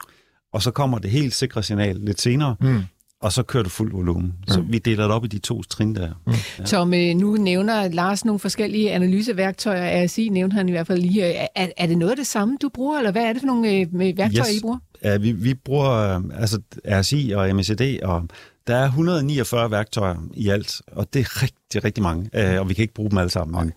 og 0.52 0.62
så 0.62 0.70
kommer 0.70 0.98
det 0.98 1.10
helt 1.10 1.34
sikre 1.34 1.62
signal 1.62 1.96
lidt 2.00 2.20
senere, 2.20 2.56
Mm. 2.60 2.82
og 3.22 3.32
så 3.32 3.42
kører 3.42 3.62
du 3.62 3.68
fuld 3.70 3.92
volumen. 3.92 4.32
Så 4.48 4.60
vi 4.60 4.78
deler 4.78 5.02
det 5.04 5.12
op 5.12 5.24
i 5.24 5.28
de 5.28 5.38
to 5.38 5.62
trin 5.62 5.94
der. 5.94 6.10
Mm. 6.26 6.64
Tom, 6.64 6.94
øh, 6.94 7.14
nu 7.14 7.34
nævner 7.36 7.88
Lars 7.88 8.24
nogle 8.24 8.38
forskellige 8.38 8.92
analyseværktøjer. 8.92 10.04
RSI 10.04 10.28
nævnte 10.28 10.54
han 10.54 10.68
i 10.68 10.72
hvert 10.72 10.86
fald 10.86 11.00
lige. 11.02 11.24
Er, 11.24 11.68
er 11.76 11.86
det 11.86 11.98
noget 11.98 12.10
af 12.10 12.16
det 12.16 12.26
samme, 12.26 12.56
du 12.62 12.68
bruger, 12.68 12.98
eller 12.98 13.10
hvad 13.12 13.22
er 13.22 13.32
det 13.32 13.42
for 13.42 13.46
nogle 13.46 13.72
øh, 13.72 13.86
værktøjer, 14.18 14.48
Yes. 14.48 14.56
I 14.58 14.60
bruger? 14.60 14.78
Ja, 15.04 15.16
vi, 15.16 15.32
vi 15.32 15.54
bruger 15.54 15.90
øh, 15.90 16.22
altså 16.40 16.60
RSI 16.90 17.32
og 17.36 17.56
MSCD, 17.56 17.82
og 18.02 18.28
der 18.66 18.76
er 18.76 18.84
149 18.84 19.70
værktøjer 19.70 20.16
i 20.34 20.48
alt, 20.48 20.82
og 20.92 21.06
det 21.14 21.20
er 21.20 21.42
rigtig, 21.42 21.84
rigtig 21.84 22.02
mange, 22.02 22.60
og 22.60 22.68
vi 22.68 22.74
kan 22.74 22.82
ikke 22.82 22.94
bruge 22.94 23.10
dem 23.10 23.18
alle 23.18 23.30
sammen, 23.30 23.60
men 23.64 23.72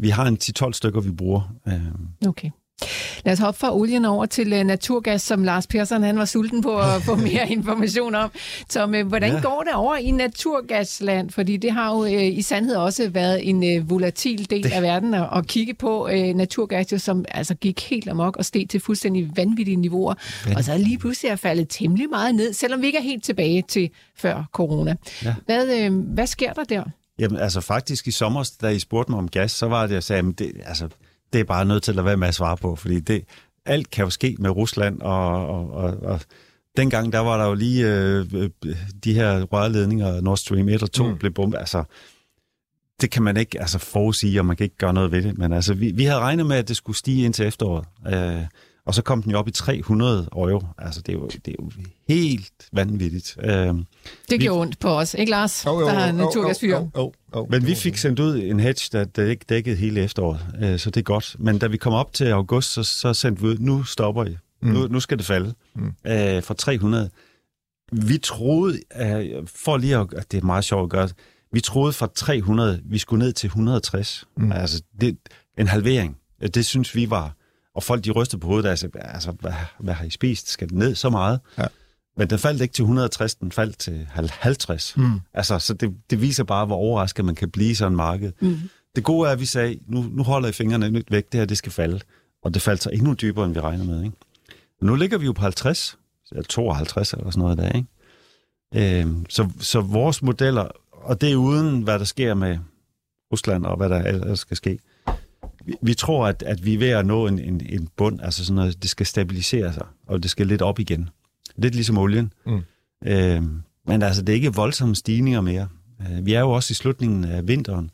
vi 0.00 0.08
har 0.08 0.26
en 0.26 0.38
10-12 0.42 0.72
stykker, 0.72 1.00
vi 1.00 1.10
bruger. 1.10 1.54
Øh, 1.66 1.80
Okay. 2.26 2.50
Lad 3.24 3.32
os 3.32 3.38
hoppe 3.38 3.60
fra 3.60 3.76
olien 3.76 4.04
over 4.04 4.26
til 4.26 4.52
uh, 4.52 4.66
naturgas, 4.66 5.22
som 5.22 5.44
Lars 5.44 5.66
Persson 5.66 6.02
han 6.02 6.18
var 6.18 6.24
sulten 6.24 6.62
på 6.62 6.78
at 6.78 7.02
få 7.02 7.14
mere 7.32 7.50
information 7.50 8.14
om. 8.14 8.30
Så 8.68 8.84
uh, 8.86 9.06
hvordan 9.06 9.32
ja. 9.32 9.40
går 9.40 9.62
det 9.66 9.74
over 9.74 9.96
i 9.96 10.10
naturgasland? 10.10 11.30
Fordi 11.30 11.56
det 11.56 11.72
har 11.72 11.94
jo 11.94 12.02
uh, 12.02 12.24
i 12.38 12.42
sandhed 12.42 12.76
også 12.76 13.08
været 13.08 13.48
en 13.48 13.90
volatil 13.90 14.50
del 14.50 14.62
det. 14.62 14.72
af 14.72 14.82
verden 14.82 15.14
at, 15.14 15.28
at 15.36 15.46
kigge 15.46 15.74
på 15.74 16.08
naturgas, 16.34 16.92
jo, 16.92 16.98
som 16.98 17.24
altså 17.28 17.54
gik 17.54 17.90
helt 17.90 18.08
amok 18.08 18.36
og 18.36 18.44
steg 18.44 18.68
til 18.68 18.80
fuldstændig 18.80 19.30
vanvittige 19.36 19.76
niveauer. 19.76 20.14
Ja. 20.46 20.56
Og 20.56 20.64
så 20.64 20.78
lige 20.78 20.98
pludselig 20.98 21.30
er 21.30 21.36
faldet 21.36 21.68
temmelig 21.68 22.10
meget 22.10 22.34
ned, 22.34 22.52
selvom 22.52 22.80
vi 22.82 22.86
ikke 22.86 22.98
er 22.98 23.02
helt 23.02 23.24
tilbage 23.24 23.62
til 23.68 23.90
før 24.16 24.44
corona. 24.52 24.96
Ja. 25.24 25.34
Hvad, 25.46 25.90
hvad 25.90 26.26
sker 26.26 26.52
der 26.52 26.64
der? 26.64 26.82
Jamen, 27.20 27.38
altså 27.38 27.60
faktisk 27.60 28.08
i 28.08 28.10
sommer, 28.10 28.50
da 28.62 28.68
I 28.68 28.78
spurgte 28.78 29.10
mig 29.12 29.18
om 29.18 29.28
gas, 29.28 29.52
så 29.52 29.66
var 29.66 29.86
det, 29.86 29.94
jeg 29.94 30.02
sagde, 30.02 30.28
at 30.28 30.38
det, 30.38 30.52
altså, 30.64 30.88
det 31.32 31.40
er 31.40 31.44
bare 31.44 31.64
nødt 31.64 31.82
til 31.82 31.98
at 31.98 32.04
være 32.04 32.16
med 32.16 32.28
at 32.28 32.34
svare 32.34 32.56
på, 32.56 32.76
fordi 32.76 33.00
det, 33.00 33.24
alt 33.66 33.90
kan 33.90 34.04
jo 34.04 34.10
ske 34.10 34.36
med 34.38 34.50
Rusland, 34.50 35.00
og, 35.00 35.46
og, 35.46 35.70
og, 35.70 35.96
og 36.02 36.20
dengang, 36.76 37.12
der 37.12 37.18
var 37.18 37.38
der 37.38 37.46
jo 37.46 37.54
lige 37.54 37.86
øh, 37.86 38.26
øh 38.32 38.50
de 39.04 39.14
her 39.14 39.42
rørledninger, 39.42 40.20
Nord 40.20 40.36
Stream 40.36 40.68
1 40.68 40.82
og 40.82 40.92
2 40.92 41.06
mm. 41.06 41.18
blev 41.18 41.32
bombet, 41.32 41.58
altså 41.58 41.84
det 43.00 43.10
kan 43.10 43.22
man 43.22 43.36
ikke 43.36 43.60
altså, 43.60 43.78
forudsige, 43.78 44.40
og 44.40 44.46
man 44.46 44.56
kan 44.56 44.64
ikke 44.64 44.76
gøre 44.76 44.92
noget 44.92 45.12
ved 45.12 45.22
det, 45.22 45.38
men 45.38 45.52
altså, 45.52 45.74
vi, 45.74 45.90
vi 45.90 46.04
havde 46.04 46.20
regnet 46.20 46.46
med, 46.46 46.56
at 46.56 46.68
det 46.68 46.76
skulle 46.76 46.96
stige 46.96 47.24
ind 47.24 47.34
til 47.34 47.46
efteråret. 47.46 47.84
Øh, 48.06 48.42
og 48.90 48.94
så 48.94 49.02
kom 49.02 49.22
den 49.22 49.32
jo 49.32 49.38
op 49.38 49.48
i 49.48 49.50
300 49.50 50.28
euro. 50.32 50.66
Altså, 50.78 51.00
det 51.00 51.08
er 51.08 51.18
jo, 51.18 51.26
det 51.26 51.48
er 51.48 51.52
jo 51.60 51.70
helt 52.08 52.52
vanvittigt. 52.72 53.36
Øh, 53.42 53.50
det 53.50 54.40
gjorde 54.40 54.40
vi... 54.40 54.48
ondt 54.48 54.78
på 54.78 54.88
os, 54.88 55.14
ikke 55.14 55.30
Lars? 55.30 55.66
Oh, 55.66 55.76
oh, 55.76 55.82
der 55.82 55.92
har 55.92 56.08
en 56.08 56.14
naturgasfyr. 56.14 56.76
Oh, 56.76 56.82
oh, 56.94 57.04
oh, 57.04 57.12
oh, 57.32 57.50
Men 57.50 57.66
vi 57.66 57.74
fik 57.74 57.96
sendt 57.96 58.20
ud 58.20 58.36
en 58.36 58.60
hedge, 58.60 58.88
der, 58.92 59.04
der 59.04 59.26
ikke 59.26 59.44
dækkede 59.48 59.76
hele 59.76 60.00
efteråret, 60.00 60.40
øh, 60.62 60.78
så 60.78 60.90
det 60.90 61.00
er 61.00 61.04
godt. 61.04 61.36
Men 61.38 61.58
da 61.58 61.66
vi 61.66 61.76
kom 61.76 61.92
op 61.92 62.12
til 62.12 62.24
august, 62.24 62.72
så, 62.72 62.82
så 62.82 63.14
sendte 63.14 63.42
vi 63.42 63.48
ud, 63.48 63.56
nu 63.58 63.84
stopper 63.84 64.24
I. 64.24 64.36
Mm. 64.62 64.68
Nu, 64.68 64.86
nu 64.86 65.00
skal 65.00 65.18
det 65.18 65.26
falde 65.26 65.54
mm. 65.74 65.86
øh, 66.06 66.42
fra 66.42 66.54
300. 66.54 67.10
Vi 67.92 68.18
troede, 68.18 68.78
øh, 69.00 69.46
for 69.46 69.76
lige 69.76 69.96
at, 69.96 70.32
det 70.32 70.38
er 70.38 70.46
meget 70.46 70.64
sjovt 70.64 70.82
at 70.82 70.90
gøre, 70.90 71.08
vi 71.52 71.60
troede 71.60 71.92
fra 71.92 72.08
300, 72.14 72.80
vi 72.84 72.98
skulle 72.98 73.24
ned 73.24 73.32
til 73.32 73.46
160. 73.46 74.24
Mm. 74.36 74.52
Altså, 74.52 74.82
det, 75.00 75.16
en 75.58 75.66
halvering. 75.66 76.16
Det 76.54 76.66
synes 76.66 76.94
vi 76.94 77.10
var 77.10 77.34
og 77.74 77.82
folk 77.82 78.04
de 78.04 78.10
rystede 78.10 78.40
på 78.40 78.46
hovedet, 78.46 78.68
altså, 78.68 78.88
altså 78.94 79.30
hvad, 79.30 79.52
hvad 79.78 79.94
har 79.94 80.04
I 80.04 80.10
spist? 80.10 80.48
Skal 80.48 80.68
det 80.68 80.76
ned 80.76 80.94
så 80.94 81.10
meget? 81.10 81.40
Ja. 81.58 81.66
Men 82.16 82.30
den 82.30 82.38
faldt 82.38 82.62
ikke 82.62 82.74
til 82.74 82.82
160, 82.82 83.34
den 83.34 83.52
faldt 83.52 83.78
til 83.78 84.08
50. 84.10 84.96
Mm. 84.96 85.20
Altså, 85.34 85.58
så 85.58 85.74
det, 85.74 85.96
det 86.10 86.20
viser 86.20 86.44
bare, 86.44 86.66
hvor 86.66 86.76
overrasket 86.76 87.24
man 87.24 87.34
kan 87.34 87.50
blive 87.50 87.76
sådan 87.76 87.92
en 87.92 87.96
marked. 87.96 88.32
Mm. 88.40 88.58
Det 88.96 89.04
gode 89.04 89.28
er, 89.28 89.32
at 89.32 89.40
vi 89.40 89.46
sagde, 89.46 89.78
nu, 89.86 90.02
nu 90.02 90.22
holder 90.22 90.48
I 90.48 90.52
fingrene 90.52 91.04
væk, 91.10 91.32
det 91.32 91.40
her 91.40 91.44
det 91.44 91.58
skal 91.58 91.72
falde. 91.72 92.00
Og 92.42 92.54
det 92.54 92.62
faldt 92.62 92.82
så 92.82 92.90
endnu 92.90 93.14
dybere, 93.14 93.44
end 93.44 93.54
vi 93.54 93.60
regner 93.60 93.84
med. 93.84 94.04
Ikke? 94.04 94.16
Nu 94.82 94.94
ligger 94.94 95.18
vi 95.18 95.26
jo 95.26 95.32
på 95.32 95.42
50, 95.42 95.98
eller 96.30 96.42
52 96.42 97.12
eller 97.12 97.30
sådan 97.30 97.40
noget 97.40 97.58
der. 97.58 97.72
Ikke? 97.72 99.00
Øhm, 99.00 99.26
så, 99.28 99.48
så 99.60 99.80
vores 99.80 100.22
modeller, 100.22 100.68
og 100.92 101.20
det 101.20 101.32
er 101.32 101.36
uden, 101.36 101.82
hvad 101.82 101.98
der 101.98 102.04
sker 102.04 102.34
med 102.34 102.58
Rusland 103.32 103.66
og 103.66 103.76
hvad 103.76 103.88
der 103.88 104.02
ellers 104.02 104.38
skal 104.38 104.56
ske, 104.56 104.78
vi, 105.64 105.74
vi 105.82 105.94
tror, 105.94 106.26
at, 106.26 106.42
at 106.46 106.64
vi 106.64 106.74
er 106.74 106.78
ved 106.78 106.88
at 106.88 107.06
nå 107.06 107.26
en, 107.26 107.38
en, 107.38 107.60
en 107.68 107.88
bund, 107.96 108.20
altså 108.22 108.44
sådan 108.44 108.54
noget, 108.54 108.82
det 108.82 108.90
skal 108.90 109.06
stabilisere 109.06 109.72
sig, 109.72 109.86
og 110.06 110.22
det 110.22 110.30
skal 110.30 110.46
lidt 110.46 110.62
op 110.62 110.78
igen. 110.78 111.08
Lidt 111.56 111.74
ligesom 111.74 111.98
olien. 111.98 112.32
Mm. 112.46 112.60
Øh, 113.06 113.42
men 113.86 114.02
altså, 114.02 114.22
det 114.22 114.28
er 114.28 114.36
ikke 114.36 114.54
voldsomme 114.54 114.96
stigninger 114.96 115.40
mere. 115.40 115.68
Øh, 116.00 116.26
vi 116.26 116.34
er 116.34 116.40
jo 116.40 116.50
også 116.50 116.72
i 116.72 116.74
slutningen 116.74 117.24
af 117.24 117.48
vinteren, 117.48 117.90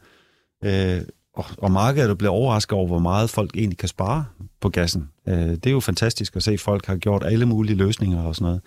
øh, 0.64 1.00
og, 1.35 1.44
og 1.59 1.72
markedet 1.72 2.18
bliver 2.18 2.31
overrasket 2.33 2.72
over, 2.72 2.87
hvor 2.87 2.98
meget 2.98 3.31
folk 3.31 3.57
egentlig 3.57 3.79
kan 3.79 3.88
spare 3.88 4.24
på 4.61 4.68
gassen. 4.68 5.11
Øh, 5.29 5.35
det 5.35 5.66
er 5.66 5.70
jo 5.70 5.81
fantastisk 5.81 6.37
at 6.37 6.42
se, 6.42 6.52
at 6.52 6.61
folk 6.61 6.87
har 6.87 6.96
gjort 6.96 7.24
alle 7.24 7.46
mulige 7.46 7.76
løsninger 7.76 8.22
og 8.22 8.35
sådan 8.35 8.46
noget. 8.46 8.61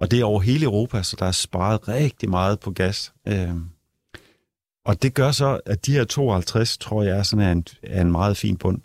Og 0.00 0.10
det 0.10 0.20
er 0.20 0.24
over 0.24 0.40
hele 0.40 0.64
Europa, 0.64 1.02
så 1.02 1.16
der 1.18 1.26
er 1.26 1.32
sparet 1.32 1.88
rigtig 1.88 2.30
meget 2.30 2.60
på 2.60 2.70
gas. 2.70 3.12
Øh, 3.28 3.50
og 4.86 5.02
det 5.02 5.14
gør 5.14 5.30
så, 5.30 5.60
at 5.66 5.86
de 5.86 5.92
her 5.92 6.04
52, 6.04 6.78
tror 6.78 7.02
jeg, 7.02 7.18
er 7.18 7.22
sådan 7.22 7.56
en, 7.56 7.64
er 7.82 8.00
en 8.00 8.12
meget 8.12 8.36
fin 8.36 8.56
bund. 8.56 8.80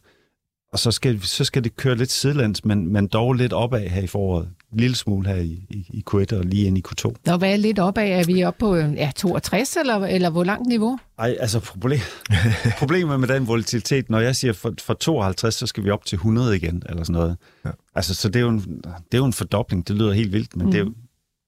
Og 0.74 0.80
så 0.80 0.92
skal, 0.92 1.22
så 1.22 1.44
skal 1.44 1.64
det 1.64 1.76
køre 1.76 1.96
lidt 1.96 2.12
sidelands, 2.12 2.66
men, 2.66 2.94
men 2.94 3.08
dog 3.08 3.34
lidt 3.34 3.54
opad 3.54 3.88
her 3.88 4.02
i 4.02 4.08
foråret. 4.08 4.50
En 4.74 4.80
lille 4.80 4.96
smule 4.96 5.28
her 5.28 5.36
i, 5.36 5.66
i, 5.70 5.86
i 5.90 6.04
Q1 6.10 6.38
og 6.38 6.44
lige 6.44 6.68
ind 6.68 6.78
i 6.78 6.84
Q2. 6.88 7.14
Nå, 7.26 7.38
hvad 7.38 7.52
er 7.52 7.58
lidt 7.58 7.80
opad? 7.80 8.10
Er 8.10 8.24
vi 8.24 8.44
oppe 8.44 8.60
på 8.60 8.76
ja, 8.76 9.12
62, 9.16 9.76
eller, 9.76 9.96
eller 9.96 10.30
hvor 10.30 10.44
langt 10.44 10.68
niveau? 10.68 10.98
Nej, 11.18 11.38
altså 11.40 11.60
problem, 11.60 12.00
problemet 12.80 13.20
med 13.20 13.28
den 13.28 13.48
volatilitet, 13.48 14.10
når 14.10 14.20
jeg 14.20 14.36
siger 14.36 14.54
for, 14.54 14.74
for 14.82 14.94
52, 14.94 15.56
så 15.56 15.68
skal 15.68 15.84
vi 15.84 15.90
op 15.90 16.06
til 16.06 16.16
100 16.16 16.56
igen, 16.56 16.84
eller 16.90 17.04
sådan 17.04 17.14
noget. 17.14 17.38
Ja. 17.66 17.70
Altså, 17.96 18.14
så 18.14 18.28
det 18.28 18.36
er, 18.36 18.44
jo 18.44 18.50
en, 18.50 18.60
det 18.86 19.14
er 19.14 19.18
jo 19.18 19.26
en 19.26 19.34
fordobling. 19.34 19.88
Det 19.88 19.96
lyder 19.96 20.14
helt 20.14 20.34
vildt, 20.34 20.56
men 20.56 20.66
mm. 20.66 20.72
det 20.72 20.80
er 20.80 20.84
jo, 20.84 20.90
mm. 20.90 20.96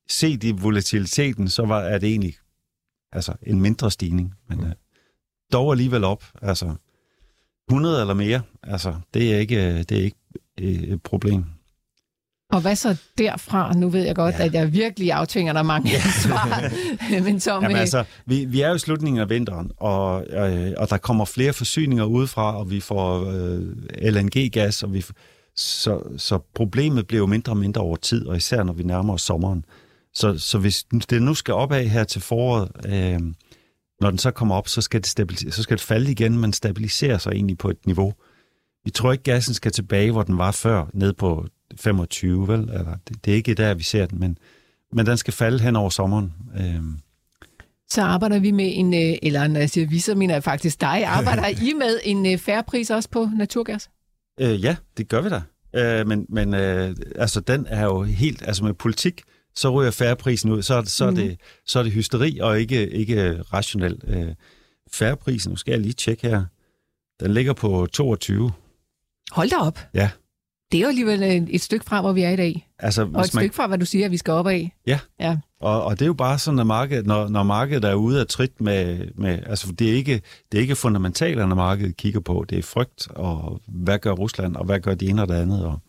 set 0.10 0.44
i 0.44 0.52
volatiliteten, 0.52 1.50
så 1.50 1.66
var, 1.66 1.80
er 1.80 1.98
det 1.98 2.10
egentlig 2.10 2.36
Altså 3.16 3.34
en 3.44 3.62
mindre 3.62 3.92
stigning, 3.92 4.34
men 4.50 4.58
mm. 4.58 4.64
uh, 4.64 4.72
dog 5.54 5.72
alligevel 5.72 6.04
op. 6.04 6.24
Altså 6.42 6.76
100 7.70 8.02
eller 8.02 8.14
mere, 8.14 8.42
altså 8.64 8.96
det 9.14 9.34
er 9.34 9.38
ikke, 9.38 9.56
øh, 9.56 9.78
det 9.78 9.92
er 9.92 10.04
ikke 10.04 10.18
øh, 10.60 10.74
et 10.74 11.02
problem. 11.04 11.46
Og 12.54 12.62
hvad 12.62 12.76
så 12.76 12.96
derfra? 13.18 13.74
Nu 13.74 13.90
ved 13.90 14.06
jeg 14.06 14.16
godt, 14.16 14.36
ja. 14.40 14.46
at 14.46 14.54
jeg 14.54 14.74
virkelig 14.74 15.12
aftvinger 15.12 15.54
dig 15.54 15.66
mange 15.66 15.90
svar. 16.24 16.72
Men 17.24 17.40
Tom, 17.40 17.64
Jamen, 17.64 17.78
altså, 17.78 18.04
vi, 18.26 18.46
vi 18.46 18.62
er 18.62 18.70
jo 18.70 18.76
i 18.76 18.80
slutningen 18.80 19.22
af 19.22 19.30
vinteren, 19.30 19.72
og, 19.78 20.26
øh, 20.30 20.74
og 20.78 20.90
der 20.90 20.98
kommer 20.98 21.26
flere 21.26 21.54
forsyninger 21.54 22.04
udefra, 22.04 22.58
og 22.58 22.72
vi 22.72 22.80
får 22.80 23.32
øh, 23.32 23.62
LNG-gas, 24.14 24.84
og 24.84 24.94
vi, 24.94 25.06
så, 25.56 26.02
så 26.18 26.40
problemet 26.56 27.08
bliver 27.08 27.20
jo 27.20 27.26
mindre 27.26 27.52
og 27.52 27.58
mindre 27.58 27.82
over 27.82 27.96
tid, 27.96 28.28
og 28.28 28.38
især 28.38 28.64
når 28.64 28.74
vi 28.74 28.84
nærmer 28.84 29.14
os 29.14 29.22
sommeren. 29.22 29.66
Så, 30.14 30.38
så 30.38 30.58
hvis 30.58 30.84
det 30.84 31.22
nu 31.22 31.34
skal 31.34 31.54
opad 31.54 31.86
her 31.86 32.04
til 32.04 32.22
foråret, 32.22 32.72
øh, 32.86 33.20
når 34.02 34.10
den 34.10 34.20
så 34.20 34.32
kommer 34.32 34.56
op, 34.56 34.68
så 34.68 34.82
skal, 34.82 35.02
det 35.02 35.54
så 35.54 35.64
skal 35.64 35.78
det 35.78 35.86
falde 35.86 36.12
igen, 36.12 36.38
men 36.38 36.54
stabilisere 36.54 37.20
sig 37.20 37.32
egentlig 37.32 37.58
på 37.58 37.70
et 37.70 37.86
niveau. 37.86 38.14
Vi 38.86 38.92
tror 38.92 39.12
ikke, 39.12 39.24
gassen 39.24 39.54
skal 39.54 39.72
tilbage, 39.72 40.12
hvor 40.12 40.24
den 40.24 40.38
var 40.38 40.52
før, 40.52 40.86
ned 40.94 41.14
på 41.14 41.48
25, 41.80 42.48
vel? 42.48 42.60
Eller, 42.60 42.96
det, 43.08 43.26
det 43.26 43.32
er 43.32 43.36
ikke 43.36 43.54
der, 43.54 43.74
vi 43.74 43.84
ser 43.84 44.06
den, 44.06 44.20
men, 44.20 44.38
men 44.94 45.06
den 45.06 45.18
skal 45.18 45.34
falde 45.34 45.60
hen 45.60 45.76
over 45.76 45.90
sommeren. 45.90 46.34
Øh. 46.58 46.82
Så 47.90 48.02
arbejder 48.02 48.40
vi 48.40 48.52
med 48.52 48.72
en, 48.74 48.94
øh, 48.94 49.18
eller 49.22 49.48
når 49.48 49.60
jeg 49.60 49.70
siger 49.70 49.88
vi, 49.88 50.00
så 50.00 50.16
mener 50.16 50.34
jeg 50.34 50.44
faktisk 50.44 50.82
dig, 50.82 51.06
arbejder 51.06 51.48
I 51.70 51.74
med 51.74 52.00
en 52.04 52.26
øh, 52.26 52.38
færre 52.38 52.64
pris 52.64 52.90
også 52.90 53.10
på 53.10 53.30
naturgas? 53.38 53.90
Øh, 54.40 54.64
ja, 54.64 54.76
det 54.98 55.08
gør 55.08 55.22
vi 55.22 55.30
da. 55.30 55.42
Øh, 55.76 56.08
men 56.08 56.26
men 56.30 56.54
øh, 56.54 56.96
altså, 57.16 57.40
den 57.40 57.66
er 57.70 57.84
jo 57.84 58.04
helt, 58.04 58.42
altså 58.48 58.64
med 58.64 58.74
politik, 58.74 59.22
så 59.56 59.70
ryger 59.70 59.92
færreprisen 59.92 60.52
ud. 60.52 60.62
Så, 60.62 60.84
så, 60.86 61.10
mm. 61.10 61.18
er 61.18 61.22
det, 61.22 61.40
så 61.66 61.80
er 61.80 61.84
det 61.84 61.92
hysteri 61.92 62.40
og 62.40 62.60
ikke, 62.60 62.90
ikke 62.90 63.42
rationel. 63.42 64.02
Øh, 64.08 64.28
færreprisen, 64.92 65.50
nu 65.50 65.56
skal 65.56 65.72
jeg 65.72 65.82
lige 65.82 65.94
tjekke 65.94 66.28
her, 66.28 66.46
den 67.20 67.34
ligger 67.34 67.54
på 67.54 67.88
22. 67.94 68.52
Hold 69.32 69.50
da 69.50 69.56
op. 69.56 69.80
Ja. 69.94 70.10
Det 70.72 70.78
er 70.78 70.82
jo 70.82 70.88
alligevel 70.88 71.24
et, 71.24 71.48
et 71.52 71.62
stykke 71.62 71.86
fra, 71.86 72.02
hvor 72.02 72.14
vi 72.14 72.22
er 72.22 72.30
i 72.30 72.36
dag. 72.36 72.70
Altså, 72.80 73.02
og 73.02 73.08
et 73.08 73.14
man... 73.14 73.26
stykke 73.26 73.56
fra, 73.56 73.68
hvad 73.68 73.78
du 73.78 73.86
siger, 73.86 74.06
at 74.06 74.12
vi 74.12 74.18
skal 74.18 74.32
op 74.32 74.48
af. 74.48 74.76
Ja, 74.88 75.00
ja. 75.20 75.38
Og, 75.62 75.84
og 75.84 76.00
det 76.00 76.02
er 76.02 76.08
jo 76.08 76.14
bare 76.14 76.40
sådan, 76.40 76.60
at 76.60 76.68
markedet, 76.68 77.06
når, 77.06 77.28
når 77.28 77.44
markedet 77.44 77.86
er 77.86 77.94
ude 77.94 78.20
af 78.20 78.28
trit 78.28 78.62
med... 78.62 79.08
med 79.16 79.40
altså, 79.46 79.72
det 79.72 79.90
er 79.90 79.94
ikke, 79.94 80.22
det 80.52 80.58
er 80.58 80.62
ikke 80.62 80.76
fundamentalt, 80.76 81.38
når 81.38 81.56
markedet 81.56 81.98
kigger 81.98 82.20
på. 82.20 82.46
Det 82.50 82.58
er 82.58 82.64
frygt, 82.64 83.08
og 83.10 83.62
hvad 83.68 84.00
gør 84.00 84.12
Rusland, 84.12 84.56
og 84.56 84.66
hvad 84.66 84.80
gør 84.80 84.96
det 84.96 85.10
ene 85.10 85.22
og 85.22 85.28
det 85.28 85.34
andet. 85.34 85.66
Og, 85.66 85.80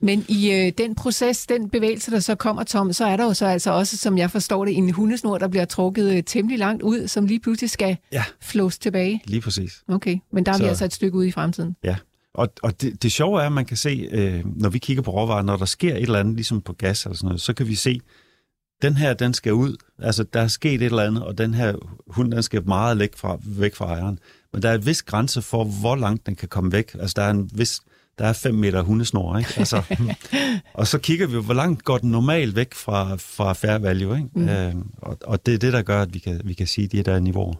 men 0.00 0.24
i 0.28 0.50
øh, 0.50 0.72
den 0.78 0.94
proces, 0.94 1.46
den 1.46 1.70
bevægelse, 1.70 2.10
der 2.10 2.20
så 2.20 2.34
kommer, 2.34 2.64
Tom, 2.64 2.92
så 2.92 3.04
er 3.04 3.16
der 3.16 3.24
jo 3.24 3.34
så 3.34 3.46
altså 3.46 3.70
også, 3.70 3.96
som 3.96 4.18
jeg 4.18 4.30
forstår 4.30 4.64
det, 4.64 4.76
en 4.76 4.90
hundesnor, 4.90 5.38
der 5.38 5.48
bliver 5.48 5.64
trukket 5.64 6.16
øh, 6.16 6.22
temmelig 6.22 6.58
langt 6.58 6.82
ud, 6.82 7.08
som 7.08 7.26
lige 7.26 7.40
pludselig 7.40 7.70
skal 7.70 7.96
ja. 8.12 8.24
flås 8.40 8.78
tilbage. 8.78 9.22
Lige 9.24 9.40
præcis. 9.40 9.82
Okay, 9.88 10.18
men 10.32 10.46
der 10.46 10.52
er 10.52 10.56
så, 10.56 10.62
vi 10.62 10.68
altså 10.68 10.84
et 10.84 10.92
stykke 10.92 11.18
ude 11.18 11.28
i 11.28 11.30
fremtiden. 11.30 11.76
Ja, 11.84 11.96
og, 12.34 12.52
og 12.62 12.80
det, 12.80 13.02
det 13.02 13.12
sjove 13.12 13.42
er, 13.42 13.46
at 13.46 13.52
man 13.52 13.64
kan 13.64 13.76
se, 13.76 14.08
øh, 14.12 14.42
når 14.44 14.68
vi 14.68 14.78
kigger 14.78 15.02
på 15.02 15.10
råvarer, 15.10 15.42
når 15.42 15.56
der 15.56 15.64
sker 15.64 15.94
et 15.94 16.02
eller 16.02 16.18
andet, 16.18 16.34
ligesom 16.34 16.60
på 16.60 16.72
gas 16.72 17.04
eller 17.04 17.16
sådan 17.16 17.26
noget, 17.26 17.40
så 17.40 17.52
kan 17.52 17.66
vi 17.66 17.74
se, 17.74 18.00
den 18.82 18.96
her, 18.96 19.14
den 19.14 19.34
skal 19.34 19.52
ud. 19.52 19.76
Altså, 19.98 20.22
der 20.22 20.40
er 20.40 20.48
sket 20.48 20.74
et 20.74 20.82
eller 20.82 21.02
andet, 21.02 21.24
og 21.24 21.38
den 21.38 21.54
her 21.54 21.74
hund, 22.06 22.32
den 22.32 22.42
skal 22.42 22.66
meget 22.66 22.98
væk 22.98 23.16
fra, 23.16 23.38
væk 23.46 23.74
fra 23.74 23.86
ejeren. 23.86 24.18
Men 24.52 24.62
der 24.62 24.70
er 24.70 24.74
en 24.74 24.86
vis 24.86 25.02
grænse 25.02 25.42
for, 25.42 25.64
hvor 25.64 25.96
langt 25.96 26.26
den 26.26 26.36
kan 26.36 26.48
komme 26.48 26.72
væk. 26.72 26.94
Altså, 26.94 27.14
der 27.16 27.22
er 27.22 27.30
en 27.30 27.50
vis 27.54 27.80
der 28.18 28.26
er 28.26 28.32
5 28.32 28.54
meter 28.54 28.82
hundesnor, 28.82 29.38
ikke? 29.38 29.54
Altså, 29.56 29.82
og 30.74 30.86
så 30.86 30.98
kigger 30.98 31.26
vi, 31.26 31.36
hvor 31.36 31.54
langt 31.54 31.84
går 31.84 31.98
den 31.98 32.10
normalt 32.10 32.56
væk 32.56 32.74
fra, 32.74 33.16
fra 33.16 33.52
fair 33.52 33.78
value, 33.78 34.16
ikke? 34.16 34.28
Mm. 34.34 34.48
Øh, 34.48 34.74
og, 34.96 35.18
og 35.24 35.46
det 35.46 35.54
er 35.54 35.58
det, 35.58 35.72
der 35.72 35.82
gør, 35.82 36.02
at 36.02 36.14
vi 36.14 36.18
kan, 36.18 36.40
vi 36.44 36.54
kan 36.54 36.66
sige, 36.66 36.86
de 36.86 36.98
er 36.98 37.02
der 37.02 37.20
niveauer. 37.20 37.54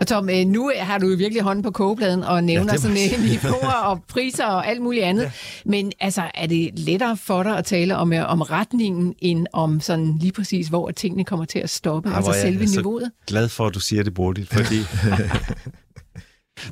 Og 0.00 0.06
Tom, 0.06 0.28
øh, 0.28 0.46
nu 0.46 0.72
har 0.76 0.98
du 0.98 1.08
jo 1.08 1.16
virkelig 1.16 1.42
hånden 1.42 1.62
på 1.62 1.70
kogepladen 1.70 2.24
og 2.24 2.44
nævner 2.44 2.72
ja, 2.72 2.78
sådan 2.78 2.96
øh, 2.96 3.30
niveauer 3.30 3.72
og 3.72 4.02
priser 4.12 4.46
og 4.46 4.66
alt 4.66 4.82
muligt 4.82 5.04
andet. 5.04 5.22
Ja. 5.22 5.30
Men 5.64 5.92
altså, 6.00 6.22
er 6.34 6.46
det 6.46 6.70
lettere 6.78 7.16
for 7.16 7.42
dig 7.42 7.58
at 7.58 7.64
tale 7.64 7.96
om, 7.96 8.12
øh, 8.12 8.30
om 8.30 8.40
retningen, 8.40 9.14
end 9.18 9.46
om 9.52 9.80
sådan 9.80 10.18
lige 10.20 10.32
præcis, 10.32 10.68
hvor 10.68 10.90
tingene 10.90 11.24
kommer 11.24 11.44
til 11.44 11.58
at 11.58 11.70
stoppe? 11.70 12.10
Ja, 12.10 12.16
altså 12.16 12.32
selve 12.32 12.66
niveauet? 12.66 13.02
Jeg 13.02 13.06
er 13.06 13.26
glad 13.26 13.48
for, 13.48 13.66
at 13.66 13.74
du 13.74 13.80
siger 13.80 14.02
det, 14.02 14.14
Bodil, 14.14 14.46
fordi 14.46 14.78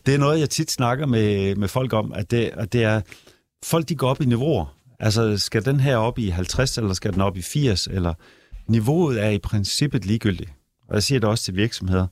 det 0.06 0.14
er 0.14 0.18
noget, 0.18 0.40
jeg 0.40 0.50
tit 0.50 0.70
snakker 0.70 1.06
med, 1.06 1.56
med 1.56 1.68
folk 1.68 1.92
om, 1.92 2.12
at 2.12 2.30
det, 2.30 2.50
at 2.52 2.72
det 2.72 2.84
er, 2.84 3.00
folk 3.64 3.88
de 3.88 3.94
går 3.94 4.08
op 4.08 4.20
i 4.20 4.24
niveauer. 4.24 4.74
Altså, 5.00 5.38
skal 5.38 5.64
den 5.64 5.80
her 5.80 5.96
op 5.96 6.18
i 6.18 6.28
50, 6.28 6.78
eller 6.78 6.92
skal 6.92 7.12
den 7.12 7.20
op 7.20 7.36
i 7.36 7.42
80, 7.42 7.86
eller 7.86 8.14
niveauet 8.68 9.24
er 9.24 9.28
i 9.28 9.38
princippet 9.38 10.06
ligegyldigt. 10.06 10.50
Og 10.88 10.94
jeg 10.94 11.02
siger 11.02 11.20
det 11.20 11.28
også 11.28 11.44
til 11.44 11.56
virksomheder. 11.56 12.06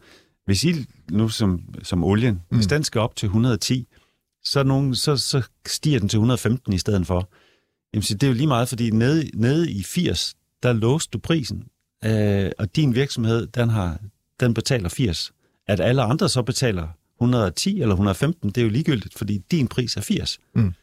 Hvis 0.44 0.64
I 0.64 0.86
nu 1.10 1.28
som, 1.28 1.60
som 1.82 2.04
olien, 2.04 2.34
mm. 2.50 2.56
hvis 2.56 2.66
den 2.66 2.84
skal 2.84 3.00
op 3.00 3.16
til 3.16 3.26
110, 3.26 3.88
så, 4.44 4.62
nogen, 4.62 4.94
så, 4.94 5.16
så 5.16 5.42
stiger 5.66 5.98
den 5.98 6.08
til 6.08 6.16
115 6.16 6.72
i 6.72 6.78
stedet 6.78 7.06
for. 7.06 7.30
Jamen, 7.94 8.02
så 8.02 8.14
det 8.14 8.22
er 8.22 8.28
jo 8.28 8.34
lige 8.34 8.46
meget, 8.46 8.68
fordi 8.68 8.90
nede, 8.90 9.30
nede 9.34 9.70
i 9.70 9.82
80, 9.82 10.34
der 10.62 10.72
låste 10.72 11.10
du 11.10 11.18
prisen, 11.18 11.64
øh, 12.04 12.50
og 12.58 12.76
din 12.76 12.94
virksomhed, 12.94 13.46
den, 13.46 13.68
har, 13.68 14.00
den 14.40 14.54
betaler 14.54 14.88
80. 14.88 15.32
At 15.66 15.80
alle 15.80 16.02
andre 16.02 16.28
så 16.28 16.42
betaler 16.42 16.88
110 17.20 17.80
eller 17.80 17.94
115, 17.94 18.50
det 18.50 18.58
er 18.58 18.62
jo 18.62 18.70
ligegyldigt, 18.70 19.18
fordi 19.18 19.38
din 19.38 19.68
pris 19.68 19.96
er 19.96 20.00
80. 20.00 20.38
Mm. 20.54 20.74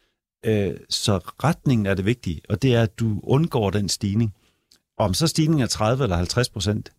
Øh, 0.45 0.73
så 0.89 1.17
retningen 1.17 1.85
er 1.85 1.93
det 1.93 2.05
vigtige, 2.05 2.41
og 2.49 2.61
det 2.61 2.75
er, 2.75 2.81
at 2.81 2.99
du 2.99 3.19
undgår 3.23 3.69
den 3.69 3.89
stigning. 3.89 4.33
Om 4.97 5.13
så 5.13 5.27
stigningen 5.27 5.63
er 5.63 5.67
30 5.67 6.03
eller 6.03 6.15
50 6.15 6.49
procent, 6.49 6.91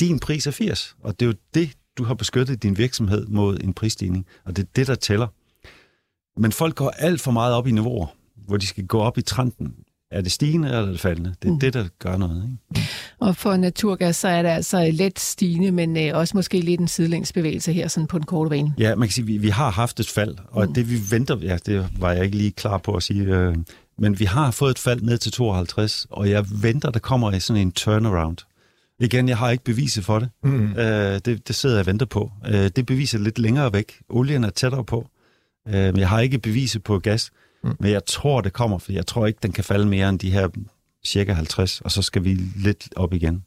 din 0.00 0.18
pris 0.18 0.46
er 0.46 0.50
80, 0.50 0.96
og 1.02 1.20
det 1.20 1.26
er 1.26 1.30
jo 1.30 1.36
det, 1.54 1.70
du 1.98 2.04
har 2.04 2.14
beskyttet 2.14 2.62
din 2.62 2.78
virksomhed 2.78 3.26
mod 3.26 3.58
en 3.60 3.74
prisstigning, 3.74 4.26
og 4.44 4.56
det 4.56 4.62
er 4.62 4.68
det, 4.76 4.86
der 4.86 4.94
tæller. 4.94 5.26
Men 6.40 6.52
folk 6.52 6.74
går 6.74 6.90
alt 6.90 7.20
for 7.20 7.30
meget 7.30 7.54
op 7.54 7.66
i 7.66 7.70
niveauer, 7.70 8.06
hvor 8.34 8.56
de 8.56 8.66
skal 8.66 8.86
gå 8.86 9.00
op 9.00 9.18
i 9.18 9.22
trenden. 9.22 9.74
Er 10.10 10.20
det 10.20 10.32
stigende 10.32 10.68
eller 10.68 10.80
er 10.80 10.86
det 10.86 11.00
faldende? 11.00 11.34
Det 11.42 11.48
er 11.48 11.52
mm. 11.52 11.60
det, 11.60 11.74
der 11.74 11.88
gør 11.98 12.16
noget. 12.16 12.58
Ikke? 12.74 12.88
Og 13.20 13.36
for 13.36 13.56
naturgas, 13.56 14.16
så 14.16 14.28
er 14.28 14.42
det 14.42 14.48
altså 14.48 14.90
let 14.92 15.20
stigende, 15.20 15.70
men 15.70 15.96
øh, 15.96 16.16
også 16.16 16.36
måske 16.36 16.60
lidt 16.60 16.80
en 16.80 16.88
sidelængsbevægelse 16.88 17.72
her 17.72 17.88
sådan 17.88 18.06
på 18.06 18.18
den 18.18 18.26
korte 18.26 18.50
bane. 18.50 18.74
Ja, 18.78 18.94
man 18.94 19.08
kan 19.08 19.12
sige, 19.12 19.22
at 19.22 19.28
vi, 19.28 19.38
vi 19.38 19.48
har 19.48 19.70
haft 19.70 20.00
et 20.00 20.08
fald, 20.08 20.36
og 20.48 20.66
mm. 20.66 20.74
det 20.74 20.90
vi 20.90 20.98
venter, 21.10 21.36
ja, 21.42 21.58
det 21.66 21.88
var 21.98 22.12
jeg 22.12 22.24
ikke 22.24 22.36
lige 22.36 22.50
klar 22.50 22.78
på 22.78 22.94
at 22.94 23.02
sige, 23.02 23.22
øh, 23.22 23.56
men 23.98 24.18
vi 24.18 24.24
har 24.24 24.50
fået 24.50 24.70
et 24.70 24.78
fald 24.78 25.02
ned 25.02 25.18
til 25.18 25.32
52, 25.32 26.06
og 26.10 26.30
jeg 26.30 26.44
venter, 26.62 26.90
der 26.90 27.00
kommer 27.00 27.38
sådan 27.38 27.62
en 27.62 27.72
turnaround. 27.72 28.36
Igen, 29.00 29.28
jeg 29.28 29.36
har 29.38 29.50
ikke 29.50 29.64
beviset 29.64 30.04
for 30.04 30.18
det. 30.18 30.28
Mm. 30.42 30.72
Øh, 30.72 31.20
det, 31.24 31.48
det 31.48 31.54
sidder 31.54 31.76
jeg 31.76 31.80
og 31.80 31.86
venter 31.86 32.06
på. 32.06 32.30
Øh, 32.46 32.70
det 32.76 32.86
beviser 32.86 33.18
lidt 33.18 33.38
længere 33.38 33.72
væk. 33.72 33.92
Olien 34.08 34.44
er 34.44 34.50
tættere 34.50 34.84
på. 34.84 35.08
Øh, 35.68 35.74
men 35.74 35.96
jeg 35.96 36.08
har 36.08 36.20
ikke 36.20 36.38
beviset 36.38 36.82
på 36.82 36.98
gas. 36.98 37.30
Mm. 37.64 37.76
Men 37.80 37.90
jeg 37.90 38.04
tror, 38.06 38.40
det 38.40 38.52
kommer, 38.52 38.78
for 38.78 38.92
jeg 38.92 39.06
tror 39.06 39.26
ikke, 39.26 39.38
den 39.42 39.52
kan 39.52 39.64
falde 39.64 39.86
mere 39.86 40.08
end 40.08 40.18
de 40.18 40.30
her 40.30 40.48
cirka 41.04 41.32
50, 41.32 41.80
og 41.80 41.90
så 41.90 42.02
skal 42.02 42.24
vi 42.24 42.34
lidt 42.56 42.88
op 42.96 43.12
igen. 43.12 43.44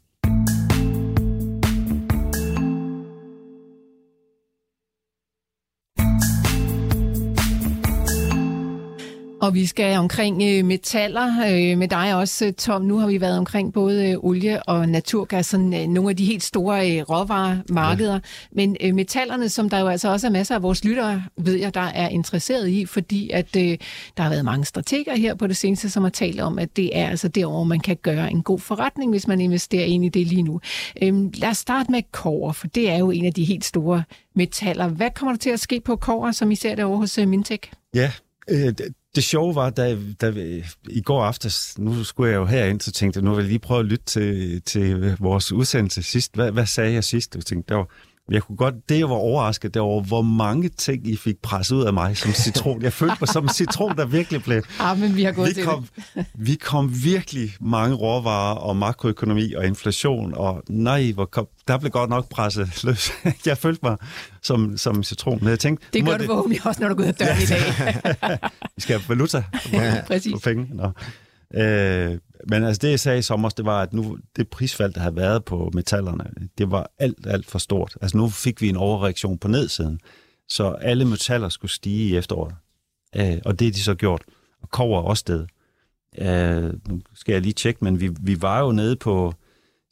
Og 9.44 9.54
vi 9.54 9.66
skal 9.66 9.98
omkring 9.98 10.44
øh, 10.44 10.66
metaller 10.66 11.28
øh, 11.28 11.78
med 11.78 11.88
dig 11.88 12.16
også, 12.16 12.46
øh, 12.46 12.54
Tom. 12.54 12.82
Nu 12.82 12.98
har 12.98 13.08
vi 13.08 13.22
været 13.22 13.38
omkring 13.38 13.74
både 13.74 14.10
øh, 14.10 14.18
olie 14.18 14.64
og 14.64 14.90
naturgas, 14.90 15.46
sådan, 15.46 15.74
øh, 15.74 15.88
nogle 15.88 16.10
af 16.10 16.18
de 16.18 16.26
helt 16.26 16.44
store 16.44 16.92
øh, 16.92 17.04
råvaremarkeder. 17.10 18.14
Ja. 18.14 18.20
Men 18.52 18.78
øh, 18.82 18.96
metallerne, 18.96 19.50
som 19.50 19.70
der 19.70 19.80
jo 19.80 19.88
altså 19.88 20.10
også 20.10 20.28
er 20.28 20.32
masser 20.32 20.56
af 20.56 20.62
vores 20.62 20.86
lyttere, 20.86 21.24
ved 21.38 21.56
jeg, 21.56 21.74
der 21.74 21.82
er 21.82 22.10
interesseret 22.10 22.70
i, 22.70 22.86
fordi 22.86 23.30
at 23.30 23.56
øh, 23.56 23.78
der 24.18 24.24
har 24.24 24.30
været 24.30 24.46
mange 24.46 24.66
strateger 24.66 25.16
her 25.16 25.36
på 25.36 25.48
det 25.48 25.58
seneste, 25.58 25.90
som 25.90 26.04
har 26.04 26.10
talt 26.10 26.40
om, 26.40 26.60
at 26.60 26.78
det 26.78 26.98
er 26.98 27.10
altså 27.10 27.28
derovre, 27.28 27.66
man 27.66 27.80
kan 27.80 27.98
gøre 28.02 28.32
en 28.32 28.44
god 28.44 28.60
forretning, 28.60 29.12
hvis 29.12 29.28
man 29.28 29.42
investerer 29.42 29.86
ind 29.86 30.06
i 30.06 30.10
det 30.10 30.28
lige 30.28 30.44
nu. 30.44 30.62
Øh, 31.02 31.14
lad 31.34 31.50
os 31.50 31.58
starte 31.58 31.92
med 31.92 32.02
kover, 32.12 32.52
for 32.52 32.68
det 32.68 32.90
er 32.90 32.98
jo 32.98 33.12
en 33.12 33.26
af 33.26 33.34
de 33.34 33.44
helt 33.44 33.66
store 33.66 34.04
metaller. 34.36 34.88
Hvad 34.88 35.10
kommer 35.16 35.34
der 35.34 35.40
til 35.40 35.50
at 35.50 35.60
ske 35.60 35.82
på 35.86 35.96
kover, 35.96 36.32
som 36.32 36.52
I 36.52 36.56
ser 36.56 36.76
det 36.76 36.86
over 36.86 36.98
hos 36.98 37.18
øh, 37.18 37.28
Mintech? 37.28 37.72
Ja, 37.96 38.12
øh, 38.50 38.74
det 39.16 39.24
sjove 39.24 39.56
var, 39.56 39.70
da, 39.70 39.98
da 40.22 40.30
vi, 40.30 40.64
i 40.90 41.02
går 41.02 41.24
aftes, 41.24 41.78
nu 41.78 42.04
skulle 42.04 42.32
jeg 42.32 42.38
jo 42.38 42.46
herind, 42.46 42.82
så 42.82 42.92
tænkte 42.92 43.18
jeg, 43.18 43.24
nu 43.24 43.34
vil 43.34 43.42
jeg 43.42 43.48
lige 43.50 43.60
prøve 43.60 43.80
at 43.80 43.86
lytte 43.86 44.06
til, 44.06 44.62
til 44.62 45.18
vores 45.20 45.52
udsendelse 45.52 46.04
sidst. 46.04 46.36
Hvad, 46.36 46.52
hvad 46.52 46.66
sagde 46.66 46.94
jeg 46.94 47.04
sidst? 47.04 47.36
Jeg 47.36 47.46
tænkte, 47.46 47.74
der 47.74 47.76
var, 47.76 47.88
jeg 48.32 48.44
kunne 48.44 48.56
godt, 48.56 48.90
det 48.90 49.00
jeg 49.00 49.10
var 49.10 49.16
overrasket, 49.16 49.74
det 49.74 49.82
var, 49.82 50.02
hvor 50.02 50.22
mange 50.22 50.70
ting, 50.70 51.08
I 51.08 51.16
fik 51.16 51.36
presset 51.44 51.76
ud 51.76 51.84
af 51.84 51.94
mig 51.94 52.18
som 52.18 52.32
citron. 52.32 52.82
Jeg 52.82 52.94
følte 52.94 53.16
mig 53.20 53.28
som 53.28 53.44
en 53.44 53.50
citron, 53.50 53.98
der 53.98 54.06
virkelig 54.06 54.44
blev... 54.44 54.64
Ja, 54.80 54.94
men 55.02 55.16
vi 55.16 55.24
har 55.24 55.32
gået 55.32 55.50
vi 55.50 55.54
til 55.54 55.64
kom, 55.64 55.88
det. 56.16 56.26
vi 56.34 56.56
kom 56.56 57.04
virkelig 57.04 57.56
mange 57.62 57.96
råvarer 57.96 58.56
og 58.56 58.78
makroøkonomi 58.78 59.54
og 59.54 59.66
inflation, 59.66 60.34
og 60.34 60.64
nej, 60.70 61.12
hvor 61.12 61.26
kom, 61.26 61.48
der 61.68 61.78
blev 61.78 61.92
godt 61.92 62.10
nok 62.10 62.30
presset 62.30 62.84
løs. 62.84 63.12
jeg 63.46 63.58
følte 63.58 63.80
mig 63.84 63.98
som, 64.42 64.78
som 64.78 65.04
citron, 65.04 65.40
men 65.42 65.50
jeg 65.50 65.60
tænkte... 65.60 65.86
Det 65.94 66.06
gør 66.06 66.12
du 66.12 66.18
det... 66.18 66.26
forhåbentlig 66.26 66.66
også, 66.66 66.82
når 66.82 66.90
du 66.90 66.96
går 66.96 67.04
ud 67.04 67.08
af 67.08 67.16
døren 67.16 67.42
i 67.42 67.46
dag. 67.46 67.60
vi 68.76 68.82
skal 68.82 69.00
have 69.00 69.10
valuta 69.10 69.44
ja, 69.74 70.02
præcis. 70.08 70.34
på 70.34 70.40
penge. 70.40 70.68
Nå. 70.74 70.92
Øh, 71.54 72.18
men 72.50 72.64
altså 72.64 72.80
det, 72.82 72.90
jeg 72.90 73.00
sagde 73.00 73.20
i 73.20 73.22
sommer, 73.22 73.50
det 73.50 73.66
var, 73.66 73.82
at 73.82 73.94
nu 73.94 74.18
det 74.36 74.50
prisfald, 74.50 74.94
der 74.94 75.02
har 75.02 75.12
været 75.12 75.46
på 75.46 75.72
metallerne, 75.74 76.26
det 76.58 76.72
var 76.72 76.92
alt, 77.00 77.28
alt 77.28 77.46
for 77.46 77.60
stort. 77.60 77.98
Altså 78.02 78.18
nu 78.18 78.30
fik 78.30 78.62
vi 78.62 78.70
en 78.70 78.78
overreaktion 78.78 79.38
på 79.38 79.48
nedsiden, 79.48 80.00
så 80.50 80.70
alle 80.70 81.06
metaller 81.06 81.50
skulle 81.50 81.72
stige 81.72 82.10
i 82.10 82.16
efteråret. 82.16 82.56
Øh, 83.16 83.38
og 83.46 83.60
det 83.60 83.68
er 83.68 83.72
de 83.72 83.84
så 83.84 83.96
gjort. 83.96 84.22
Og 84.62 84.70
kover 84.70 85.02
også 85.02 85.22
sted. 85.22 85.46
Øh, 86.18 86.74
nu 86.90 87.02
skal 87.16 87.34
jeg 87.34 87.42
lige 87.42 87.54
tjekke, 87.54 87.84
men 87.84 88.02
vi, 88.02 88.12
vi 88.22 88.42
var 88.42 88.60
jo 88.60 88.72
nede 88.72 88.96
på 88.96 89.34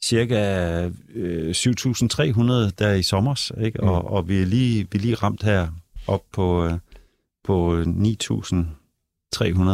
cirka 0.04 0.90
øh, 1.14 1.50
7.300 1.50 2.70
der 2.78 2.92
i 2.92 3.02
sommer, 3.02 3.52
ikke? 3.60 3.78
Mm. 3.82 3.88
Og, 3.88 4.10
og 4.10 4.28
vi 4.28 4.42
er 4.42 4.46
lige, 4.46 4.88
vi 4.92 4.98
er 4.98 5.02
lige 5.02 5.14
ramt 5.14 5.42
her 5.42 5.68
op 6.06 6.22
på, 6.32 6.64
øh, 6.64 6.72
på 7.44 7.82
9.300 7.82 7.86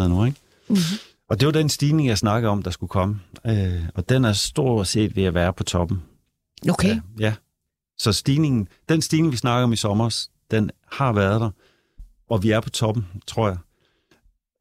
nu, 0.09 0.25
ikke? 0.25 0.39
Mm-hmm. 0.69 1.08
Og 1.29 1.41
det 1.41 1.47
var 1.47 1.53
den 1.53 1.69
stigning, 1.69 2.09
jeg 2.09 2.19
snakkede 2.19 2.51
om, 2.51 2.63
der 2.63 2.71
skulle 2.71 2.91
komme. 2.91 3.21
Øh, 3.47 3.83
og 3.95 4.09
den 4.09 4.25
er 4.25 4.33
stort 4.33 4.87
set 4.87 5.17
ved 5.17 5.25
at 5.25 5.35
være 5.35 5.53
på 5.53 5.65
toppen. 5.65 6.03
Okay. 6.71 6.89
Ja, 6.89 7.01
ja. 7.19 7.35
Så 7.99 8.13
stigningen, 8.13 8.69
den 8.89 9.03
stigning, 9.03 9.33
vi 9.33 9.37
snakker 9.37 9.65
om 9.65 9.73
i 9.73 9.77
sommer, 9.77 10.27
den 10.51 10.71
har 10.93 11.13
været 11.13 11.41
der. 11.41 11.51
Og 12.31 12.43
vi 12.43 12.51
er 12.51 12.61
på 12.61 12.71
toppen, 12.71 13.07
tror 13.27 13.49
jeg. 13.49 13.57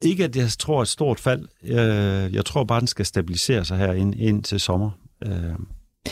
Ikke, 0.01 0.23
at 0.23 0.35
jeg 0.35 0.49
tror 0.59 0.81
et 0.81 0.87
stort 0.87 1.19
fald. 1.19 1.47
Øh, 1.63 2.33
jeg 2.33 2.45
tror 2.45 2.63
bare, 2.63 2.79
den 2.79 2.87
skal 2.87 3.05
stabilisere 3.05 3.65
sig 3.65 3.77
her 3.77 3.93
ind, 3.93 4.15
ind 4.15 4.43
til 4.43 4.59
sommer. 4.59 4.91
Øh, 5.25 5.55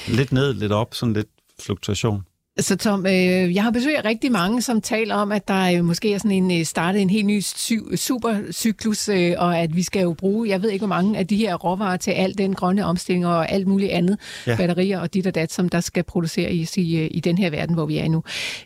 lidt 0.08 0.32
ned, 0.32 0.54
lidt 0.54 0.72
op, 0.72 0.94
sådan 0.94 1.14
lidt 1.14 1.28
fluktuation. 1.60 2.24
Så 2.60 2.76
Tom, 2.76 3.06
øh, 3.06 3.56
jeg 3.56 3.64
har 3.64 3.72
besøgt 3.72 4.06
rigtig 4.06 4.32
mange, 4.32 4.62
som 4.62 4.82
taler 4.82 5.16
om, 5.16 5.32
at 5.32 5.48
der 5.48 5.78
øh, 5.78 5.86
måske 5.86 6.14
er 6.14 6.18
sådan 6.18 6.32
en 6.32 6.60
øh, 6.60 6.66
startet 6.66 7.02
en 7.02 7.10
helt 7.10 7.26
ny 7.26 7.40
sy- 7.40 7.96
supercyklus, 7.96 9.10
øh, 9.10 9.34
og 9.38 9.58
at 9.58 9.76
vi 9.76 9.84
skal 9.84 10.02
jo 10.02 10.14
bruge, 10.14 10.50
jeg 10.50 10.62
ved 10.62 10.70
ikke 10.70 10.86
hvor 10.86 10.96
mange 10.96 11.18
af 11.18 11.28
de 11.28 11.36
her 11.38 11.56
råvarer 11.56 11.98
til 11.98 12.12
al 12.12 12.38
den 12.38 12.54
grønne 12.54 12.86
omstilling 12.86 13.28
og 13.28 13.52
alt 13.52 13.68
muligt 13.68 13.92
andet, 13.92 14.20
ja. 14.48 14.56
batterier 14.56 15.00
og 15.00 15.14
dit 15.14 15.28
og 15.28 15.36
dat, 15.36 15.54
som 15.54 15.70
der 15.70 15.80
skal 15.80 16.04
produceres 16.04 16.78
i, 16.78 16.98
øh, 16.98 17.08
i 17.12 17.20
den 17.20 17.38
her 17.38 17.50
verden, 17.50 17.76
hvor 17.76 17.86
vi 17.86 17.98
er 17.98 18.08
nu. 18.10 18.24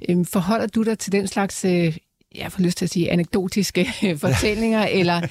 Øh, 0.09 0.25
forholder 0.25 0.67
du 0.67 0.83
dig 0.83 0.99
til 0.99 1.11
den 1.11 1.27
slags 1.27 1.65
øh, 1.65 1.97
jeg 2.35 2.51
får 2.51 2.61
lyst 2.61 2.77
til 2.77 2.85
at 2.85 2.89
sige, 2.89 3.11
anekdotiske 3.11 3.93
fortællinger, 4.21 4.85
eller, 4.85 5.21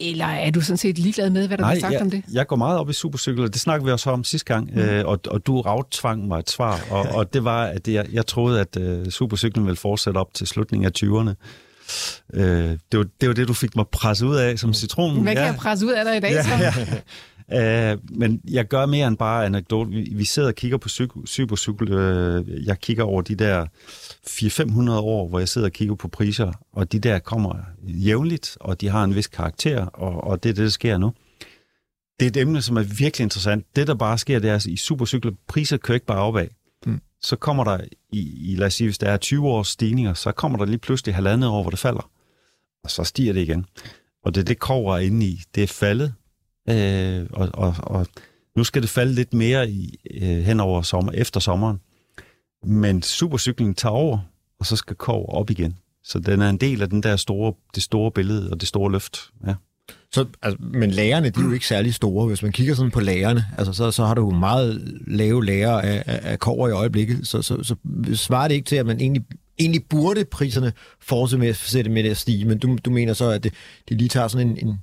eller 0.00 0.26
er 0.26 0.50
du 0.50 0.60
sådan 0.60 0.76
set 0.76 0.98
ligeglad 0.98 1.30
med, 1.30 1.46
hvad 1.46 1.58
der 1.58 1.64
bliver 1.64 1.80
sagt 1.80 1.92
jeg, 1.92 2.00
om 2.00 2.10
det? 2.10 2.22
jeg 2.32 2.46
går 2.46 2.56
meget 2.56 2.78
op 2.78 2.90
i 2.90 2.92
supercykler. 2.92 3.48
Det 3.48 3.60
snakkede 3.60 3.86
vi 3.86 3.92
også 3.92 4.10
om 4.10 4.24
sidste 4.24 4.54
gang, 4.54 4.70
mm. 4.74 4.80
øh, 4.80 5.06
og, 5.06 5.20
og 5.26 5.46
du 5.46 5.60
ravtvang 5.60 6.28
mig 6.28 6.38
et 6.38 6.50
svar, 6.50 6.80
og, 6.90 7.02
og 7.18 7.34
det 7.34 7.44
var, 7.44 7.64
at 7.64 7.88
jeg, 7.88 8.06
jeg 8.12 8.26
troede, 8.26 8.60
at 8.60 8.76
øh, 8.76 9.10
supercyklen 9.10 9.66
ville 9.66 9.76
fortsætte 9.76 10.18
op 10.18 10.34
til 10.34 10.46
slutningen 10.46 10.86
af 10.86 10.90
20'erne. 10.98 11.34
Øh, 12.34 12.78
det, 12.92 12.98
var, 12.98 13.06
det 13.20 13.28
var 13.28 13.34
det, 13.34 13.48
du 13.48 13.54
fik 13.54 13.76
mig 13.76 13.88
presset 13.88 14.26
ud 14.26 14.36
af 14.36 14.58
som 14.58 14.74
citronen. 14.74 15.22
Hvad 15.22 15.34
kan 15.34 15.42
ja. 15.42 15.48
jeg 15.48 15.56
presse 15.56 15.86
ud 15.86 15.92
af 15.92 16.04
dig 16.04 16.16
i 16.16 16.20
dag, 16.20 16.32
ja, 16.32 16.42
så? 16.42 16.50
Ja. 16.50 16.72
Uh, 17.48 18.18
men 18.18 18.40
jeg 18.50 18.68
gør 18.68 18.86
mere 18.86 19.08
end 19.08 19.16
bare 19.16 19.44
anekdote. 19.46 19.90
Vi, 19.90 20.12
vi 20.14 20.24
sidder 20.24 20.48
og 20.48 20.54
kigger 20.54 20.78
på 20.78 20.88
supercykel. 21.26 21.92
Uh, 21.92 22.66
jeg 22.66 22.80
kigger 22.80 23.04
over 23.04 23.22
de 23.22 23.34
der 23.34 23.66
400-500 24.28 24.90
år, 24.90 25.28
hvor 25.28 25.38
jeg 25.38 25.48
sidder 25.48 25.68
og 25.68 25.72
kigger 25.72 25.94
på 25.94 26.08
priser, 26.08 26.52
og 26.72 26.92
de 26.92 26.98
der 26.98 27.18
kommer 27.18 27.54
jævnligt, 27.82 28.56
og 28.60 28.80
de 28.80 28.88
har 28.88 29.04
en 29.04 29.14
vis 29.14 29.26
karakter, 29.26 29.86
og, 29.86 30.24
og 30.24 30.42
det 30.42 30.48
er 30.48 30.54
det, 30.54 30.62
der 30.62 30.70
sker 30.70 30.98
nu. 30.98 31.12
Det 32.20 32.26
er 32.26 32.30
et 32.30 32.36
emne, 32.36 32.62
som 32.62 32.76
er 32.76 32.82
virkelig 32.82 33.24
interessant. 33.24 33.76
Det, 33.76 33.86
der 33.86 33.94
bare 33.94 34.18
sker, 34.18 34.38
det 34.38 34.50
er, 34.50 34.54
at 34.54 34.66
i 34.66 34.76
supercykler, 34.76 35.32
priser 35.48 35.76
kører 35.76 35.94
ikke 35.94 36.06
bare 36.06 36.22
opad. 36.22 36.46
Mm. 36.86 37.00
Så 37.20 37.36
kommer 37.36 37.64
der, 37.64 37.80
i, 38.12 38.52
i, 38.52 38.56
lad 38.56 38.66
os 38.66 38.74
sige, 38.74 38.86
hvis 38.86 38.98
der 38.98 39.10
er 39.10 39.16
20 39.16 39.48
års 39.48 39.68
stigninger, 39.68 40.14
så 40.14 40.32
kommer 40.32 40.58
der 40.58 40.64
lige 40.64 40.78
pludselig 40.78 41.14
halvandet 41.14 41.50
år, 41.50 41.62
hvor 41.62 41.70
det 41.70 41.78
falder. 41.78 42.10
Og 42.84 42.90
så 42.90 43.04
stiger 43.04 43.32
det 43.32 43.40
igen. 43.40 43.66
Og 44.24 44.34
det 44.34 44.40
er 44.40 44.44
det, 44.44 44.58
kover 44.58 44.94
er 44.94 44.98
inde 44.98 45.26
i. 45.26 45.42
Det 45.54 45.62
er 45.62 45.66
faldet, 45.66 46.14
øh, 46.68 47.26
og, 47.30 47.48
og, 47.54 47.74
og 47.78 48.06
nu 48.56 48.64
skal 48.64 48.82
det 48.82 48.90
falde 48.90 49.14
lidt 49.14 49.34
mere 49.34 49.70
i, 49.70 49.98
øh, 50.14 50.38
hen 50.44 50.60
over 50.60 50.82
sommer, 50.82 51.12
efter 51.12 51.40
sommeren. 51.40 51.80
Men 52.66 53.02
supercyklen 53.02 53.74
tager 53.74 53.92
over, 53.92 54.18
og 54.58 54.66
så 54.66 54.76
skal 54.76 54.96
Kov 54.96 55.26
op 55.28 55.50
igen. 55.50 55.78
Så 56.04 56.18
den 56.18 56.42
er 56.42 56.50
en 56.50 56.56
del 56.56 56.82
af 56.82 56.90
den 56.90 57.02
der 57.02 57.16
store, 57.16 57.54
det 57.74 57.82
store 57.82 58.10
billede 58.10 58.50
og 58.50 58.60
det 58.60 58.68
store 58.68 58.92
løft. 58.92 59.30
Ja. 59.46 59.54
Så, 60.12 60.26
altså, 60.42 60.58
men 60.60 60.90
lagerne, 60.90 61.30
de 61.30 61.40
er 61.40 61.44
jo 61.44 61.52
ikke 61.52 61.66
særlig 61.66 61.94
store. 61.94 62.26
Hvis 62.26 62.42
man 62.42 62.52
kigger 62.52 62.74
sådan 62.74 62.90
på 62.90 63.00
lagerne, 63.00 63.44
altså, 63.58 63.72
så, 63.72 63.90
så 63.90 64.04
har 64.04 64.14
du 64.14 64.20
jo 64.20 64.30
meget 64.30 65.00
lave 65.06 65.44
lager 65.44 65.80
af, 65.80 66.02
af, 66.06 66.20
af 66.22 66.38
kover 66.38 66.68
i 66.68 66.72
øjeblikket. 66.72 67.28
Så, 67.28 67.42
så, 67.42 67.62
så 67.62 67.76
svarer 68.14 68.48
det 68.48 68.54
ikke 68.54 68.66
til, 68.66 68.76
at 68.76 68.86
man 68.86 69.00
egentlig 69.00 69.22
egentlig 69.58 69.84
burde 69.84 70.24
priserne 70.24 70.72
fortsætte 71.00 71.90
med 71.90 72.04
at 72.04 72.16
stige, 72.16 72.44
men 72.44 72.58
du, 72.58 72.78
du 72.84 72.90
mener 72.90 73.12
så, 73.12 73.30
at 73.30 73.44
det, 73.44 73.52
det 73.88 73.98
lige 73.98 74.08
tager 74.08 74.28
sådan 74.28 74.48
en, 74.48 74.68
en, 74.68 74.78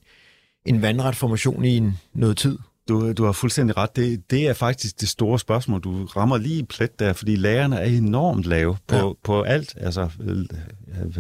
en 0.66 0.82
vandret 0.82 1.16
formation 1.16 1.66
i 1.66 1.78
en, 1.78 1.99
noget 2.14 2.38
tid? 2.38 2.57
Du, 2.89 3.14
du 3.14 3.26
har 3.26 3.32
fuldstændig 3.32 3.78
ret. 3.78 3.95
Det, 3.95 4.32
det 4.32 4.47
er 4.47 4.53
faktisk 4.53 5.01
det 5.01 5.09
store 5.09 5.39
spørgsmål. 5.39 5.82
Du 5.82 6.05
rammer 6.05 6.38
lige 6.38 6.66
plet 6.66 6.99
der, 6.99 7.14
fordi 7.14 7.36
lagerne 7.36 7.80
er 7.80 7.86
enormt 7.86 8.43
lave 8.43 8.78
på, 8.88 8.95
ja. 8.95 9.12
på 9.24 9.41
alt. 9.41 9.78
Altså 9.78 10.09
øh, 10.22 10.45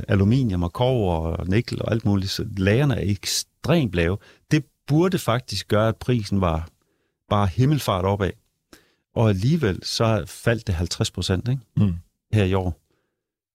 aluminium 0.07 0.63
og 0.63 0.73
kover 0.73 1.15
og 1.15 1.47
nikkel 1.47 1.81
og 1.81 1.91
alt 1.91 2.05
muligt. 2.05 2.31
Så 2.31 2.45
lagerne 2.57 2.95
er 2.95 3.11
ekstremt 3.11 3.93
lave. 3.93 4.17
Det 4.51 4.65
burde 4.87 5.17
faktisk 5.17 5.67
gøre, 5.67 5.87
at 5.87 5.95
prisen 5.95 6.41
var 6.41 6.69
bare 7.29 7.47
himmelfart 7.47 8.05
opad. 8.05 8.31
Og 9.15 9.29
alligevel 9.29 9.79
så 9.83 10.23
faldt 10.27 10.67
det 10.67 10.75
50 10.75 11.11
procent 11.11 11.49
mm. 11.77 11.93
her 12.33 12.43
i 12.43 12.53
år. 12.53 12.77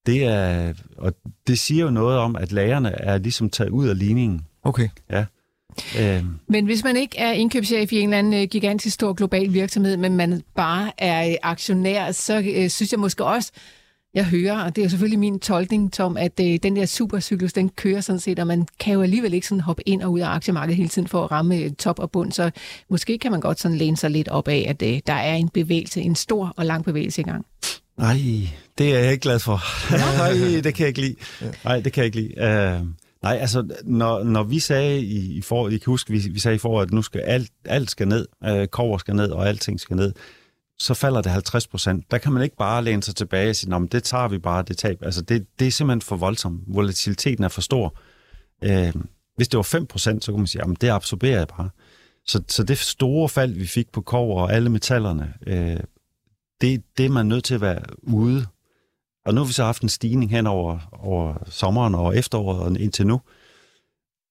Det 0.07 0.25
er, 0.25 0.75
og 0.97 1.13
det 1.47 1.59
siger 1.59 1.85
jo 1.85 1.91
noget 1.91 2.19
om, 2.19 2.37
at 2.37 2.53
lagerne 2.53 2.93
er 2.93 3.19
ligesom 3.19 3.51
taget 3.51 3.71
ud 3.71 3.89
af 3.89 3.99
ligningen. 3.99 4.47
Okay. 4.63 4.89
Ja. 5.11 5.25
Øhm. 6.01 6.29
Men 6.49 6.65
hvis 6.65 6.85
man 6.85 6.97
ikke 6.97 7.19
er 7.19 7.33
indkøbschef 7.33 7.93
i 7.93 7.99
en 7.99 8.09
eller 8.09 8.19
anden 8.19 8.43
øh, 8.43 8.49
gigantisk 8.49 8.95
stor 8.95 9.13
global 9.13 9.53
virksomhed, 9.53 9.97
men 9.97 10.17
man 10.17 10.43
bare 10.57 10.91
er 10.99 11.29
øh, 11.29 11.35
aktionær, 11.43 12.13
så 12.13 12.39
øh, 12.55 12.71
synes 12.71 12.93
jeg 12.93 13.01
måske 13.01 13.25
også, 13.25 13.53
jeg 14.17 14.25
hører, 14.25 14.65
og 14.65 14.77
det 14.77 14.85
er 14.85 14.89
selvfølgelig 14.89 15.19
min 15.19 15.41
tolkning, 15.41 15.93
Tom, 15.93 16.17
at 16.17 16.41
øh, 16.41 16.59
den 16.63 16.77
der 16.77 16.87
supercyklus, 16.87 17.53
den 17.53 17.69
kører 17.69 18.01
sådan 18.01 18.21
set, 18.21 18.39
og 18.39 18.47
man 18.47 18.67
kan 18.81 18.95
jo 18.95 19.03
alligevel 19.03 19.35
ikke 19.35 19.47
sådan 19.47 19.61
hoppe 19.61 19.89
ind 19.89 20.03
og 20.03 20.13
ud 20.13 20.21
af 20.21 20.29
aktiemarkedet 20.29 20.77
hele 20.77 20.89
tiden 20.89 21.09
for 21.09 21.25
at 21.25 21.31
ramme 21.31 21.57
øh, 21.57 21.71
top 21.73 21.99
og 21.99 22.11
bund, 22.11 22.33
så 22.33 22.51
måske 22.91 23.19
kan 23.19 23.31
man 23.31 23.41
godt 23.41 23.61
sådan 23.61 23.77
læne 23.77 23.97
sig 23.97 24.11
lidt 24.11 24.29
op 24.29 24.49
af, 24.49 24.67
at 24.69 24.83
øh, 24.83 25.01
der 25.07 25.13
er 25.13 25.35
en 25.35 25.49
bevægelse, 25.49 26.01
en 26.01 26.15
stor 26.15 26.55
og 26.57 26.67
lang 26.67 26.85
bevægelse 26.85 27.21
i 27.21 27.25
gang. 27.25 27.47
Nej, 27.99 28.17
det 28.79 28.95
er 28.95 28.99
jeg 28.99 29.13
ikke 29.13 29.23
glad 29.23 29.39
for. 29.39 29.61
Nej, 30.19 30.61
det 30.63 30.75
kan 30.75 30.83
jeg 30.83 30.89
ikke 30.89 31.01
lide. 31.01 31.17
Nej, 31.65 31.81
det 31.81 31.93
kan 31.93 32.05
jeg 32.05 32.17
ikke 32.17 32.21
lide. 32.21 32.81
Uh... 32.83 33.06
Nej, 33.27 33.39
altså, 33.41 33.69
når, 33.85 34.25
når 34.25 34.43
vi 34.43 34.59
sagde 34.59 35.01
i, 35.01 35.37
i 35.37 35.43
for, 35.43 35.69
I 35.69 35.77
kan 35.77 35.91
huske, 35.91 36.13
vi, 36.13 36.19
vi 36.31 36.39
sagde 36.39 36.55
i 36.55 36.59
foråret, 36.59 36.87
at 36.87 36.93
nu 36.93 37.03
skal 37.03 37.21
alt, 37.21 37.51
alt 37.65 37.91
skal 37.91 38.09
ned, 38.09 38.27
øh, 38.45 38.67
kover 38.69 38.99
skal 38.99 39.17
ned, 39.17 39.31
og 39.31 39.49
alting 39.49 39.81
skal 39.81 39.97
ned, 39.97 40.13
så 40.79 40.95
falder 40.95 41.23
det 41.23 41.33
50 41.33 41.67
procent. 41.67 42.11
Der 42.11 42.19
kan 42.19 42.33
man 42.33 42.43
ikke 42.43 42.57
bare 42.57 42.85
læne 42.85 43.03
sig 43.03 43.17
tilbage 43.17 43.51
og 43.51 43.57
sige, 43.57 43.89
det 43.93 44.03
tager 44.03 44.29
vi 44.29 44.39
bare, 44.39 44.63
det 44.63 44.79
tab. 44.79 45.03
Altså, 45.03 45.23
det, 45.23 45.47
det 45.59 45.67
er 45.67 45.71
simpelthen 45.71 46.01
for 46.01 46.17
voldsomt. 46.17 46.61
Volatiliteten 46.67 47.45
er 47.45 47.49
for 47.49 47.61
stor. 47.61 47.99
Øh, 48.65 48.95
hvis 49.37 49.49
det 49.49 49.57
var 49.57 49.63
5 49.63 49.87
procent, 49.87 50.25
så 50.25 50.33
kunne 50.33 50.41
man 50.41 50.47
sige, 50.47 50.63
at 50.63 50.81
det 50.81 50.89
absorberer 50.89 51.39
jeg 51.39 51.49
bare. 51.49 51.71
Så, 52.27 52.43
så 52.49 52.63
det 52.63 52.79
store 52.79 53.29
fald, 53.29 53.53
vi 53.53 53.67
fik 53.67 53.93
på 53.93 54.01
kover 54.01 54.43
og 54.43 54.53
alle 54.53 54.71
metallerne, 54.71 55.35
øh, 55.47 55.81
det, 56.61 56.83
det 56.99 57.07
er 57.07 57.11
man 57.11 57.27
nødt 57.27 57.45
til 57.45 57.55
at 57.55 57.61
være 57.61 57.83
ude 58.03 58.47
og 59.27 59.35
nu 59.35 59.41
har 59.41 59.47
vi 59.47 59.53
så 59.53 59.65
haft 59.65 59.83
en 59.83 59.89
stigning 59.89 60.31
hen 60.31 60.47
over, 60.47 60.79
over 60.93 61.35
sommeren 61.51 61.95
og 61.95 62.17
efteråret 62.17 62.61
og 62.61 62.81
indtil 62.81 63.07
nu. 63.07 63.21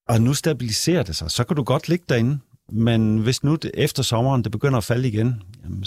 Og 0.10 0.22
nu 0.22 0.34
stabiliserer 0.34 1.04
det 1.04 1.16
sig. 1.16 1.32
Så 1.32 1.43
kan 1.43 1.56
du 1.56 1.64
godt 1.64 1.89
ligge 1.89 2.06
derinde. 2.10 2.39
Men 2.72 3.18
hvis 3.18 3.43
nu 3.43 3.56
det, 3.56 3.72
efter 3.74 4.04
sommeren 4.04 4.43
det 4.43 4.52
begynder 4.52 4.78
at 4.78 4.84
falde 4.84 5.08
igen, 5.08 5.41
jamen, 5.64 5.86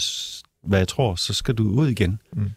hvad 0.63 0.79
jeg 0.79 0.87
tror, 0.87 1.15
så 1.15 1.33
skal 1.33 1.55
du 1.55 1.69
ud 1.69 1.87
igen. 1.87 2.21
Mm. 2.33 2.49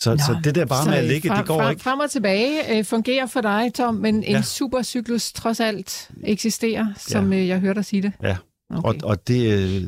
Så, 0.00 0.10
Nå, 0.10 0.16
så 0.16 0.40
det 0.44 0.54
der 0.54 0.66
bare 0.66 0.86
med 0.86 0.94
at 0.94 1.04
ligge, 1.04 1.28
frem, 1.28 1.38
det 1.38 1.46
går 1.46 1.60
frem, 1.60 1.70
ikke. 1.70 1.82
Frem 1.82 1.98
og 2.00 2.10
tilbage 2.10 2.78
øh, 2.78 2.84
fungerer 2.84 3.26
for 3.26 3.40
dig, 3.40 3.74
Tom, 3.74 3.94
men 3.94 4.14
en 4.14 4.22
ja. 4.22 4.42
supercyklus 4.42 5.32
trods 5.32 5.60
alt 5.60 6.10
eksisterer, 6.24 6.86
som 6.96 7.32
ja. 7.32 7.38
øh, 7.38 7.48
jeg 7.48 7.60
hørte 7.60 7.74
dig 7.74 7.84
sige 7.84 8.02
det. 8.02 8.12
Ja, 8.22 8.36
okay. 8.70 8.88
og, 8.88 9.10
og 9.10 9.28
det, 9.28 9.52
øh, 9.52 9.82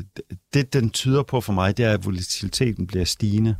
det, 0.54 0.72
den 0.72 0.90
tyder 0.90 1.22
på 1.22 1.40
for 1.40 1.52
mig, 1.52 1.76
det 1.76 1.84
er, 1.84 1.92
at 1.92 2.04
volatiliteten 2.06 2.86
bliver 2.86 3.04
stigende. 3.04 3.56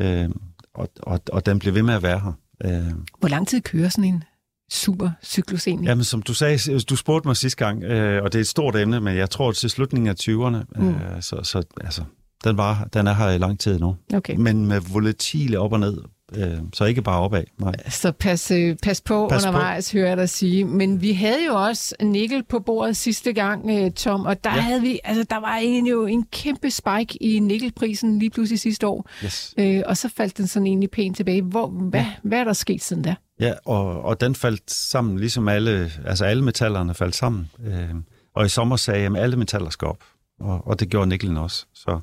Øh, 0.00 0.28
og, 0.74 0.88
og, 1.02 1.20
og 1.32 1.46
den 1.46 1.58
bliver 1.58 1.72
ved 1.72 1.82
med 1.82 1.94
at 1.94 2.02
være 2.02 2.20
her. 2.20 2.32
Øh. 2.64 2.92
Hvor 3.18 3.28
lang 3.28 3.48
tid 3.48 3.60
kører 3.60 3.88
sådan 3.88 4.04
en 4.04 4.24
super 4.70 5.10
cyklus 5.24 5.66
egentlig? 5.66 5.88
Jamen, 5.88 6.04
som 6.04 6.22
du 6.22 6.34
sagde, 6.34 6.80
du 6.80 6.96
spurgte 6.96 7.28
mig 7.28 7.36
sidste 7.36 7.64
gang, 7.64 7.84
øh, 7.84 8.22
og 8.22 8.32
det 8.32 8.38
er 8.38 8.40
et 8.40 8.48
stort 8.48 8.76
emne, 8.76 9.00
men 9.00 9.16
jeg 9.16 9.30
tror 9.30 9.52
til 9.52 9.70
slutningen 9.70 10.08
af 10.08 10.14
20'erne, 10.20 10.82
mm. 10.82 10.88
øh, 10.88 11.22
så, 11.22 11.40
så 11.42 11.62
altså, 11.80 12.04
den, 12.44 12.56
var, 12.56 12.88
den 12.94 13.06
er 13.06 13.12
her 13.12 13.30
i 13.30 13.38
lang 13.38 13.60
tid 13.60 13.78
nu. 13.78 13.96
Okay. 14.14 14.36
Men 14.36 14.66
med 14.66 14.80
volatile 14.92 15.58
op 15.58 15.72
og 15.72 15.80
ned, 15.80 15.98
øh, 16.36 16.58
så 16.72 16.84
ikke 16.84 17.02
bare 17.02 17.20
opad. 17.20 17.44
Nej. 17.58 17.74
Så 17.88 18.12
pas, 18.12 18.50
øh, 18.50 18.76
pas 18.82 19.00
på 19.00 19.28
pas 19.28 19.44
undervejs, 19.44 19.90
på. 19.90 19.98
hører 19.98 20.08
jeg 20.08 20.16
dig 20.16 20.28
sige. 20.28 20.64
Men 20.64 21.02
vi 21.02 21.12
havde 21.12 21.46
jo 21.46 21.54
også 21.54 21.94
nikkel 22.02 22.44
på 22.44 22.58
bordet 22.58 22.96
sidste 22.96 23.32
gang, 23.32 23.70
øh, 23.70 23.90
Tom, 23.90 24.24
og 24.24 24.44
der 24.44 24.54
ja. 24.54 24.60
havde 24.60 24.80
vi, 24.80 25.00
altså 25.04 25.24
der 25.30 25.40
var 25.40 25.56
en, 25.56 25.86
jo 25.86 26.06
en 26.06 26.24
kæmpe 26.32 26.70
spike 26.70 27.22
i 27.22 27.38
nikkelprisen 27.38 28.18
lige 28.18 28.30
pludselig 28.30 28.60
sidste 28.60 28.86
år. 28.86 29.08
Yes. 29.24 29.54
Øh, 29.58 29.82
og 29.86 29.96
så 29.96 30.08
faldt 30.16 30.38
den 30.38 30.46
sådan 30.46 30.66
egentlig 30.66 30.90
pænt 30.90 31.16
tilbage. 31.16 31.42
Hvor, 31.42 31.66
hvad, 31.66 32.00
ja. 32.00 32.12
hvad 32.22 32.38
er 32.38 32.44
der 32.44 32.52
sket 32.52 32.82
siden 32.82 33.02
da? 33.02 33.14
Ja, 33.40 33.52
og, 33.64 34.02
og 34.02 34.20
den 34.20 34.34
faldt 34.34 34.70
sammen, 34.70 35.18
ligesom 35.18 35.48
alle, 35.48 35.92
altså 36.06 36.24
alle 36.24 36.44
metallerne 36.44 36.94
faldt 36.94 37.16
sammen. 37.16 37.50
Øh, 37.66 37.94
og 38.34 38.46
i 38.46 38.48
sommer 38.48 38.76
sagde 38.76 39.02
jeg, 39.02 39.16
at 39.16 39.22
alle 39.22 39.36
metaller 39.36 39.70
skal 39.70 39.88
op. 39.88 40.04
Og, 40.40 40.66
og 40.66 40.80
det 40.80 40.88
gjorde 40.88 41.06
nikkelen 41.08 41.36
også. 41.36 41.66
Så 41.74 42.00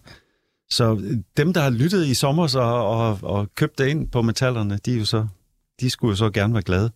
så 0.69 0.95
øh, 1.03 1.17
dem, 1.37 1.53
der 1.53 1.61
har 1.61 1.69
lyttet 1.69 2.05
i 2.05 2.13
sommer 2.13 2.47
så, 2.47 2.59
og, 2.59 3.19
og 3.21 3.47
købt 3.55 3.77
det 3.77 3.87
ind 3.87 4.07
på 4.07 4.21
metallerne, 4.21 4.79
de, 4.85 4.93
er 4.93 4.97
jo 4.97 5.05
så, 5.05 5.27
de 5.79 5.89
skulle 5.89 6.11
jo 6.11 6.15
så 6.15 6.29
gerne 6.29 6.53
være 6.53 6.63
glade. 6.63 6.91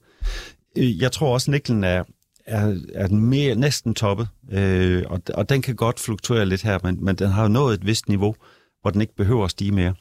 Øh, 0.77 1.01
jeg 1.01 1.11
tror 1.11 1.33
også, 1.33 1.51
at 1.51 1.53
niklen 1.53 1.83
er, 1.83 2.03
er, 2.45 2.75
er 2.93 3.07
den 3.07 3.19
mere, 3.19 3.55
næsten 3.55 3.95
toppet, 3.95 4.27
øh, 4.51 5.03
og, 5.09 5.21
og 5.33 5.49
den 5.49 5.61
kan 5.61 5.75
godt 5.75 5.99
fluktuere 5.99 6.45
lidt 6.45 6.61
her, 6.61 6.79
men, 6.83 7.05
men 7.05 7.15
den 7.15 7.27
har 7.29 7.41
jo 7.41 7.47
nået 7.47 7.73
et 7.73 7.85
vist 7.85 8.09
niveau, 8.09 8.35
hvor 8.81 8.91
den 8.91 9.01
ikke 9.01 9.15
behøver 9.15 9.45
at 9.45 9.51
stige 9.51 9.71
mere. 9.71 9.93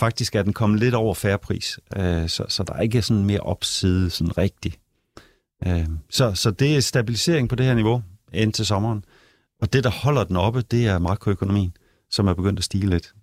Faktisk 0.00 0.34
er 0.34 0.42
den 0.42 0.52
kommet 0.52 0.80
lidt 0.80 0.94
over 0.94 1.14
færrepris, 1.14 1.78
øh, 1.96 2.28
så, 2.28 2.44
så 2.48 2.62
der 2.62 2.74
er 2.74 2.80
ikke 2.80 3.02
sådan 3.02 3.24
mere 3.24 3.40
opside 3.40 4.10
sådan 4.10 4.38
rigtigt. 4.38 4.78
Øh, 5.66 5.86
så, 6.10 6.34
så 6.34 6.50
det 6.50 6.76
er 6.76 6.80
stabilisering 6.80 7.48
på 7.48 7.54
det 7.54 7.66
her 7.66 7.74
niveau 7.74 8.02
indtil 8.32 8.66
sommeren. 8.66 9.04
Og 9.60 9.72
det, 9.72 9.84
der 9.84 9.90
holder 9.90 10.24
den 10.24 10.36
oppe, 10.36 10.62
det 10.62 10.86
er 10.86 10.98
makroøkonomien 10.98 11.72
som 12.12 12.26
er 12.26 12.34
begyndt 12.34 12.58
at 12.58 12.64
stige 12.64 12.86
lidt. 12.86 13.14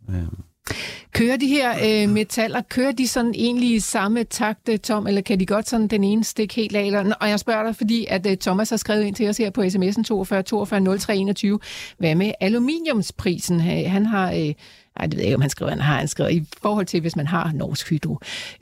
Kører 1.14 1.38
de 1.38 1.48
her 1.48 2.04
øh, 2.04 2.10
metaller, 2.10 2.62
kører 2.62 2.92
de 2.92 3.08
sådan 3.08 3.34
egentlig 3.36 3.76
i 3.76 3.80
samme 3.80 4.24
takt, 4.24 4.70
øh, 4.70 4.80
Tom, 4.80 5.08
eller 5.08 5.22
kan 5.22 5.40
de 5.40 5.46
godt 5.46 5.70
sådan 5.70 5.88
den 5.88 6.04
ene 6.04 6.24
stik 6.24 6.56
helt 6.56 6.76
af? 6.76 6.84
Eller, 6.84 7.14
og 7.22 7.30
jeg 7.30 7.40
spørger 7.40 7.64
dig, 7.64 7.76
fordi 7.76 8.06
at 8.10 8.26
uh, 8.26 8.34
Thomas 8.34 8.70
har 8.70 8.78
skrevet 8.78 9.04
ind 9.04 9.16
til 9.16 9.30
os 9.30 9.38
her 9.38 9.50
på 9.50 9.62
sms'en 9.62 10.04
42 10.04 10.44
42 10.44 10.98
03 10.98 11.16
21. 11.16 11.60
Hvad 11.98 12.16
med 12.16 12.32
aluminiumsprisen? 12.40 13.60
Han 13.60 14.06
har... 14.06 14.32
Øh, 14.32 14.54
ej, 14.98 15.06
det 15.06 15.16
ved 15.16 15.20
jeg 15.20 15.26
ikke, 15.26 15.36
om 15.36 15.42
han 15.42 15.50
skriver, 15.50 15.72
han 15.72 15.82
har 15.82 15.98
han 15.98 16.08
skrevet, 16.08 16.32
i 16.32 16.46
forhold 16.62 16.86
til, 16.86 17.02
hvis 17.02 17.16
man 17.16 17.28
har 17.28 17.52
norsk 17.54 17.90
hydro. 17.90 18.20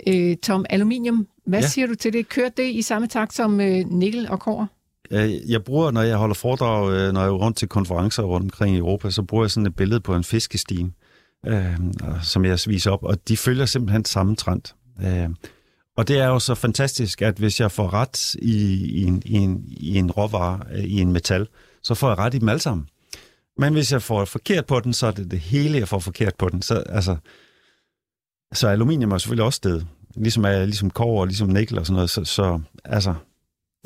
Øh, 0.08 0.38
Tom, 0.38 0.66
aluminium, 0.70 1.28
hvad 1.46 1.60
ja. 1.60 1.68
siger 1.68 1.88
du 1.88 1.96
til 1.96 2.14
det? 2.14 2.30
Kører 2.30 2.50
det 2.50 2.70
i 2.70 2.82
samme 2.82 3.08
takt 3.08 3.34
som 3.34 3.62
øh, 3.62 3.92
nikkel 3.92 4.30
og 4.30 4.40
kår? 4.40 4.68
Øh, 5.12 5.52
jeg 5.52 5.64
bruger, 5.64 5.92
når 5.92 6.02
jeg 6.02 6.18
holder 6.18 6.36
foredrag, 6.36 6.92
øh, 6.94 7.14
når 7.14 7.22
jeg 7.22 7.28
er 7.28 7.34
rundt 7.34 7.58
til 7.58 7.68
konferencer 7.68 8.24
rundt 8.24 8.46
omkring 8.46 8.76
i 8.76 8.80
Europa, 8.80 9.12
så 9.12 9.24
bruger 9.24 9.44
jeg 9.44 9.52
sådan 9.52 9.68
et 9.68 9.76
billede 9.76 10.00
på 10.00 10.16
en 10.16 10.24
fiskestime, 10.24 10.92
øh, 11.48 11.78
som 12.24 12.46
jeg 12.46 12.60
viser 12.68 12.92
op, 12.92 13.04
og 13.04 13.28
de 13.28 13.38
følger 13.38 13.66
simpelthen 13.66 14.06
samme 14.06 14.36
trend. 14.36 14.62
Øh, 15.04 15.30
og 15.98 16.08
det 16.08 16.20
er 16.20 16.28
jo 16.28 16.40
så 16.40 16.56
fantastisk, 16.56 17.22
at 17.22 17.38
hvis 17.38 17.60
jeg 17.60 17.72
får 17.72 17.94
ret 17.94 18.36
i, 18.36 18.86
i, 18.86 19.04
en, 19.04 19.22
i, 19.26 19.34
en, 19.34 19.64
i 19.68 19.98
en 19.98 20.12
råvare, 20.12 20.60
øh, 20.72 20.84
i 20.84 21.02
en 21.02 21.12
metal, 21.12 21.48
så 21.84 21.94
får 21.96 22.10
jeg 22.10 22.18
ret 22.18 22.34
i 22.34 22.38
dem 22.38 22.50
alle 22.50 22.62
sammen. 22.62 22.88
Men 23.58 23.74
hvis 23.74 23.92
jeg 23.92 24.02
får 24.02 24.26
forkert 24.26 24.66
på 24.66 24.80
den, 24.80 24.94
så 24.94 25.08
er 25.08 25.12
det 25.12 25.32
det 25.32 25.40
hele, 25.40 25.78
jeg 25.78 25.88
får 25.88 26.00
forkert 26.00 26.36
på 26.36 26.50
den. 26.50 26.62
Så, 26.62 26.76
altså, 26.76 27.16
så 28.54 28.68
aluminium 28.68 29.12
er 29.12 29.18
selvfølgelig 29.18 29.46
også 29.46 29.58
sted. 29.58 29.82
Ligesom, 30.16 30.44
ligesom 30.44 30.90
kover, 30.90 31.26
ligesom 31.26 31.50
nikkel 31.50 31.80
og 31.80 31.86
sådan 31.86 31.96
noget. 31.96 32.10
Så, 32.10 32.24
så 32.24 32.60
altså, 32.86 33.16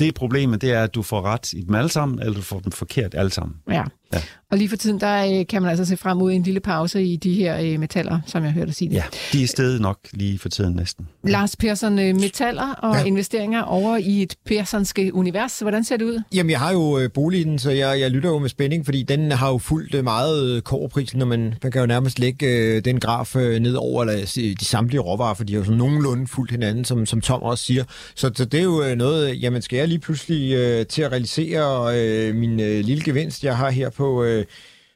det 0.01 0.11
problemet, 0.17 0.61
det 0.63 0.73
er, 0.73 0.83
at 0.89 0.95
du 0.97 1.03
får 1.05 1.25
ret 1.27 1.53
i 1.53 1.63
dem 1.65 1.77
alle 1.79 1.93
sammen, 1.93 2.19
eller 2.19 2.41
du 2.41 2.45
får 2.45 2.65
dem 2.67 2.75
forkert 2.75 3.15
alle 3.17 3.33
sammen. 3.33 3.61
Ja 3.69 3.85
ja. 4.13 4.21
Og 4.51 4.57
lige 4.57 4.69
for 4.69 4.75
tiden, 4.75 4.99
der 4.99 5.39
øh, 5.39 5.47
kan 5.47 5.61
man 5.61 5.69
altså 5.71 5.85
se 5.85 5.97
frem 5.97 6.17
mod 6.17 6.31
en 6.31 6.43
lille 6.43 6.59
pause 6.59 7.03
i 7.03 7.15
de 7.15 7.33
her 7.33 7.59
øh, 7.59 7.79
metaller, 7.79 8.19
som 8.25 8.43
jeg 8.43 8.51
hørte 8.51 8.67
dig 8.67 8.75
sige 8.75 8.89
det. 8.89 8.95
Ja, 8.95 9.03
de 9.33 9.43
er 9.43 9.47
stedet 9.47 9.81
nok 9.81 9.97
lige 10.11 10.39
for 10.39 10.49
tiden 10.49 10.75
næsten. 10.75 11.07
Ja. 11.25 11.31
Lars 11.31 11.55
Persson, 11.55 11.99
øh, 11.99 12.15
metaller 12.15 12.73
og 12.73 12.95
ja. 12.95 13.03
investeringer 13.03 13.61
over 13.61 13.97
i 13.97 14.21
et 14.21 14.35
Perssonske 14.45 15.13
univers. 15.13 15.59
Hvordan 15.59 15.83
ser 15.83 15.97
det 15.97 16.05
ud? 16.05 16.21
Jamen, 16.33 16.49
jeg 16.49 16.59
har 16.59 16.71
jo 16.71 17.09
boligen, 17.13 17.59
så 17.59 17.71
jeg, 17.71 17.99
jeg 17.99 18.11
lytter 18.11 18.29
jo 18.29 18.39
med 18.39 18.49
spænding, 18.49 18.85
fordi 18.85 19.03
den 19.03 19.31
har 19.31 19.49
jo 19.49 19.57
fulgt 19.57 20.03
meget 20.03 20.63
kårprisen, 20.63 21.19
når 21.19 21.25
man, 21.25 21.53
man 21.63 21.71
kan 21.71 21.81
jo 21.81 21.87
nærmest 21.87 22.19
lægge 22.19 22.47
øh, 22.47 22.85
den 22.85 22.99
graf 22.99 23.35
øh, 23.35 23.59
ned 23.59 23.73
over 23.73 24.03
eller, 24.03 24.55
de 24.59 24.65
samtlige 24.65 25.01
råvarer, 25.01 25.33
for 25.33 25.43
de 25.43 25.53
har 25.53 25.59
jo 25.59 25.65
sådan 25.65 25.77
nogenlunde 25.77 26.27
fulgt 26.27 26.51
hinanden, 26.51 26.85
som, 26.85 27.05
som 27.05 27.21
Tom 27.21 27.41
også 27.41 27.63
siger. 27.63 27.83
Så, 28.15 28.31
så 28.35 28.45
det 28.45 28.59
er 28.59 28.63
jo 28.63 28.95
noget, 28.95 29.41
jamen 29.41 29.61
skal 29.61 29.77
jeg 29.77 29.87
lige 29.87 29.99
pludselig 29.99 30.53
øh, 30.53 30.85
til 30.85 31.01
at 31.01 31.11
realisere 31.11 31.97
øh, 31.99 32.35
min 32.35 32.59
øh, 32.59 32.85
lille 32.85 33.03
gevinst, 33.03 33.43
jeg 33.43 33.57
har 33.57 33.69
her 33.69 33.89
på... 33.89 34.00
Øh, 34.05 34.45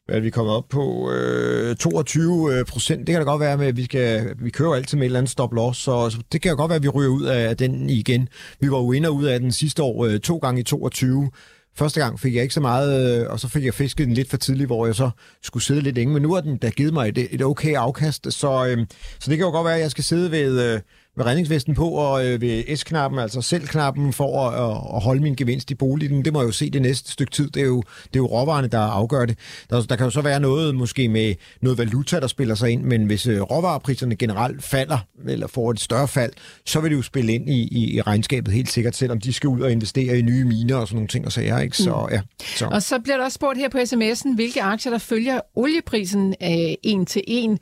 hvad 0.06 0.22
vi 0.22 0.30
kommer 0.30 0.54
op 0.54 0.70
på? 0.70 1.12
Øh, 1.12 1.76
22 1.76 2.54
øh, 2.54 2.66
procent. 2.66 3.08
Det 3.08 3.14
kan 3.14 3.22
da 3.22 3.32
godt 3.32 3.40
være 3.40 3.58
med, 3.58 3.68
at 3.68 3.78
vi, 3.78 3.84
skal, 3.84 4.36
vi 4.40 4.50
kører 4.50 4.74
altid 4.74 4.98
med 4.98 5.04
et 5.04 5.06
eller 5.06 5.20
andet 5.20 5.32
stop 5.32 5.54
loss, 5.54 5.80
så, 5.80 6.10
så 6.10 6.18
det 6.32 6.42
kan 6.42 6.52
jo 6.52 6.58
godt 6.58 6.70
være, 6.70 6.76
at 6.76 6.84
vi 6.84 6.90
ryger 6.90 7.10
ud 7.10 7.24
af 7.24 7.58
den 7.58 7.90
igen. 7.90 8.30
Vi 8.60 8.72
var 8.72 8.78
jo 8.78 8.92
inde 8.92 9.10
og 9.10 9.16
ud 9.16 9.24
af 9.24 9.40
den 9.40 9.52
sidste 9.52 9.84
år 9.84 10.06
øh, 10.06 10.20
to 10.20 10.38
gange 10.38 10.62
i 10.62 10.64
22. 10.64 11.32
Første 11.78 12.00
gang 12.00 12.20
fik 12.20 12.36
jeg 12.36 12.44
ikke 12.44 12.54
så 12.54 12.62
meget, 12.62 13.22
øh, 13.22 13.30
og 13.30 13.40
så 13.40 13.48
fik 13.48 13.66
jeg 13.66 13.74
fisket 13.74 14.08
den 14.08 14.14
lidt 14.14 14.30
for 14.30 14.38
tidligt, 14.38 14.68
hvor 14.68 14.86
jeg 14.86 14.96
så 14.96 15.10
skulle 15.44 15.64
sidde 15.64 15.82
lidt 15.82 15.96
længe. 15.96 16.14
Men 16.14 16.22
nu 16.22 16.34
har 16.34 16.42
den 16.42 16.58
da 16.58 16.70
givet 16.70 16.94
mig 16.94 17.10
et, 17.10 17.28
et 17.32 17.42
okay 17.42 17.74
afkast, 17.74 18.34
så, 18.34 18.66
øh, 18.68 18.78
så 19.20 19.32
det 19.32 19.38
kan 19.38 19.46
jo 19.46 19.52
godt 19.52 19.66
være, 19.66 19.76
at 19.76 19.82
jeg 19.82 19.92
skal 19.92 20.04
sidde 20.04 20.32
ved, 20.32 20.74
øh, 20.74 20.80
med 21.18 21.26
redningsvesten 21.26 21.76
på 21.76 21.90
og 21.90 22.26
øh, 22.26 22.42
ved 22.42 22.76
S-knappen, 22.78 23.20
altså 23.20 23.42
selv-knappen, 23.42 24.14
for 24.14 24.50
at, 24.50 24.96
at 24.96 25.04
holde 25.04 25.22
min 25.22 25.36
gevinst 25.36 25.72
i 25.72 25.76
boligen. 25.76 26.26
Det 26.26 26.34
må 26.34 26.42
jeg 26.42 26.48
jo 26.48 26.52
se 26.52 26.70
det 26.70 26.82
næste 26.82 27.12
stykke 27.12 27.32
tid. 27.32 27.50
Det 27.50 27.62
er 27.62 27.66
jo, 27.66 27.84
det 28.04 28.16
er 28.16 28.20
jo 28.20 28.26
råvarerne, 28.26 28.68
der 28.68 28.80
afgør 28.80 29.26
det. 29.26 29.38
Der, 29.70 29.82
der 29.82 29.96
kan 29.96 30.06
jo 30.06 30.10
så 30.10 30.22
være 30.22 30.40
noget 30.40 30.76
måske 30.76 31.10
med 31.10 31.36
noget 31.62 31.78
valuta, 31.78 32.20
der 32.20 32.28
spiller 32.28 32.56
sig 32.56 32.70
ind, 32.70 32.84
men 32.84 33.06
hvis 33.06 33.28
øh, 33.28 33.42
råvarepriserne 33.42 34.16
generelt 34.16 34.64
falder, 34.64 34.98
eller 35.28 35.48
får 35.48 35.72
et 35.72 35.80
større 35.80 36.08
fald, 36.08 36.32
så 36.66 36.80
vil 36.80 36.92
det 36.92 36.98
jo 36.98 37.02
spille 37.02 37.34
ind 37.34 37.50
i, 37.50 37.62
i, 37.72 37.96
i 37.96 38.02
regnskabet 38.02 38.54
helt 38.54 38.70
sikkert, 38.70 38.96
selvom 38.96 39.20
de 39.20 39.34
skal 39.34 39.48
ud 39.48 39.62
og 39.62 39.72
investere 39.72 40.20
i 40.20 40.22
nye 40.22 40.46
miner 40.46 40.76
og 40.76 40.88
sådan 40.88 40.96
nogle 40.96 41.08
ting 41.08 41.26
og 41.26 41.32
sager. 41.32 41.60
Ikke? 41.60 41.78
Så, 41.78 42.08
ja, 42.12 42.22
så. 42.56 42.66
Og 42.66 42.84
så 42.84 43.00
bliver 43.00 43.18
der 43.18 43.24
også 43.24 43.36
spurgt 43.36 43.58
her 43.58 43.70
på 43.70 43.78
sms'en, 43.78 44.36
hvilke 44.36 44.62
aktier, 44.62 44.92
der 44.92 45.00
følger 45.00 45.40
olieprisen 45.56 46.36
øh, 46.44 46.76
en 46.84 47.06
til 47.06 47.24
en. 47.28 47.60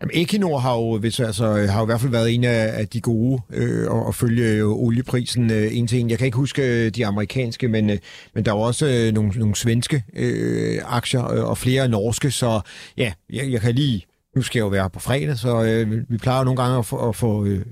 Jamen, 0.00 0.10
Equinor 0.14 0.58
har 0.58 0.74
jo, 0.76 0.98
hvis, 0.98 1.20
altså, 1.20 1.66
har 1.66 1.78
jo 1.80 1.84
i 1.84 1.86
hvert 1.86 2.00
fald 2.00 2.10
været 2.10 2.34
en 2.34 2.44
af, 2.44 2.70
af 2.80 2.88
de 2.88 3.00
gode 3.00 3.42
øh, 3.50 3.88
at 4.08 4.14
følge 4.14 4.46
øh, 4.46 4.68
olieprisen 4.68 5.50
øh, 5.50 5.76
en 5.76 5.86
til 5.86 6.00
en. 6.00 6.10
Jeg 6.10 6.18
kan 6.18 6.26
ikke 6.26 6.36
huske 6.36 6.62
øh, 6.62 6.90
de 6.90 7.06
amerikanske, 7.06 7.68
men, 7.68 7.90
øh, 7.90 7.98
men 8.34 8.44
der 8.44 8.50
er 8.50 8.56
også 8.56 8.86
øh, 8.86 9.14
nogle, 9.14 9.30
nogle 9.30 9.56
svenske 9.56 10.04
øh, 10.16 10.78
aktier 10.84 11.32
øh, 11.32 11.44
og 11.44 11.58
flere 11.58 11.88
norske, 11.88 12.30
så 12.30 12.60
ja, 12.96 13.12
jeg, 13.32 13.52
jeg 13.52 13.60
kan 13.60 13.74
lige 13.74 14.06
nu 14.36 14.42
skal 14.42 14.58
jeg 14.58 14.64
jo 14.64 14.68
være 14.68 14.90
på 14.90 15.00
fredag, 15.00 15.38
så 15.38 15.64
øh, 15.64 16.10
vi 16.10 16.16
plejer 16.16 16.44
nogle 16.44 16.62
gange 16.62 16.78
at 16.78 16.86
få, 16.86 17.08
at 17.08 17.16
få 17.16 17.44
øh, 17.44 17.66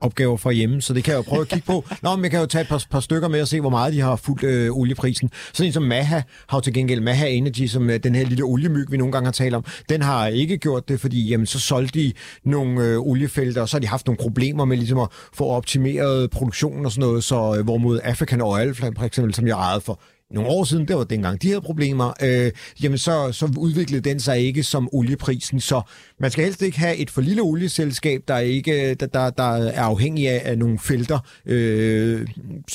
opgaver 0.00 0.36
fra 0.36 0.50
hjemme, 0.50 0.82
så 0.82 0.94
det 0.94 1.04
kan 1.04 1.12
jeg 1.12 1.18
jo 1.18 1.22
prøve 1.22 1.40
at 1.40 1.48
kigge 1.48 1.66
på. 1.66 1.84
Nå, 2.02 2.16
men 2.16 2.22
jeg 2.22 2.30
kan 2.30 2.40
jo 2.40 2.46
tage 2.46 2.62
et 2.62 2.68
par, 2.68 2.84
par 2.90 3.00
stykker 3.00 3.28
med 3.28 3.40
og 3.40 3.48
se, 3.48 3.60
hvor 3.60 3.70
meget 3.70 3.92
de 3.92 4.00
har 4.00 4.16
fulgt 4.16 4.44
øh, 4.44 4.76
olieprisen. 4.76 5.30
Sådan 5.52 5.66
en 5.66 5.72
som 5.72 5.82
Maha 5.82 6.20
har 6.48 6.56
jo 6.56 6.60
til 6.60 6.74
gengæld 6.74 7.00
Maha 7.00 7.28
Energy, 7.28 7.66
som 7.66 7.90
øh, 7.90 8.00
den 8.02 8.14
her 8.14 8.26
lille 8.26 8.44
oliemyg, 8.44 8.90
vi 8.90 8.96
nogle 8.96 9.12
gange 9.12 9.26
har 9.26 9.32
talt 9.32 9.54
om, 9.54 9.64
den 9.88 10.02
har 10.02 10.26
ikke 10.26 10.58
gjort 10.58 10.88
det, 10.88 11.00
fordi 11.00 11.28
jamen, 11.28 11.46
så 11.46 11.60
solgte 11.60 11.98
de 11.98 12.12
nogle 12.44 12.84
øh, 12.84 12.98
oliefelter, 12.98 13.62
og 13.62 13.68
så 13.68 13.76
har 13.76 13.80
de 13.80 13.86
haft 13.86 14.06
nogle 14.06 14.16
problemer 14.16 14.64
med 14.64 14.76
ligesom 14.76 14.98
at 14.98 15.08
få 15.34 15.44
optimeret 15.44 16.30
produktionen 16.30 16.86
og 16.86 16.92
sådan 16.92 17.08
noget, 17.08 17.24
så 17.24 17.56
øh, 17.58 17.64
hvorimod 17.64 18.00
African 18.04 18.40
Oil, 18.40 18.74
for 18.74 19.02
eksempel, 19.02 19.34
som 19.34 19.46
jeg 19.46 19.58
ejede 19.58 19.80
for 19.80 20.00
nogle 20.30 20.50
år 20.50 20.64
siden, 20.64 20.88
det 20.88 20.96
var 20.96 21.04
dengang 21.04 21.42
de 21.42 21.48
havde 21.48 21.60
problemer, 21.60 22.12
øh, 22.22 22.52
jamen 22.82 22.98
så, 22.98 23.32
så 23.32 23.52
udviklede 23.56 24.08
den 24.08 24.20
sig 24.20 24.38
ikke 24.38 24.62
som 24.62 24.88
olieprisen. 24.92 25.60
Så 25.60 25.82
man 26.20 26.30
skal 26.30 26.44
helst 26.44 26.62
ikke 26.62 26.78
have 26.78 26.96
et 26.96 27.10
for 27.10 27.20
lille 27.20 27.42
olieselskab, 27.42 28.22
der 28.28 28.38
ikke 28.38 28.94
der, 28.94 29.06
der, 29.06 29.30
der 29.30 29.56
er 29.56 29.82
afhængig 29.82 30.28
af, 30.28 30.42
af 30.44 30.58
nogle 30.58 30.78
felter, 30.78 31.18
øh, 31.46 32.26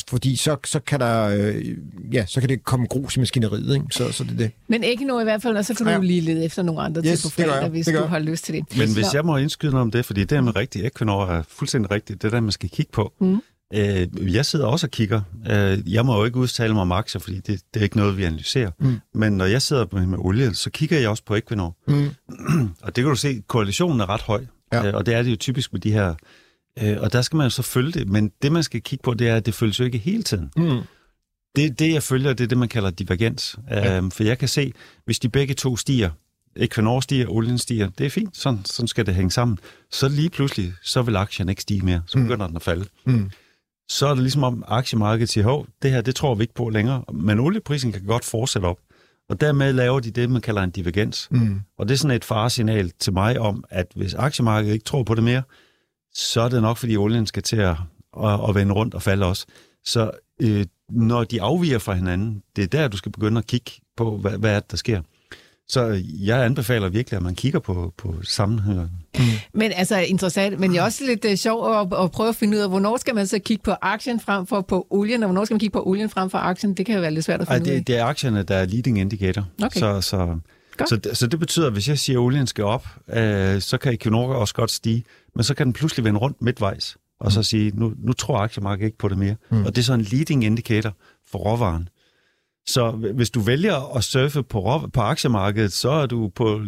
fordi 0.07 0.35
så, 0.35 0.57
så 0.65 0.79
kan 0.79 0.99
der 0.99 1.23
øh, 1.23 1.65
ja, 2.13 2.25
så 2.25 2.39
kan 2.39 2.49
det 2.49 2.63
komme 2.63 2.87
grus 2.87 3.15
i 3.15 3.19
maskineriet, 3.19 3.75
ikke? 3.75 3.85
Så, 3.91 4.11
så 4.11 4.23
det 4.23 4.31
er 4.31 4.37
det. 4.37 4.51
Men 4.67 4.83
ikke 4.83 5.05
noget 5.05 5.21
i 5.21 5.25
hvert 5.25 5.41
fald, 5.41 5.57
og 5.57 5.65
så 5.65 5.73
kan 5.73 5.87
ja. 5.87 5.95
du 5.95 6.01
lige 6.01 6.21
lede 6.21 6.45
efter 6.45 6.63
nogle 6.63 6.81
andre 6.81 7.01
yes, 7.05 7.21
til 7.21 7.27
på 7.27 7.31
fredag, 7.31 7.69
hvis 7.69 7.85
du 7.87 8.05
har 8.05 8.19
lyst 8.19 8.45
til 8.45 8.53
det. 8.53 8.77
Men 8.77 8.93
hvis 8.93 9.13
jeg 9.13 9.25
må 9.25 9.37
indskyde 9.37 9.71
noget 9.71 9.81
om 9.81 9.91
det, 9.91 10.05
fordi 10.05 10.23
det 10.23 10.31
er 10.31 10.41
med 10.41 10.55
rigtigt, 10.55 10.85
Equinor 10.85 11.25
er 11.25 11.43
fuldstændig 11.47 11.91
rigtigt, 11.91 12.21
det 12.21 12.27
er 12.27 12.31
der, 12.31 12.39
man 12.39 12.51
skal 12.51 12.69
kigge 12.69 12.91
på. 12.91 13.13
Mm. 13.21 13.41
Øh, 13.75 14.33
jeg 14.33 14.45
sidder 14.45 14.65
også 14.65 14.87
og 14.87 14.91
kigger. 14.91 15.21
Øh, 15.49 15.93
jeg 15.93 16.05
må 16.05 16.17
jo 16.17 16.25
ikke 16.25 16.37
udtale 16.37 16.73
mig 16.73 16.81
om 16.81 16.91
aktier, 16.91 17.19
fordi 17.19 17.35
det, 17.35 17.61
det 17.73 17.79
er 17.79 17.83
ikke 17.83 17.97
noget, 17.97 18.17
vi 18.17 18.23
analyserer. 18.23 18.71
Mm. 18.79 18.99
Men 19.13 19.33
når 19.33 19.45
jeg 19.45 19.61
sidder 19.61 19.85
med, 19.91 20.05
med 20.05 20.17
olie, 20.21 20.53
så 20.53 20.69
kigger 20.69 20.99
jeg 20.99 21.09
også 21.09 21.23
på 21.25 21.35
Equinor. 21.35 21.77
Mm. 21.87 22.09
og 22.83 22.95
det 22.95 23.03
kan 23.03 23.05
du 23.05 23.15
se, 23.15 23.43
koalitionen 23.47 24.01
er 24.01 24.09
ret 24.09 24.21
høj. 24.21 24.45
Ja. 24.73 24.87
Øh, 24.87 24.93
og 24.93 25.05
det 25.05 25.13
er 25.13 25.23
det 25.23 25.31
jo 25.31 25.35
typisk 25.35 25.73
med 25.73 25.81
de 25.81 25.91
her... 25.91 26.15
Øh, 26.81 26.97
og 26.99 27.13
der 27.13 27.21
skal 27.21 27.37
man 27.37 27.45
jo 27.45 27.49
så 27.49 27.61
følge 27.61 27.91
det. 27.91 28.07
Men 28.07 28.31
det, 28.41 28.51
man 28.51 28.63
skal 28.63 28.81
kigge 28.81 29.03
på, 29.03 29.13
det 29.13 29.29
er, 29.29 29.35
at 29.35 29.45
det 29.45 29.53
følges 29.53 29.79
jo 29.79 29.85
ikke 29.85 29.97
hele 29.97 30.23
tiden. 30.23 30.51
Mm. 30.57 30.79
Det, 31.55 31.79
det, 31.79 31.93
jeg 31.93 32.03
følger, 32.03 32.33
det 32.33 32.43
er 32.43 32.47
det, 32.47 32.57
man 32.57 32.69
kalder 32.69 32.89
divergens. 32.89 33.55
Ja. 33.69 33.97
Øh, 33.97 34.11
for 34.11 34.23
jeg 34.23 34.37
kan 34.37 34.47
se, 34.47 34.73
hvis 35.05 35.19
de 35.19 35.29
begge 35.29 35.53
to 35.53 35.77
stiger, 35.77 36.09
Equinor 36.55 36.99
stiger, 36.99 37.27
olien 37.27 37.57
stiger, 37.57 37.89
det 37.97 38.05
er 38.05 38.09
fint, 38.09 38.37
sådan, 38.37 38.65
sådan 38.65 38.87
skal 38.87 39.05
det 39.05 39.15
hænge 39.15 39.31
sammen. 39.31 39.57
Så 39.91 40.07
lige 40.07 40.29
pludselig, 40.29 40.73
så 40.83 41.01
vil 41.01 41.15
aktien 41.15 41.49
ikke 41.49 41.61
stige 41.61 41.85
mere, 41.85 42.01
så 42.07 42.17
begynder 42.17 42.47
mm. 42.47 42.51
den 42.51 42.55
at 42.55 42.61
falde. 42.61 42.85
Mm 43.05 43.31
så 43.89 44.07
er 44.07 44.13
det 44.13 44.23
ligesom 44.23 44.43
om 44.43 44.63
aktiemarkedet 44.67 45.29
siger, 45.29 45.43
hov, 45.43 45.67
det 45.81 45.91
her, 45.91 46.01
det 46.01 46.15
tror 46.15 46.35
vi 46.35 46.41
ikke 46.41 46.53
på 46.53 46.69
længere. 46.69 47.03
Men 47.13 47.39
olieprisen 47.39 47.91
kan 47.91 48.05
godt 48.05 48.25
fortsætte 48.25 48.65
op. 48.65 48.77
Og 49.29 49.41
dermed 49.41 49.73
laver 49.73 49.99
de 49.99 50.11
det, 50.11 50.29
man 50.29 50.41
kalder 50.41 50.61
en 50.61 50.69
divergens. 50.69 51.27
Mm. 51.31 51.61
Og 51.77 51.87
det 51.87 51.93
er 51.93 51.97
sådan 51.97 52.15
et 52.15 52.25
faresignal 52.25 52.91
til 52.99 53.13
mig 53.13 53.39
om, 53.39 53.63
at 53.69 53.87
hvis 53.95 54.13
aktiemarkedet 54.13 54.73
ikke 54.73 54.85
tror 54.85 55.03
på 55.03 55.15
det 55.15 55.23
mere, 55.23 55.43
så 56.13 56.41
er 56.41 56.49
det 56.49 56.61
nok, 56.61 56.77
fordi 56.77 56.97
olien 56.97 57.27
skal 57.27 57.43
til 57.43 57.55
at, 57.55 57.75
at, 58.23 58.49
at 58.49 58.55
vende 58.55 58.73
rundt 58.73 58.93
og 58.93 59.01
falde 59.01 59.25
også. 59.25 59.45
Så 59.85 60.11
øh, 60.41 60.65
når 60.89 61.23
de 61.23 61.41
afviger 61.41 61.79
fra 61.79 61.93
hinanden, 61.93 62.43
det 62.55 62.63
er 62.63 62.67
der, 62.67 62.87
du 62.87 62.97
skal 62.97 63.11
begynde 63.11 63.37
at 63.39 63.47
kigge 63.47 63.71
på, 63.97 64.17
hvad, 64.17 64.37
hvad 64.37 64.55
er 64.55 64.59
det, 64.59 64.71
der 64.71 64.77
sker. 64.77 65.01
Så 65.67 66.01
jeg 66.19 66.45
anbefaler 66.45 66.89
virkelig, 66.89 67.17
at 67.17 67.23
man 67.23 67.35
kigger 67.35 67.59
på, 67.59 67.93
på 67.97 68.15
sammenhængen. 68.23 68.89
Mm. 69.17 69.23
Men 69.53 69.71
altså 69.75 69.97
interessant, 69.97 70.59
men 70.59 70.71
det 70.71 70.79
er 70.79 70.83
også 70.83 71.03
lidt 71.05 71.25
uh, 71.25 71.35
sjovt 71.35 71.75
at, 71.75 72.03
at 72.03 72.11
prøve 72.11 72.29
at 72.29 72.35
finde 72.35 72.57
ud 72.57 72.61
af, 72.61 72.69
hvornår 72.69 72.97
skal 72.97 73.15
man 73.15 73.27
så 73.27 73.39
kigge 73.39 73.63
på 73.63 73.71
aktien 73.81 74.19
frem 74.19 74.45
for 74.45 74.61
på 74.61 74.87
olien, 74.89 75.23
og 75.23 75.27
hvornår 75.27 75.45
skal 75.45 75.53
man 75.53 75.59
kigge 75.59 75.73
på 75.73 75.83
olien 75.85 76.09
frem 76.09 76.29
for 76.29 76.37
aktien? 76.37 76.73
Det 76.73 76.85
kan 76.85 76.95
jo 76.95 77.01
være 77.01 77.11
lidt 77.11 77.25
svært 77.25 77.41
at 77.41 77.47
finde 77.47 77.59
Ej, 77.59 77.63
det, 77.63 77.71
ud 77.71 77.75
af. 77.75 77.85
Det 77.85 77.97
er 77.97 78.05
aktierne, 78.05 78.43
der 78.43 78.55
er 78.55 78.65
leading 78.65 78.99
indicator. 78.99 79.47
Okay. 79.63 79.79
Så, 79.79 80.01
så, 80.01 80.37
så, 80.85 80.99
så 81.13 81.27
det 81.27 81.39
betyder, 81.39 81.67
at 81.67 81.73
hvis 81.73 81.87
jeg 81.87 81.99
siger, 81.99 82.19
at 82.19 82.23
olien 82.23 82.47
skal 82.47 82.63
op, 82.63 82.87
øh, 83.13 83.61
så 83.61 83.77
kan 83.77 83.93
Equinor 83.93 84.33
også 84.33 84.53
godt 84.53 84.71
stige, 84.71 85.03
men 85.35 85.43
så 85.43 85.53
kan 85.53 85.67
den 85.67 85.73
pludselig 85.73 86.05
vende 86.05 86.19
rundt 86.19 86.41
midtvejs, 86.41 86.97
og 87.19 87.31
så 87.31 87.39
mm. 87.39 87.43
sige, 87.43 87.71
nu, 87.75 87.93
nu 87.97 88.13
tror 88.13 88.37
aktiemarkedet 88.37 88.85
ikke 88.85 88.97
på 88.97 89.07
det 89.07 89.17
mere. 89.17 89.35
Mm. 89.51 89.65
Og 89.65 89.75
det 89.75 89.81
er 89.81 89.85
så 89.85 89.93
en 89.93 90.01
leading 90.01 90.43
indicator 90.43 90.93
for 91.31 91.39
råvaren. 91.39 91.89
Så 92.67 92.91
hvis 92.91 93.29
du 93.29 93.39
vælger 93.39 93.95
at 93.95 94.03
surfe 94.03 94.43
på, 94.43 94.89
på 94.93 95.01
aktiemarkedet, 95.01 95.73
så 95.73 95.89
er 95.89 96.05
du 96.05 96.29
på 96.35 96.61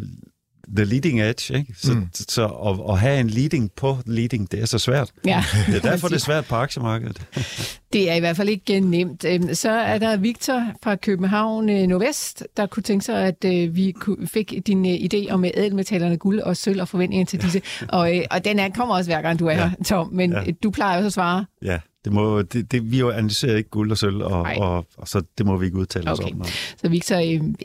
the 0.75 0.85
leading 0.85 1.21
edge. 1.21 1.57
Ikke? 1.57 1.73
Så, 1.77 1.93
mm. 1.93 2.07
så 2.13 2.45
at, 2.45 2.93
at 2.93 2.99
have 2.99 3.19
en 3.19 3.29
leading 3.29 3.71
på 3.71 3.97
leading, 4.05 4.51
det 4.51 4.61
er 4.61 4.65
så 4.65 4.79
svært. 4.79 5.11
Ja. 5.25 5.43
Det 5.67 5.75
er 5.75 5.79
derfor, 5.91 6.07
det 6.07 6.15
er 6.15 6.19
svært 6.19 6.45
på 6.45 6.55
aktiemarkedet. 6.55 7.21
Det 7.93 8.11
er 8.11 8.15
i 8.15 8.19
hvert 8.19 8.37
fald 8.37 8.49
ikke 8.49 8.79
nemt. 8.79 9.25
Øhm, 9.25 9.53
så 9.53 9.71
er 9.71 9.97
der 9.97 10.17
Victor 10.17 10.63
fra 10.83 10.95
København 10.95 11.69
øh, 11.69 11.87
Nordvest, 11.87 12.43
der 12.57 12.65
kunne 12.65 12.83
tænke 12.83 13.05
sig, 13.05 13.25
at 13.25 13.45
øh, 13.45 13.75
vi 13.75 13.93
fik 14.25 14.53
din 14.67 14.85
øh, 14.85 14.93
idé 14.93 15.31
om 15.31 15.45
ædelmetallerne 15.45 16.17
guld 16.17 16.39
og 16.39 16.57
sølv 16.57 16.81
og 16.81 16.87
forventninger 16.87 17.25
til 17.25 17.41
disse. 17.41 17.61
Og, 17.89 18.11
og 18.31 18.45
den 18.45 18.59
er, 18.59 18.69
kommer 18.69 18.95
også 18.95 19.09
hver 19.09 19.21
gang, 19.21 19.39
du 19.39 19.47
er 19.47 19.51
ja. 19.51 19.67
her, 19.67 19.83
Tom. 19.85 20.09
Men 20.13 20.31
ja. 20.31 20.51
du 20.63 20.71
plejer 20.71 20.97
også 20.97 21.05
at 21.05 21.13
svare. 21.13 21.45
Ja, 21.61 21.79
det 22.05 22.13
må, 22.13 22.41
det, 22.41 22.71
det, 22.71 22.91
vi 22.91 22.99
jo 22.99 23.09
analyserer 23.09 23.57
ikke 23.57 23.69
guld 23.69 23.91
og 23.91 23.97
sølv, 23.97 24.21
og, 24.21 24.47
og, 24.57 24.85
og, 24.97 25.07
så 25.07 25.21
det 25.37 25.45
må 25.45 25.57
vi 25.57 25.65
ikke 25.65 25.77
udtale 25.77 26.11
okay. 26.11 26.23
os 26.23 26.31
om. 26.31 26.43
Så 26.77 26.89
vi, 26.89 26.99
så, 26.99 27.17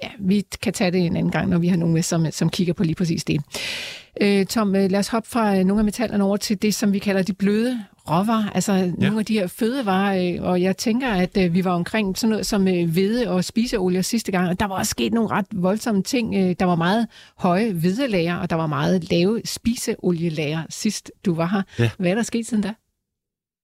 ja, 0.03 0.09
vi 0.19 0.45
kan 0.63 0.73
tage 0.73 0.91
det 0.91 1.01
en 1.01 1.17
anden 1.17 1.33
gang, 1.33 1.49
når 1.49 1.59
vi 1.59 1.69
har 1.69 1.77
nogen 1.77 1.95
med, 1.95 2.03
som, 2.03 2.31
som 2.31 2.51
kigger 2.51 2.75
på 2.75 2.85
lige 2.85 2.95
præcis 2.95 3.25
det. 3.25 3.41
Øh, 4.21 4.47
Tom, 4.47 4.73
lad 4.73 4.95
os 4.95 5.09
hoppe 5.09 5.29
fra 5.29 5.63
nogle 5.63 5.81
af 5.81 5.85
metallerne 5.85 6.25
over 6.25 6.37
til 6.37 6.63
det, 6.63 6.75
som 6.75 6.93
vi 6.93 6.99
kalder 6.99 7.23
de 7.23 7.33
bløde 7.33 7.85
råvarer, 8.11 8.51
altså 8.51 8.73
ja. 8.73 8.87
nogle 8.87 9.19
af 9.19 9.25
de 9.25 9.35
her 9.35 9.47
fødevarer, 9.47 10.35
øh, 10.35 10.43
og 10.43 10.63
jeg 10.63 10.77
tænker, 10.77 11.09
at 11.09 11.37
øh, 11.37 11.55
vi 11.55 11.65
var 11.65 11.71
omkring 11.71 12.19
sådan 12.19 12.31
noget 12.31 12.47
som 12.47 12.69
øh, 12.69 12.91
hvede 12.91 13.31
og 13.31 13.45
spiseolie 13.45 14.03
sidste 14.03 14.33
gang, 14.33 14.49
og 14.49 14.61
der 14.61 14.67
var 14.67 14.75
også 14.75 14.91
sket 14.91 15.13
nogle 15.13 15.31
ret 15.31 15.47
voldsomme 15.53 16.03
ting. 16.03 16.35
Der 16.61 16.65
var 16.65 16.77
meget 16.77 17.07
høje 17.37 17.73
hvedelager, 17.73 18.37
og 18.37 18.51
der 18.51 18.57
var 18.57 18.67
meget 18.67 19.11
lave 19.11 19.41
spiseolielager 19.45 20.63
sidst 20.71 21.11
du 21.25 21.35
var 21.35 21.47
her. 21.47 21.63
Ja. 21.79 21.91
Hvad 21.99 22.11
er 22.11 22.15
der 22.15 22.23
sket 22.23 22.47
siden 22.47 22.63
da? 22.63 22.73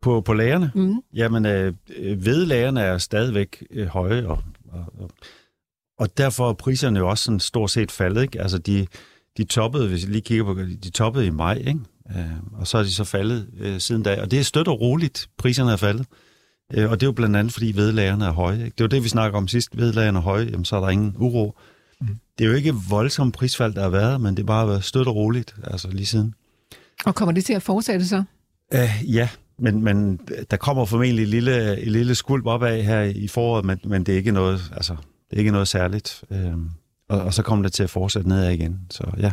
På, 0.03 0.21
på 0.21 0.33
lagerne? 0.33 0.71
Mm. 0.75 0.95
Jamen, 1.15 1.47
øh, 1.47 1.75
vedlagerne 1.99 2.81
er 2.81 2.99
stadigvæk 2.99 3.65
øh, 3.71 3.87
høje, 3.87 4.27
og, 4.27 4.43
og, 4.73 5.11
og 5.99 6.19
derfor 6.19 6.49
er 6.49 6.53
priserne 6.53 6.99
jo 6.99 7.09
også 7.09 7.25
sådan 7.25 7.41
stort 7.41 7.71
set 7.71 7.93
faldet. 7.93 8.23
Ikke? 8.23 8.41
Altså, 8.41 8.59
de, 8.59 8.87
de 9.37 9.45
toppede, 9.45 9.89
hvis 9.89 10.03
jeg 10.03 10.11
lige 10.11 10.23
kigger 10.23 10.45
på 10.45 10.55
de 10.55 10.91
toppede 10.91 11.27
i 11.27 11.31
maj, 11.31 11.55
ikke? 11.55 11.81
Øh, 12.11 12.61
og 12.61 12.67
så 12.67 12.79
er 12.79 12.83
de 12.83 12.95
så 12.95 13.05
faldet 13.05 13.49
øh, 13.61 13.81
siden 13.81 14.03
da. 14.03 14.21
Og 14.21 14.31
det 14.31 14.39
er 14.39 14.43
stødt 14.43 14.69
og 14.69 14.81
roligt, 14.81 15.29
priserne 15.39 15.73
er 15.73 15.77
faldet. 15.77 16.07
Øh, 16.75 16.91
og 16.91 17.01
det 17.01 17.07
er 17.07 17.09
jo 17.09 17.13
blandt 17.13 17.37
andet, 17.37 17.53
fordi 17.53 17.73
vedlagerne 17.75 18.25
er 18.25 18.33
høje. 18.33 18.65
Ikke? 18.65 18.75
Det 18.79 18.85
var 18.85 18.89
det, 18.89 19.05
vi 19.05 19.09
snakker 19.09 19.39
om 19.39 19.49
sidst. 19.49 19.77
Vedlagerne 19.77 20.19
er 20.19 20.23
høje, 20.23 20.45
jamen, 20.45 20.65
så 20.65 20.77
er 20.77 20.81
der 20.81 20.89
ingen 20.89 21.15
uro. 21.19 21.59
Mm. 22.01 22.07
Det 22.39 22.45
er 22.45 22.49
jo 22.49 22.55
ikke 22.55 22.75
voldsomt 22.89 23.35
prisfald, 23.35 23.75
der 23.75 23.83
har 23.83 23.89
været, 23.89 24.21
men 24.21 24.37
det 24.37 24.43
er 24.43 24.47
bare 24.47 24.69
været 24.69 24.85
stødt 24.85 25.09
og 25.09 25.17
roligt, 25.17 25.57
altså 25.65 25.91
lige 25.91 26.07
siden. 26.07 26.35
Og 27.05 27.15
kommer 27.15 27.33
det 27.33 27.45
til 27.45 27.53
at 27.53 27.63
fortsætte 27.63 28.07
så? 28.07 28.23
Uh, 28.75 29.15
ja, 29.15 29.29
men, 29.59 29.85
men 29.85 30.21
der 30.51 30.57
kommer 30.57 30.85
formentlig 30.85 31.23
et 31.23 31.29
lille, 31.29 31.79
et 31.79 31.93
lille 31.93 32.15
skulp 32.15 32.47
opad 32.47 32.83
her 32.83 33.03
i 33.03 33.29
foråret, 33.29 33.65
men, 33.65 33.81
men 33.85 34.05
det 34.05 34.13
er 34.13 34.17
ikke 34.17 34.33
noget, 34.33 34.73
altså, 34.73 34.93
det 35.31 35.37
er 35.37 35.39
ikke 35.39 35.51
noget 35.51 35.69
særligt. 35.69 36.25
Øhm, 36.31 36.71
og, 37.09 37.21
og 37.21 37.35
så 37.35 37.43
kommer 37.43 37.63
det 37.63 37.73
til 37.73 37.83
at 37.83 37.91
fortsætte 37.91 38.29
nedad 38.29 38.51
igen. 38.51 38.81
Så 38.91 39.05
ja. 39.19 39.33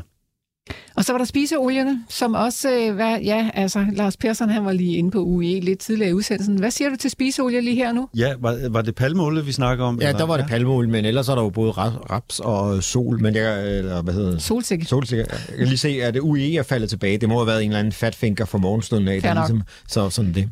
Og 0.96 1.06
så 1.06 1.14
var 1.14 1.18
der 1.18 1.26
spiseolierne, 1.26 2.04
som 2.10 2.34
også 2.34 2.72
øh, 2.72 2.98
var, 2.98 3.18
ja, 3.18 3.50
altså 3.54 3.86
Lars 3.94 4.18
Persson, 4.18 4.50
han 4.50 4.66
var 4.66 4.72
lige 4.72 4.98
inde 4.98 5.12
på 5.12 5.20
UE 5.20 5.60
lidt 5.60 5.80
tidligere 5.80 6.10
i 6.10 6.14
udsendelsen. 6.14 6.60
Hvad 6.60 6.72
siger 6.72 6.90
du 6.90 6.96
til 6.96 7.10
spiseolie 7.10 7.62
lige 7.62 7.76
her 7.76 7.92
nu? 7.92 8.10
Ja, 8.18 8.34
var, 8.40 8.70
var 8.70 8.82
det 8.82 8.96
palmeolie, 8.96 9.46
vi 9.46 9.52
snakker 9.52 9.86
om? 9.86 10.02
Ja, 10.02 10.08
eller? 10.08 10.18
der 10.18 10.26
var 10.26 10.38
det 10.38 10.46
palmeolie, 10.48 10.92
men 10.92 11.06
ellers 11.06 11.30
er 11.30 11.36
der 11.36 11.42
jo 11.42 11.50
både 11.50 11.72
raps 11.72 12.40
og 12.40 12.84
sol, 12.84 13.22
men 13.22 13.36
jeg, 13.36 13.78
eller 13.78 14.02
hvad 14.02 14.14
hedder 14.14 14.32
det? 14.32 14.42
Solsikke. 14.42 14.86
Solsikke. 14.86 15.26
Jeg 15.30 15.58
kan 15.58 15.68
lige 15.68 15.78
se, 15.78 15.90
at 16.04 16.18
UE 16.22 16.56
er 16.56 16.64
faldet 16.64 16.90
tilbage. 16.90 17.18
Det 17.18 17.30
må 17.30 17.38
have 17.38 17.48
været 17.48 17.64
en 17.64 17.70
eller 17.70 17.80
anden 17.80 17.94
fatfinker 17.94 18.46
for 18.46 18.58
morgenstunden 18.58 19.08
af. 19.08 19.22
Der, 19.22 19.34
ligesom, 19.34 19.62
så 19.88 20.10
sådan 20.10 20.34
det. 20.34 20.50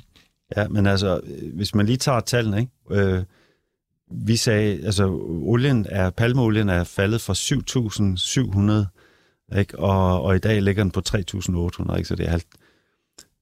Ja, 0.58 0.68
men 0.68 0.88
altså, 0.88 1.20
hvis 1.54 1.76
man 1.76 1.86
lige 1.86 1.98
tager 1.98 2.20
tallene, 2.20 2.60
ikke? 2.60 3.04
Øh, 3.04 3.24
vi 4.12 4.36
sagde, 4.36 4.86
altså 4.86 5.08
olien 5.28 5.86
er, 5.90 6.10
palmeolien 6.10 6.70
er 6.70 6.84
faldet 6.84 7.22
fra 7.22 7.34
7.700 7.34 9.03
ikke? 9.58 9.80
Og, 9.80 10.22
og 10.22 10.36
i 10.36 10.40
dag 10.40 10.62
ligger 10.62 10.84
den 10.84 10.92
på 10.92 11.02
3.800, 11.10 11.96
ikke? 11.96 12.08
så 12.08 12.16
det 12.16 12.26
er 12.26 12.30
halvt. 12.30 12.48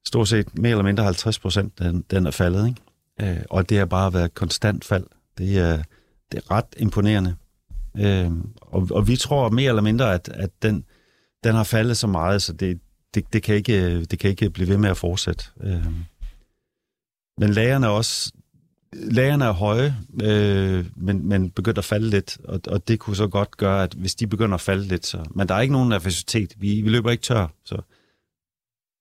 stort 0.06 0.28
set 0.28 0.58
mere 0.58 0.72
eller 0.72 0.84
mindre 0.84 1.04
50 1.04 1.40
procent, 1.40 1.80
den, 1.80 2.06
den 2.12 2.26
er 2.26 2.32
faldet. 2.32 2.68
Ikke? 2.68 3.32
Øh, 3.40 3.44
og 3.50 3.70
det 3.70 3.78
har 3.78 3.86
bare 3.86 4.14
været 4.14 4.34
konstant 4.34 4.86
fald. 4.86 5.06
Det 5.38 5.58
er, 5.58 5.84
det 6.32 6.38
er 6.38 6.52
ret 6.52 6.76
imponerende. 6.78 7.36
Øh, 7.98 8.32
og, 8.62 8.88
og 8.92 9.08
vi 9.08 9.16
tror 9.16 9.50
mere 9.50 9.70
eller 9.70 9.82
mindre, 9.82 10.14
at, 10.14 10.30
at 10.34 10.50
den, 10.62 10.86
den 11.44 11.56
har 11.56 11.64
faldet 11.64 11.98
så 11.98 12.08
meget, 12.08 12.42
så 12.42 12.54
det, 12.54 12.80
det, 13.14 13.34
det, 13.34 13.44
kan 13.44 13.56
ikke, 13.56 14.06
det 14.06 14.20
kan 14.20 14.30
ikke 14.30 14.50
blive 14.50 14.70
ved 14.70 14.78
med 14.78 14.90
at 14.90 14.98
fortsætte. 14.98 15.46
Øh, 15.64 15.86
men 17.38 17.50
lagerne 17.54 17.86
er 17.86 17.90
også 17.90 18.32
lagerne 18.94 19.46
er 19.46 19.52
høje, 19.52 19.96
øh, 20.24 20.86
men, 20.96 21.28
men 21.28 21.50
begynder 21.50 21.80
at 21.80 21.86
falde 21.86 22.10
lidt, 22.10 22.38
og, 22.44 22.62
og 22.68 22.88
det 22.88 23.00
kunne 23.00 23.16
så 23.16 23.28
godt 23.28 23.58
gøre, 23.58 23.84
at 23.84 23.94
hvis 23.94 24.16
de 24.16 24.28
begynder 24.28 24.54
at 24.54 24.62
falde 24.62 24.84
lidt, 24.84 25.06
så... 25.06 25.24
Men 25.36 25.50
der 25.50 25.56
er 25.56 25.62
ikke 25.62 25.74
nogen 25.74 25.90
nervøsitet. 25.90 26.54
Vi, 26.58 26.82
vi 26.82 26.90
løber 26.90 27.12
ikke 27.12 27.24
tør, 27.24 27.48
så 27.66 27.82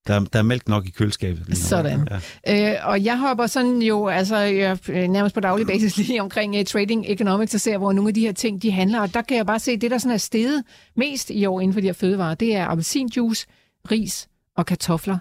der, 0.07 0.21
der 0.21 0.39
er 0.39 0.43
mælk 0.43 0.69
nok 0.69 0.87
i 0.87 0.91
køleskabet. 0.91 1.47
Lige. 1.47 1.57
Sådan. 1.57 2.09
Ja. 2.47 2.73
Øh, 2.73 2.89
og 2.89 3.05
jeg 3.05 3.19
hopper 3.19 3.47
sådan 3.47 3.83
jo 3.83 4.07
altså, 4.07 4.37
jeg, 4.37 4.79
nærmest 4.89 5.35
på 5.35 5.41
daglig 5.41 5.67
basis 5.67 5.97
lige 6.09 6.23
omkring 6.23 6.59
uh, 6.59 6.65
trading 6.65 7.05
economics 7.09 7.55
og 7.55 7.61
ser, 7.61 7.79
hvor 7.79 7.93
nogle 7.93 8.09
af 8.09 8.15
de 8.15 8.21
her 8.21 8.33
ting, 8.33 8.63
de 8.63 8.71
handler. 8.71 9.01
Og 9.01 9.15
der 9.15 9.23
kan 9.23 9.37
jeg 9.37 9.47
bare 9.47 9.59
se, 9.59 9.73
at 9.73 9.81
det, 9.81 9.91
der 9.91 9.99
sådan 9.99 10.15
er 10.15 10.19
steget 10.19 10.65
mest 10.97 11.31
i 11.31 11.47
år 11.47 11.61
inden 11.61 11.73
for 11.73 11.81
de 11.81 11.87
her 11.87 11.93
fødevarer, 11.93 12.35
det 12.35 12.57
er 12.57 12.67
appelsinjuice, 12.67 13.47
ris 13.91 14.29
og 14.57 14.67
kartofler. 14.67 15.19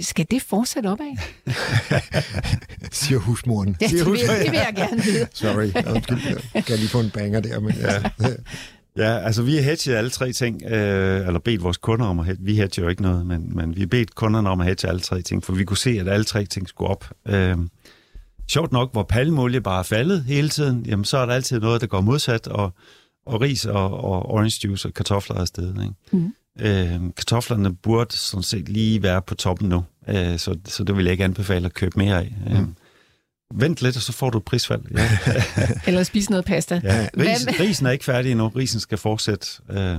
Skal 0.00 0.26
det 0.30 0.42
fortsætte 0.42 0.86
opad? 0.86 1.16
Siger 2.92 3.18
husmoren. 3.18 3.76
Ja, 3.80 3.88
Siger 3.88 4.04
det, 4.04 4.12
vil, 4.12 4.20
det 4.20 4.50
vil 4.50 4.58
jeg 4.58 4.72
gerne 4.76 5.02
vide. 5.02 5.28
Sorry, 5.34 5.94
undskyld. 5.94 6.40
Jeg 6.54 6.64
kan 6.64 6.76
lige 6.76 6.88
få 6.88 7.00
en 7.00 7.10
banger 7.10 7.40
der, 7.40 7.60
men 7.60 7.72
ja. 7.72 8.02
Ja, 8.96 9.18
altså 9.18 9.42
vi 9.42 9.54
har 9.54 9.62
hedget 9.62 9.94
alle 9.94 10.10
tre 10.10 10.32
ting, 10.32 10.62
øh, 10.62 11.26
eller 11.26 11.38
bedt 11.38 11.62
vores 11.62 11.76
kunder 11.76 12.06
om 12.06 12.20
at 12.20 12.26
hedge. 12.26 12.44
Vi 12.44 12.56
hedger 12.56 12.82
jo 12.82 12.88
ikke 12.88 13.02
noget, 13.02 13.26
men, 13.26 13.56
men 13.56 13.76
vi 13.76 13.80
har 13.80 13.86
bedt 13.86 14.14
kunderne 14.14 14.50
om 14.50 14.60
at 14.60 14.66
hedge 14.66 14.88
alle 14.88 15.00
tre 15.00 15.22
ting, 15.22 15.44
for 15.44 15.52
vi 15.52 15.64
kunne 15.64 15.76
se, 15.76 15.90
at 15.90 16.08
alle 16.08 16.24
tre 16.24 16.44
ting 16.44 16.68
skulle 16.68 16.90
op. 16.90 17.10
Øh, 17.28 17.56
sjovt 18.50 18.72
nok, 18.72 18.92
hvor 18.92 19.02
palmolie 19.02 19.60
bare 19.60 19.78
er 19.78 19.82
faldet 19.82 20.24
hele 20.24 20.48
tiden, 20.48 20.86
jamen 20.86 21.04
så 21.04 21.18
er 21.18 21.26
der 21.26 21.34
altid 21.34 21.60
noget, 21.60 21.80
der 21.80 21.86
går 21.86 22.00
modsat, 22.00 22.46
og, 22.46 22.72
og 23.26 23.40
ris 23.40 23.64
og, 23.64 24.04
og 24.04 24.26
orange 24.26 24.60
juice 24.64 24.88
og 24.88 24.94
kartofler 24.94 25.36
er 25.36 25.40
afsted. 25.40 25.68
Ikke? 25.68 25.94
Mm. 26.12 26.34
Øh, 26.58 27.00
kartoflerne 27.16 27.74
burde 27.74 28.16
sådan 28.16 28.42
set 28.42 28.68
lige 28.68 29.02
være 29.02 29.22
på 29.22 29.34
toppen 29.34 29.68
nu, 29.68 29.84
øh, 30.08 30.38
så, 30.38 30.58
så 30.64 30.84
det 30.84 30.96
vil 30.96 31.04
jeg 31.04 31.12
ikke 31.12 31.24
anbefale 31.24 31.66
at 31.66 31.74
købe 31.74 31.98
mere 31.98 32.18
af. 32.18 32.34
Mm. 32.46 32.52
Øh, 32.52 32.66
vent 33.54 33.82
lidt, 33.82 33.96
og 33.96 34.02
så 34.02 34.12
får 34.12 34.30
du 34.30 34.38
et 34.38 34.44
prisfald. 34.44 34.82
Ja. 34.94 35.08
Eller 35.86 36.02
spise 36.02 36.30
noget 36.30 36.44
pasta. 36.44 36.80
Ja. 36.84 37.08
Risen, 37.18 37.60
risen 37.60 37.86
er 37.86 37.90
ikke 37.90 38.04
færdig 38.04 38.30
endnu. 38.30 38.48
Risen 38.48 38.80
skal 38.80 38.98
fortsætte. 38.98 39.46
Øh, 39.70 39.98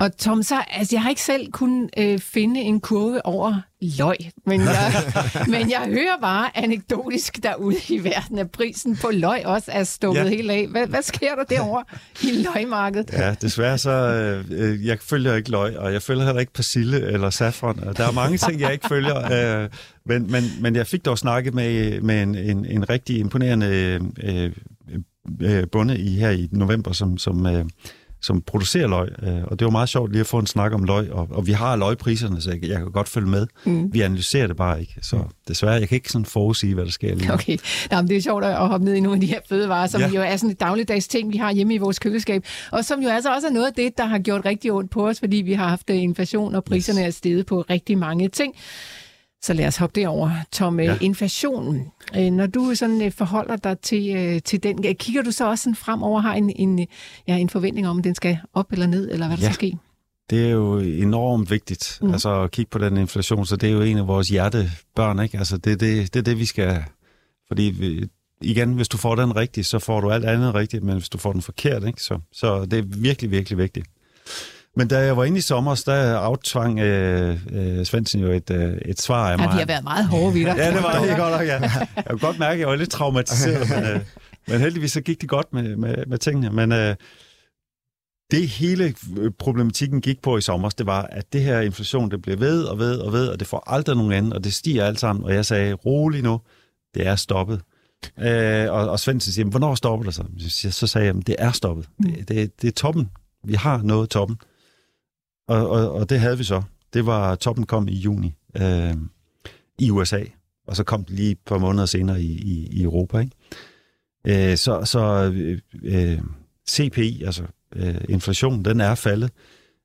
og 0.00 0.16
Tom, 0.16 0.42
så, 0.42 0.64
altså, 0.70 0.96
jeg 0.96 1.02
har 1.02 1.10
ikke 1.10 1.22
selv 1.22 1.52
kunnet 1.52 1.90
øh, 1.98 2.18
finde 2.18 2.60
en 2.60 2.80
kurve 2.80 3.26
over 3.26 3.60
løg, 3.98 4.16
men 4.46 4.60
jeg, 4.60 4.92
men 5.54 5.70
jeg 5.70 5.80
hører 5.86 6.20
bare 6.20 6.56
anekdotisk 6.56 7.42
derude 7.42 7.76
i 7.88 8.04
verden, 8.04 8.38
at 8.38 8.50
prisen 8.50 8.96
på 8.96 9.10
løg 9.12 9.46
også 9.46 9.70
er 9.72 9.84
stukket 9.84 10.24
ja. 10.24 10.28
helt 10.28 10.50
af. 10.50 10.66
Hvad, 10.70 10.86
hvad 10.86 11.02
sker 11.02 11.34
der 11.34 11.44
derovre 11.44 11.84
i 12.22 12.42
løgmarkedet? 12.42 13.12
Ja, 13.12 13.34
desværre 13.42 13.78
så, 13.78 13.90
øh, 14.50 14.86
jeg 14.86 14.98
følger 15.00 15.34
ikke 15.34 15.50
løg, 15.50 15.78
og 15.78 15.92
jeg 15.92 16.02
følger 16.02 16.24
heller 16.24 16.40
ikke 16.40 16.52
persille 16.52 17.06
eller 17.12 17.30
saffron. 17.30 17.76
Der 17.96 18.06
er 18.08 18.12
mange 18.12 18.38
ting, 18.38 18.60
jeg 18.60 18.72
ikke 18.72 18.88
følger, 18.88 19.18
øh, 19.62 19.68
men, 20.06 20.30
men, 20.32 20.44
men 20.60 20.76
jeg 20.76 20.86
fik 20.86 21.04
dog 21.04 21.18
snakket 21.18 21.54
med, 21.54 22.00
med 22.00 22.22
en, 22.22 22.34
en, 22.34 22.66
en 22.66 22.90
rigtig 22.90 23.18
imponerende 23.18 24.00
øh, 24.22 24.50
øh, 25.40 25.66
bonde 25.72 25.98
i, 25.98 26.16
her 26.16 26.30
i 26.30 26.48
november, 26.52 26.92
som, 26.92 27.18
som 27.18 27.46
øh, 27.46 27.64
som 28.22 28.42
producerer 28.42 28.88
løg, 28.88 29.08
øh, 29.22 29.44
og 29.44 29.58
det 29.58 29.64
var 29.64 29.70
meget 29.70 29.88
sjovt 29.88 30.12
lige 30.12 30.20
at 30.20 30.26
få 30.26 30.38
en 30.38 30.46
snak 30.46 30.72
om 30.72 30.84
løg, 30.84 31.12
og, 31.12 31.28
og 31.30 31.46
vi 31.46 31.52
har 31.52 31.76
løgpriserne, 31.76 32.40
så 32.40 32.50
jeg, 32.50 32.68
jeg 32.68 32.78
kan 32.78 32.92
godt 32.92 33.08
følge 33.08 33.28
med. 33.28 33.46
Mm. 33.64 33.94
Vi 33.94 34.00
analyserer 34.00 34.46
det 34.46 34.56
bare 34.56 34.80
ikke, 34.80 34.94
så 35.02 35.24
desværre, 35.48 35.72
jeg 35.72 35.88
kan 35.88 35.96
ikke 35.96 36.10
sådan 36.10 36.24
forudsige, 36.24 36.74
hvad 36.74 36.84
der 36.84 36.90
sker 36.90 37.14
lige 37.14 37.32
Okay, 37.32 37.58
Nå, 37.90 37.96
men 37.96 38.08
det 38.08 38.16
er 38.16 38.20
sjovt 38.20 38.44
at 38.44 38.68
hoppe 38.68 38.84
ned 38.84 38.94
i 38.94 39.00
nogle 39.00 39.16
af 39.16 39.20
de 39.20 39.26
her 39.26 39.40
fødevarer, 39.48 39.86
som 39.86 40.00
ja. 40.00 40.08
jo 40.08 40.22
er 40.22 40.36
sådan 40.36 40.50
et 40.50 40.60
dagligdags 40.60 41.08
ting, 41.08 41.32
vi 41.32 41.36
har 41.36 41.52
hjemme 41.52 41.74
i 41.74 41.78
vores 41.78 41.98
køleskab, 41.98 42.44
og 42.70 42.84
som 42.84 43.00
jo 43.00 43.08
altså 43.08 43.34
også 43.34 43.46
er 43.46 43.52
noget 43.52 43.66
af 43.66 43.72
det, 43.72 43.98
der 43.98 44.04
har 44.04 44.18
gjort 44.18 44.44
rigtig 44.44 44.72
ondt 44.72 44.90
på 44.90 45.08
os, 45.08 45.20
fordi 45.20 45.36
vi 45.36 45.52
har 45.52 45.68
haft 45.68 45.90
øh, 45.90 46.02
inflation, 46.02 46.54
og 46.54 46.64
priserne 46.64 47.00
yes. 47.00 47.06
er 47.06 47.10
steget 47.10 47.46
på 47.46 47.60
rigtig 47.70 47.98
mange 47.98 48.28
ting. 48.28 48.54
Så 49.44 49.52
lad 49.52 49.66
os 49.66 49.76
hoppe 49.76 50.00
derover. 50.00 50.30
Tom, 50.52 50.80
ja. 50.80 50.98
inflationen. 51.00 51.86
Øh, 52.16 52.30
når 52.30 52.46
du 52.46 52.74
sådan 52.74 53.02
øh, 53.02 53.12
forholder 53.12 53.56
dig 53.56 53.78
til, 53.78 54.16
øh, 54.16 54.42
til 54.42 54.62
den, 54.62 54.82
kigger 54.94 55.22
du 55.22 55.30
så 55.30 55.48
også 55.48 55.62
sådan 55.62 55.74
fremover 55.74 56.20
har 56.20 56.34
en, 56.34 56.50
en, 56.56 56.86
ja, 57.28 57.36
en 57.36 57.48
forventning 57.48 57.88
om, 57.88 57.98
at 57.98 58.04
den 58.04 58.14
skal 58.14 58.38
op 58.54 58.72
eller 58.72 58.86
ned, 58.86 59.10
eller 59.10 59.26
hvad 59.26 59.36
der 59.36 59.42
ja. 59.42 59.52
skal 59.52 59.70
ske? 59.70 59.78
Det 60.30 60.46
er 60.46 60.50
jo 60.50 60.78
enormt 60.78 61.50
vigtigt, 61.50 61.98
mm. 62.02 62.12
altså 62.12 62.42
at 62.42 62.50
kigge 62.50 62.70
på 62.70 62.78
den 62.78 62.96
inflation, 62.96 63.46
så 63.46 63.56
det 63.56 63.68
er 63.68 63.72
jo 63.72 63.82
en 63.82 63.98
af 63.98 64.06
vores 64.06 64.28
hjertebørn, 64.28 65.20
ikke? 65.20 65.38
Altså 65.38 65.56
det 65.56 65.72
er 65.72 65.76
det, 65.76 66.14
det, 66.14 66.20
er 66.20 66.24
det 66.24 66.38
vi 66.38 66.44
skal, 66.44 66.84
fordi 67.48 67.62
vi, 67.62 68.08
igen, 68.40 68.72
hvis 68.72 68.88
du 68.88 68.96
får 68.96 69.14
den 69.14 69.36
rigtigt, 69.36 69.66
så 69.66 69.78
får 69.78 70.00
du 70.00 70.10
alt 70.10 70.24
andet 70.24 70.54
rigtigt, 70.54 70.82
men 70.82 70.96
hvis 70.96 71.08
du 71.08 71.18
får 71.18 71.32
den 71.32 71.42
forkert, 71.42 71.86
ikke? 71.86 72.02
Så, 72.02 72.18
så 72.32 72.64
det 72.64 72.78
er 72.78 72.82
virkelig, 72.82 73.30
virkelig 73.30 73.58
vigtigt. 73.58 73.86
Men 74.76 74.88
da 74.88 74.98
jeg 74.98 75.16
var 75.16 75.24
inde 75.24 75.38
i 75.38 75.40
sommer, 75.40 75.82
der 75.86 76.16
aftvang 76.18 76.78
øh, 76.78 77.38
øh, 77.52 77.84
Svendsen 77.84 78.20
jo 78.20 78.30
et, 78.30 78.50
øh, 78.50 78.78
et 78.84 79.00
svar 79.00 79.30
af 79.32 79.38
mig. 79.38 79.44
Ja, 79.46 79.52
vi 79.52 79.58
har 79.58 79.66
været 79.66 79.84
meget 79.84 80.06
hårde 80.06 80.34
ved 80.34 80.44
dig. 80.44 80.56
ja, 80.56 80.74
det 80.74 80.82
var 80.82 81.00
det 81.04 81.16
godt 81.16 81.32
nok, 81.32 81.46
ja. 81.46 81.60
Jeg 81.96 82.04
kunne 82.10 82.18
godt 82.18 82.38
mærke, 82.38 82.52
at 82.52 82.60
jeg 82.60 82.68
var 82.68 82.76
lidt 82.76 82.90
traumatiseret, 82.90 83.70
men, 83.70 83.84
øh, 83.84 84.00
men 84.48 84.60
heldigvis 84.60 84.92
så 84.92 85.00
gik 85.00 85.20
det 85.20 85.28
godt 85.28 85.52
med, 85.52 85.76
med, 85.76 86.06
med 86.06 86.18
tingene. 86.18 86.50
Men 86.50 86.72
øh, 86.72 86.96
det 88.30 88.48
hele 88.48 88.94
problematikken 89.38 90.00
gik 90.00 90.22
på 90.22 90.36
i 90.36 90.40
sommer, 90.40 90.68
det 90.68 90.86
var, 90.86 91.02
at 91.02 91.32
det 91.32 91.42
her 91.42 91.60
inflation, 91.60 92.10
det 92.10 92.22
bliver 92.22 92.38
ved 92.38 92.64
og 92.64 92.78
ved 92.78 92.98
og 92.98 93.12
ved, 93.12 93.28
og 93.28 93.40
det 93.40 93.48
får 93.48 93.62
aldrig 93.66 93.96
nogen 93.96 94.12
ende, 94.12 94.36
og 94.36 94.44
det 94.44 94.54
stiger 94.54 94.84
alt 94.84 95.00
sammen. 95.00 95.24
Og 95.24 95.34
jeg 95.34 95.46
sagde, 95.46 95.72
rolig 95.74 96.22
nu, 96.22 96.40
det 96.94 97.06
er 97.06 97.16
stoppet. 97.16 97.60
Øh, 98.18 98.72
og, 98.72 98.88
og 98.88 99.00
Svendsen 99.00 99.32
siger, 99.32 99.46
hvornår 99.46 99.74
stopper 99.74 100.04
det 100.04 100.14
så? 100.14 100.24
Så 100.70 100.86
sagde 100.86 101.06
jeg, 101.06 101.26
det 101.26 101.36
er 101.38 101.52
stoppet. 101.52 101.88
Det, 102.02 102.28
det, 102.28 102.62
det 102.62 102.68
er 102.68 102.72
toppen. 102.72 103.10
Vi 103.44 103.54
har 103.54 103.80
nået 103.82 104.10
toppen. 104.10 104.36
Og, 105.48 105.70
og, 105.70 105.92
og 105.92 106.10
det 106.10 106.20
havde 106.20 106.38
vi 106.38 106.44
så. 106.44 106.62
Det 106.94 107.06
var, 107.06 107.34
toppen 107.34 107.66
kom 107.66 107.88
i 107.88 107.94
juni 107.94 108.34
øh, 108.56 108.94
i 109.78 109.90
USA, 109.90 110.24
og 110.66 110.76
så 110.76 110.84
kom 110.84 111.04
det 111.04 111.14
lige 111.14 111.30
et 111.30 111.38
par 111.46 111.58
måneder 111.58 111.86
senere 111.86 112.22
i, 112.22 112.32
i, 112.32 112.68
i 112.70 112.82
Europa. 112.82 113.18
Ikke? 113.18 114.50
Øh, 114.50 114.56
så 114.56 114.84
så 114.84 115.32
øh, 115.82 116.18
CPI, 116.70 117.22
altså 117.22 117.42
øh, 117.76 118.00
inflationen, 118.08 118.64
den 118.64 118.80
er 118.80 118.94
faldet. 118.94 119.30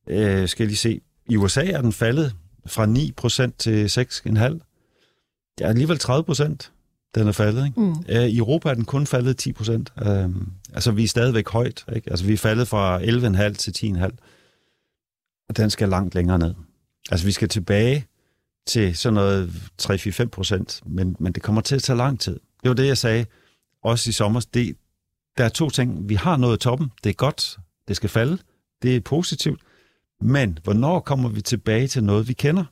Øh, 0.08 0.48
skal 0.48 0.64
jeg 0.64 0.68
lige 0.68 0.78
se. 0.78 1.02
I 1.30 1.36
USA 1.36 1.66
er 1.66 1.82
den 1.82 1.94
faldet 1.94 2.36
fra 2.66 2.86
9% 3.48 3.52
til 3.58 3.86
6,5%. 3.86 4.60
Det 5.58 5.66
er 5.66 5.70
alligevel 5.70 6.00
30%, 6.04 6.44
den 7.16 7.28
er 7.28 7.32
faldet. 7.32 7.66
Ikke? 7.66 7.80
Mm. 7.80 7.96
Øh, 8.10 8.26
I 8.26 8.38
Europa 8.38 8.70
er 8.70 8.74
den 8.74 8.86
kun 8.86 9.08
faldet 9.08 9.48
10%. 9.48 10.10
Øh, 10.10 10.30
altså, 10.74 10.92
vi 10.92 11.04
er 11.04 11.08
stadigvæk 11.08 11.50
højt. 11.50 11.86
Ikke? 11.96 12.10
Altså, 12.10 12.26
vi 12.26 12.34
er 12.34 12.38
faldet 12.38 12.68
fra 12.68 13.00
11,5 13.02 13.54
til 13.54 13.72
10,5 13.72 14.04
og 14.04 14.12
den 15.56 15.70
skal 15.70 15.90
langt 15.90 16.16
længere 16.16 16.40
ned. 16.40 16.54
Altså, 17.12 17.26
vi 17.26 17.32
skal 17.32 17.50
tilbage 17.50 18.06
til 18.66 18.98
sådan 18.98 19.14
noget 19.14 19.50
3-4-5 19.82 20.26
procent, 20.26 20.82
men, 20.86 21.16
men 21.20 21.34
det 21.34 21.44
kommer 21.44 21.62
til 21.62 21.76
at 21.76 21.84
tage 21.84 21.98
lang 21.98 22.20
tid. 22.20 22.40
Det 22.64 22.70
var 22.70 22.74
det, 22.74 22.88
jeg 22.88 22.98
sagde 22.98 23.26
også 23.84 24.10
i 24.10 24.14
sommer. 24.14 24.46
Det, 24.54 24.78
der 25.38 25.46
er 25.46 25.50
to 25.50 25.70
ting. 25.70 26.10
Vi 26.10 26.16
har 26.16 26.38
nået 26.38 26.60
toppen. 26.60 26.92
Det 27.04 27.10
er 27.10 27.14
godt. 27.14 27.58
Det 27.88 27.96
skal 27.96 28.10
falde. 28.10 28.38
Det 28.82 28.96
er 28.96 29.00
positivt. 29.00 29.62
Men 30.22 30.60
hvornår 30.64 31.00
kommer 31.00 31.30
vi 31.30 31.42
tilbage 31.42 31.88
til 31.88 32.04
noget, 32.04 32.28
vi 32.28 32.34
kender? 32.34 32.66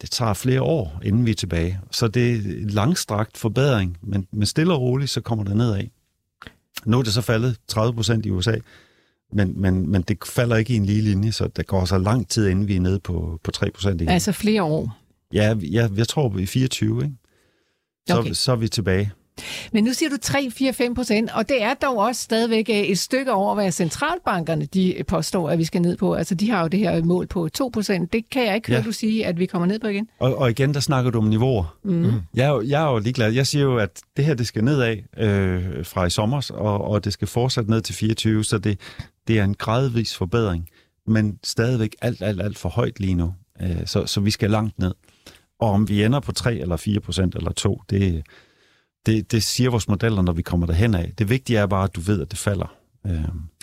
Det 0.00 0.10
tager 0.10 0.34
flere 0.34 0.62
år, 0.62 1.00
inden 1.04 1.26
vi 1.26 1.30
er 1.30 1.34
tilbage. 1.34 1.80
Så 1.90 2.08
det 2.08 2.30
er 2.30 2.34
en 2.36 2.70
langstrakt 2.70 3.36
forbedring, 3.36 3.98
men, 4.02 4.28
men 4.32 4.46
stille 4.46 4.72
og 4.72 4.80
roligt, 4.80 5.10
så 5.10 5.20
kommer 5.20 5.44
det 5.44 5.56
nedad. 5.56 5.84
Nu 6.84 6.98
er 6.98 7.02
det 7.02 7.12
så 7.12 7.20
faldet 7.20 7.56
30 7.68 7.94
procent 7.94 8.26
i 8.26 8.30
USA. 8.30 8.56
Men, 9.32 9.60
men, 9.60 9.90
men 9.90 10.02
det 10.02 10.18
falder 10.26 10.56
ikke 10.56 10.72
i 10.72 10.76
en 10.76 10.86
lige 10.86 11.02
linje, 11.02 11.32
så 11.32 11.48
der 11.56 11.62
går 11.62 11.84
så 11.84 11.98
lang 11.98 12.28
tid, 12.28 12.48
inden 12.48 12.68
vi 12.68 12.76
er 12.76 12.80
nede 12.80 13.00
på, 13.00 13.40
på 13.42 13.50
3 13.50 13.70
procent 13.70 14.00
igen. 14.00 14.12
Altså 14.12 14.32
flere 14.32 14.62
år? 14.62 14.98
Ja, 15.32 15.54
ja 15.62 15.88
jeg 15.96 16.08
tror 16.08 16.38
i 16.38 16.46
24, 16.46 17.04
ikke? 17.04 17.16
Så, 18.08 18.18
okay. 18.18 18.32
så 18.32 18.52
er 18.52 18.56
vi 18.56 18.68
tilbage. 18.68 19.12
Men 19.72 19.84
nu 19.84 19.92
siger 19.92 20.10
du 20.10 20.16
3-4-5 20.24 20.94
procent, 20.94 21.30
og 21.34 21.48
det 21.48 21.62
er 21.62 21.74
dog 21.74 21.96
også 21.98 22.22
stadigvæk 22.22 22.68
øh, 22.70 22.76
et 22.76 22.98
stykke 22.98 23.32
over, 23.32 23.54
hvad 23.54 23.72
centralbankerne 23.72 24.66
de 24.66 25.02
påstår, 25.08 25.50
at 25.50 25.58
vi 25.58 25.64
skal 25.64 25.82
ned 25.82 25.96
på. 25.96 26.14
Altså, 26.14 26.34
de 26.34 26.50
har 26.50 26.62
jo 26.62 26.68
det 26.68 26.80
her 26.80 27.04
mål 27.04 27.26
på 27.26 27.48
2 27.48 27.70
procent. 27.72 28.12
Det 28.12 28.30
kan 28.30 28.46
jeg 28.46 28.54
ikke 28.54 28.68
høre, 28.68 28.78
ja. 28.78 28.84
du 28.84 28.92
sige, 28.92 29.26
at 29.26 29.38
vi 29.38 29.46
kommer 29.46 29.66
ned 29.66 29.78
på 29.78 29.86
igen. 29.86 30.08
Og, 30.18 30.38
og 30.38 30.50
igen, 30.50 30.74
der 30.74 30.80
snakker 30.80 31.10
du 31.10 31.18
om 31.18 31.24
niveauer. 31.24 31.76
Mm. 31.84 31.92
Mm. 31.92 32.12
Jeg, 32.34 32.46
er 32.46 32.50
jo, 32.50 32.62
jeg 32.62 32.82
er 32.82 32.90
jo 32.92 32.98
ligeglad. 32.98 33.32
Jeg 33.32 33.46
siger 33.46 33.62
jo, 33.62 33.76
at 33.76 34.00
det 34.16 34.24
her, 34.24 34.34
det 34.34 34.46
skal 34.46 34.64
nedad 34.64 34.96
øh, 35.16 35.84
fra 35.84 36.04
i 36.04 36.10
sommer, 36.10 36.50
og, 36.54 36.84
og 36.84 37.04
det 37.04 37.12
skal 37.12 37.28
fortsætte 37.28 37.70
ned 37.70 37.80
til 37.80 37.94
24, 37.94 38.44
så 38.44 38.58
det, 38.58 38.80
det 39.28 39.38
er 39.38 39.44
en 39.44 39.54
gradvis 39.54 40.16
forbedring, 40.16 40.68
men 41.06 41.38
stadigvæk 41.44 41.96
alt, 42.02 42.22
alt, 42.22 42.42
alt 42.42 42.58
for 42.58 42.68
højt 42.68 43.00
lige 43.00 43.14
nu. 43.14 43.34
Øh, 43.62 43.86
så, 43.86 44.06
så 44.06 44.20
vi 44.20 44.30
skal 44.30 44.50
langt 44.50 44.78
ned. 44.78 44.94
Og 45.60 45.70
om 45.70 45.88
vi 45.88 46.04
ender 46.04 46.20
på 46.20 46.32
3 46.32 46.54
eller 46.54 46.76
4 46.76 47.00
procent 47.00 47.34
eller 47.34 47.52
2, 47.52 47.82
det, 47.90 48.26
det, 49.06 49.32
det 49.32 49.42
siger 49.42 49.70
vores 49.70 49.88
modeller, 49.88 50.22
når 50.22 50.32
vi 50.32 50.42
kommer 50.42 50.66
derhen 50.66 50.94
af. 50.94 51.12
Det 51.18 51.30
vigtige 51.30 51.58
er 51.58 51.66
bare, 51.66 51.84
at 51.84 51.96
du 51.96 52.00
ved, 52.00 52.22
at 52.22 52.30
det 52.30 52.38
falder. 52.38 52.72
Øh, 53.06 53.12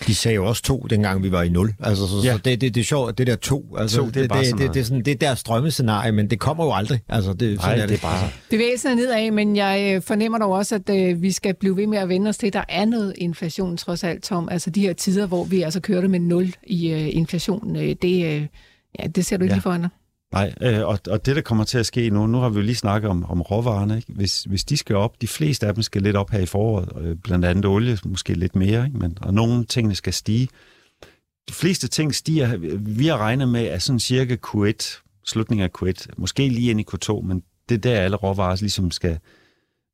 De 0.06 0.14
sagde 0.14 0.34
jo 0.34 0.46
også 0.46 0.62
to, 0.62 0.86
dengang 0.90 1.22
vi 1.22 1.32
var 1.32 1.42
i 1.42 1.48
nul. 1.48 1.74
Altså, 1.80 2.06
så, 2.06 2.14
ja. 2.24 2.32
Så 2.32 2.38
det, 2.38 2.60
det, 2.60 2.74
det 2.74 2.80
er 2.80 2.84
sjovt, 2.84 3.18
det 3.18 3.26
der 3.26 3.36
to. 3.36 3.76
Altså, 3.78 3.96
To, 3.96 4.06
det 4.06 4.16
er 4.16 4.28
bare 4.28 4.38
det, 4.38 4.46
sådan 4.46 4.58
det, 4.58 4.64
noget. 4.64 4.74
det, 4.74 4.80
er 4.80 4.84
sådan, 4.84 5.04
det 5.04 5.10
er 5.10 5.14
deres 5.16 5.42
drømmescenarie, 5.42 6.12
men 6.12 6.30
det 6.30 6.40
kommer 6.40 6.64
jo 6.64 6.72
aldrig. 6.72 7.00
Altså, 7.08 7.32
det, 7.32 7.56
nej, 7.58 7.76
sådan 7.76 7.88
det 7.88 7.94
er 7.96 8.00
bare... 8.02 8.28
Bevægelsen 8.50 8.90
er 8.90 8.94
nedad, 8.94 9.30
men 9.30 9.56
jeg 9.56 9.92
øh, 9.96 10.02
fornemmer 10.02 10.38
dog 10.38 10.52
også, 10.52 10.74
at 10.74 10.90
øh, 10.90 11.22
vi 11.22 11.32
skal 11.32 11.54
blive 11.54 11.76
ved 11.76 11.86
med 11.86 11.98
at 11.98 12.08
vende 12.08 12.28
os 12.28 12.36
til, 12.38 12.46
at 12.46 12.52
der 12.52 12.64
er 12.68 12.84
noget 12.84 13.14
inflation 13.18 13.76
trods 13.76 14.04
alt, 14.04 14.22
Tom. 14.22 14.48
Altså 14.48 14.70
de 14.70 14.80
her 14.80 14.92
tider, 14.92 15.26
hvor 15.26 15.44
vi 15.44 15.62
altså 15.62 15.80
kørte 15.80 16.08
med 16.08 16.20
nul 16.20 16.54
i 16.66 16.90
øh, 16.90 17.16
inflation, 17.16 17.76
øh, 17.76 17.94
det, 18.02 18.24
øh, 18.26 18.46
ja, 18.98 19.06
det 19.06 19.24
ser 19.24 19.36
du 19.36 19.42
ikke 19.44 19.52
Ja. 19.52 19.56
lige 19.56 19.62
foran 19.62 19.80
dig. 19.80 19.88
Nej, 20.34 20.54
øh, 20.60 20.86
og, 20.86 20.98
og 21.10 21.26
det, 21.26 21.36
der 21.36 21.42
kommer 21.42 21.64
til 21.64 21.78
at 21.78 21.86
ske 21.86 22.10
nu, 22.10 22.26
nu 22.26 22.38
har 22.38 22.48
vi 22.48 22.56
jo 22.56 22.62
lige 22.62 22.74
snakket 22.74 23.10
om, 23.10 23.24
om 23.24 23.42
råvarerne, 23.42 23.96
ikke? 23.96 24.12
Hvis, 24.12 24.42
hvis 24.42 24.64
de 24.64 24.76
skal 24.76 24.96
op, 24.96 25.20
de 25.20 25.28
fleste 25.28 25.66
af 25.66 25.74
dem 25.74 25.82
skal 25.82 26.02
lidt 26.02 26.16
op 26.16 26.30
her 26.30 26.38
i 26.38 26.46
foråret, 26.46 26.88
øh, 27.00 27.16
blandt 27.16 27.44
andet 27.44 27.64
olie, 27.64 27.98
måske 28.04 28.34
lidt 28.34 28.56
mere, 28.56 28.86
ikke? 28.86 28.98
Men, 28.98 29.18
og 29.20 29.34
nogle 29.34 29.64
tingene 29.64 29.94
skal 29.94 30.12
stige. 30.12 30.48
De 31.48 31.52
fleste 31.52 31.88
ting 31.88 32.14
stiger, 32.14 32.56
vi 32.78 33.06
har 33.06 33.18
regnet 33.18 33.48
med, 33.48 33.64
at 33.64 33.82
sådan 33.82 34.00
cirka 34.00 34.36
Q1, 34.46 35.02
slutningen 35.26 35.64
af 35.64 35.82
Q1, 35.82 36.06
måske 36.16 36.48
lige 36.48 36.70
ind 36.70 36.80
i 36.80 36.86
Q2, 36.94 37.22
men 37.22 37.42
det 37.68 37.74
er 37.74 37.78
der, 37.78 38.00
alle 38.00 38.16
råvarer 38.16 38.56
ligesom 38.60 38.90
skal, 38.90 39.18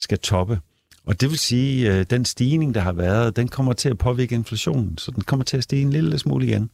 skal 0.01 0.19
toppe. 0.19 0.61
Og 1.07 1.21
det 1.21 1.31
vil 1.31 1.39
sige, 1.39 1.91
at 1.91 2.11
den 2.11 2.25
stigning, 2.25 2.75
der 2.75 2.81
har 2.81 2.93
været, 2.93 3.37
den 3.37 3.49
kommer 3.49 3.73
til 3.73 3.89
at 3.89 3.99
påvirke 3.99 4.35
inflationen, 4.35 4.99
så 4.99 5.11
den 5.11 5.23
kommer 5.23 5.45
til 5.45 5.57
at 5.57 5.63
stige 5.63 5.83
en 5.83 5.91
lille 5.91 6.19
smule 6.19 6.47
igen. 6.47 6.71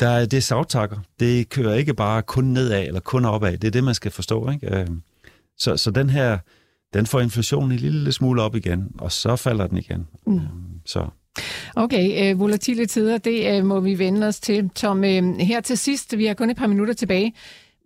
Der 0.00 0.08
er, 0.08 0.26
det 0.26 0.36
er 0.36 0.40
savtakker. 0.40 0.96
Det 1.20 1.48
kører 1.48 1.74
ikke 1.74 1.94
bare 1.94 2.22
kun 2.22 2.44
nedad 2.44 2.86
eller 2.86 3.00
kun 3.00 3.24
opad. 3.24 3.52
Det 3.58 3.64
er 3.66 3.70
det, 3.70 3.84
man 3.84 3.94
skal 3.94 4.10
forstå. 4.10 4.50
Ikke? 4.50 4.76
Øh, 4.76 4.86
Så, 5.58 5.76
så 5.76 5.90
den 5.90 6.10
her, 6.10 6.38
den 6.94 7.06
får 7.06 7.20
inflationen 7.20 7.72
en 7.72 7.78
lille 7.78 8.12
smule 8.12 8.42
op 8.42 8.54
igen, 8.56 8.88
og 8.98 9.12
så 9.12 9.36
falder 9.36 9.66
den 9.66 9.78
igen. 9.78 10.06
Mm. 10.26 10.40
Så 10.86 11.06
Okay, 11.76 12.30
øh, 12.32 12.40
volatile 12.40 12.86
tider, 12.86 13.18
det 13.18 13.56
øh, 13.58 13.64
må 13.64 13.80
vi 13.80 13.98
vende 13.98 14.26
os 14.26 14.40
til. 14.40 14.68
Tom, 14.74 15.04
øh, 15.04 15.36
her 15.38 15.60
til 15.60 15.78
sidst, 15.78 16.18
vi 16.18 16.26
har 16.26 16.34
kun 16.34 16.50
et 16.50 16.56
par 16.56 16.66
minutter 16.66 16.94
tilbage. 16.94 17.32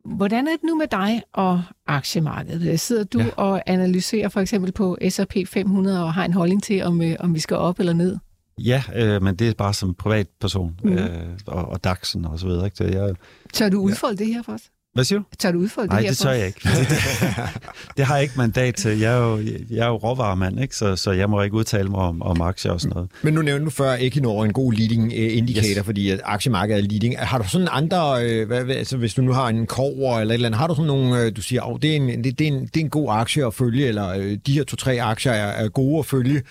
Hvordan 0.05 0.47
er 0.47 0.53
det 0.53 0.63
nu 0.65 0.77
med 0.77 0.87
dig 0.87 1.23
og 1.33 1.63
aktiemarkedet? 1.87 2.81
Sidder 2.81 3.05
du. 3.05 3.19
Ja. 3.19 3.27
og 3.37 3.63
analyserer 3.67 4.29
for 4.29 4.41
eksempel 4.41 4.73
på 4.73 4.99
S&P 5.09 5.37
500 5.49 6.05
og 6.05 6.15
har 6.15 6.25
en 6.25 6.33
holdning 6.33 6.63
til, 6.63 6.83
om, 6.83 7.03
øh, 7.03 7.17
om 7.21 7.35
vi 7.35 7.41
skal 7.41 7.57
op 7.57 7.79
eller 7.79 7.93
ned? 7.93 8.17
Ja, 8.59 8.83
øh, 8.97 9.23
men 9.23 9.37
det 9.37 9.49
er 9.49 9.53
bare 9.59 9.75
som 9.75 9.95
privatperson, 9.95 10.75
Mm. 10.85 10.93
øh, 10.93 11.09
og, 11.47 11.69
og 11.69 11.81
DAX'en 11.87 12.29
og 12.29 12.39
så 12.39 12.47
videre. 12.47 12.65
Ikke? 12.65 12.77
Så 12.77 12.85
jeg, 12.85 13.15
Tør 13.53 13.69
du 13.69 13.81
udfolde 13.81 14.17
ja. 14.21 14.25
det 14.25 14.35
her 14.35 14.43
for 14.43 14.53
os? 14.53 14.63
hvad 14.95 15.05
siger 15.05 15.19
du? 15.19 15.25
Tør 15.39 15.53
du 15.53 15.59
udfolde 15.59 15.89
Nej, 15.89 15.99
det 15.99 16.05
her 16.05 16.11
det 16.11 16.19
for 16.19 16.25
tør 16.25 16.33
jeg 16.33 16.47
ikke. 16.47 16.61
Det, 16.63 16.89
det, 16.89 16.97
det 17.97 18.05
har 18.05 18.15
jeg 18.15 18.23
ikke 18.23 18.35
mandat 18.37 18.75
til. 18.75 18.99
Jeg 18.99 19.13
er 19.15 19.19
jo, 19.19 19.39
jeg 19.71 19.79
er 19.79 19.87
jo 19.87 19.97
råvaremand, 19.97 20.61
ikke? 20.61 20.77
Så, 20.77 20.97
så 20.97 21.13
jeg 21.13 21.31
må 21.31 21.43
ikke 21.43 21.57
udtale 21.57 21.89
mig 21.89 21.99
om, 22.01 22.23
om 22.23 22.41
aktier 22.41 22.73
og 22.73 22.81
sådan 22.81 22.95
noget. 22.95 23.11
Men 23.23 23.35
nu 23.35 23.43
nævnte 23.43 23.65
du 23.65 23.71
før 23.71 23.97
Equinor 24.01 24.45
en 24.45 24.53
god 24.53 24.73
leading 24.73 25.13
øh, 25.17 25.37
indicator, 25.37 25.79
yes. 25.79 25.85
Fordi 25.85 26.11
at 26.11 26.21
aktiemarkedet 26.25 26.85
er 26.85 26.89
leading. 26.89 27.19
Har 27.19 27.39
du 27.39 27.49
sådan 27.49 27.69
andre, 27.71 28.25
øh, 28.27 28.47
hvad, 28.47 28.65
hvad, 28.65 28.77
altså 28.77 28.97
hvis 28.97 29.15
du 29.15 29.23
nu 29.23 29.33
har 29.33 29.49
en 29.49 29.67
kover 29.67 30.19
eller 30.21 30.33
et 30.33 30.35
eller 30.35 30.49
andet, 30.49 30.59
har 30.59 30.67
du 30.67 30.75
sådan 30.75 30.87
nogle, 30.87 31.21
øh, 31.23 31.37
du 31.37 31.43
siger, 31.43 31.63
oh, 31.63 31.79
det, 31.83 31.93
er 31.93 31.97
en, 31.97 32.25
det, 32.25 32.39
det, 32.39 32.49
er 32.49 32.53
en, 32.53 32.61
det 32.67 32.77
er 32.77 32.81
en 32.85 32.91
god 32.91 33.07
aktie 33.11 33.47
at 33.47 33.55
følge, 33.55 33.87
eller 33.87 34.09
øh, 34.09 34.39
de 34.47 34.53
her 34.53 34.65
to-tre 34.65 35.03
aktier 35.03 35.33
er, 35.33 35.65
er 35.65 35.69
gode 35.69 35.99
at 35.99 36.07
følge, 36.07 36.43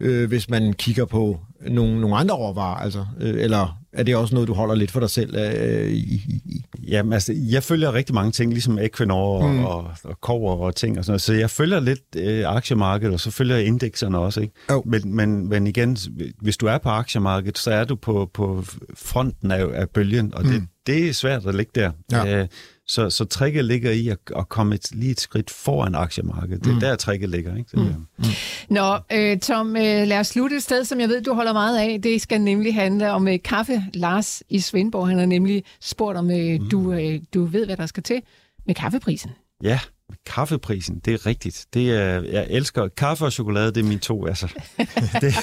øh, 0.00 0.28
hvis 0.28 0.50
man 0.50 0.72
kigger 0.72 1.04
på 1.04 1.40
nogle, 1.68 2.00
nogle 2.00 2.16
andre 2.16 2.34
råvarer, 2.34 2.76
altså, 2.76 3.04
øh, 3.20 3.34
eller 3.42 3.76
er 3.92 4.02
det 4.02 4.16
også 4.16 4.34
noget, 4.34 4.48
du 4.48 4.54
holder 4.54 4.74
lidt 4.74 4.90
for 4.90 5.00
dig 5.00 5.10
selv 5.10 5.34
øh, 5.36 5.90
i, 5.90 6.14
i? 6.44 6.64
Jamen, 6.88 7.12
altså, 7.12 7.32
jeg 7.50 7.62
følger 7.62 7.92
rigtig 7.94 8.14
mange 8.14 8.32
ting, 8.32 8.52
ligesom 8.52 8.78
Equinor 8.78 9.46
Mm. 9.48 9.54
mm. 9.54 9.64
og, 9.64 9.90
og 10.04 10.20
Kover 10.20 10.56
og 10.56 10.76
ting 10.76 10.98
og 10.98 11.04
sådan 11.04 11.12
noget. 11.12 11.20
Så 11.22 11.32
jeg 11.34 11.50
følger 11.50 11.80
lidt 11.80 12.00
øh, 12.16 12.44
aktiemarkedet, 12.46 13.14
og 13.14 13.20
så 13.20 13.30
følger 13.30 13.56
jeg 13.56 13.66
indekserne 13.66 14.18
også, 14.18 14.40
ikke? 14.40 14.54
Jo. 14.70 14.82
Men, 14.86 15.14
men, 15.16 15.48
men 15.48 15.66
igen, 15.66 15.96
hvis 16.42 16.56
du 16.56 16.66
er 16.66 16.78
på 16.78 16.88
aktiemarkedet, 16.88 17.58
så 17.58 17.70
er 17.70 17.84
du 17.84 17.96
på, 17.96 18.30
på 18.34 18.64
fronten 18.94 19.50
af, 19.50 19.66
af 19.72 19.90
bølgen, 19.90 20.34
og 20.34 20.44
det, 20.44 20.52
Mm. 20.52 20.68
det 20.86 21.08
er 21.08 21.12
svært 21.12 21.46
at 21.46 21.54
ligge 21.54 21.72
der. 21.74 21.90
Ja. 22.12 22.40
Øh, 22.40 22.46
så, 22.90 23.10
så 23.10 23.24
tricket 23.24 23.64
ligger 23.64 23.90
i 23.90 24.08
at, 24.08 24.18
at 24.36 24.48
komme 24.48 24.74
et, 24.74 24.88
lige 24.94 25.10
et 25.10 25.20
skridt 25.20 25.50
foran 25.50 25.94
aktiemarkedet. 25.94 26.64
Det 26.64 26.70
er 26.70 26.74
Mm. 26.74 26.80
der, 26.80 26.96
tricket 26.96 27.28
ligger, 27.28 27.56
ikke? 27.56 27.70
Så, 27.70 27.76
Mm. 27.76 28.24
Nå, 28.70 28.98
øh, 29.12 29.38
Tom, 29.38 29.76
øh, 29.76 29.82
lad 30.08 30.18
os 30.18 30.26
slutte 30.26 30.56
et 30.56 30.62
sted, 30.62 30.84
som 30.84 31.00
jeg 31.00 31.08
ved, 31.08 31.22
du 31.22 31.34
holder 31.34 31.52
meget 31.52 31.78
af. 31.78 32.02
Det 32.02 32.22
skal 32.22 32.40
nemlig 32.40 32.74
handle 32.74 33.10
om 33.10 33.28
øh, 33.28 33.38
kaffe. 33.44 33.82
Lars 33.94 34.42
i 34.48 34.58
Svendborg, 34.60 35.08
han 35.08 35.18
har 35.18 35.26
nemlig 35.26 35.64
spurgt, 35.80 36.18
om 36.18 36.30
øh, 36.30 36.60
du, 36.70 36.92
øh, 36.92 37.20
du 37.34 37.44
ved, 37.44 37.66
hvad 37.66 37.76
der 37.76 37.86
skal 37.86 38.02
til 38.02 38.22
med 38.66 38.74
kaffeprisen. 38.74 39.30
Ja, 39.62 39.80
kaffeprisen, 40.26 40.98
det 41.04 41.12
er 41.14 41.26
rigtigt. 41.26 41.66
Det 41.74 41.90
er, 41.90 42.22
jeg 42.32 42.46
elsker 42.50 42.88
kaffe 42.88 43.24
og 43.24 43.32
chokolade, 43.32 43.66
det 43.66 43.76
er 43.80 43.84
mine 43.84 44.00
to. 44.00 44.26
Altså, 44.26 44.46
det, 45.20 45.34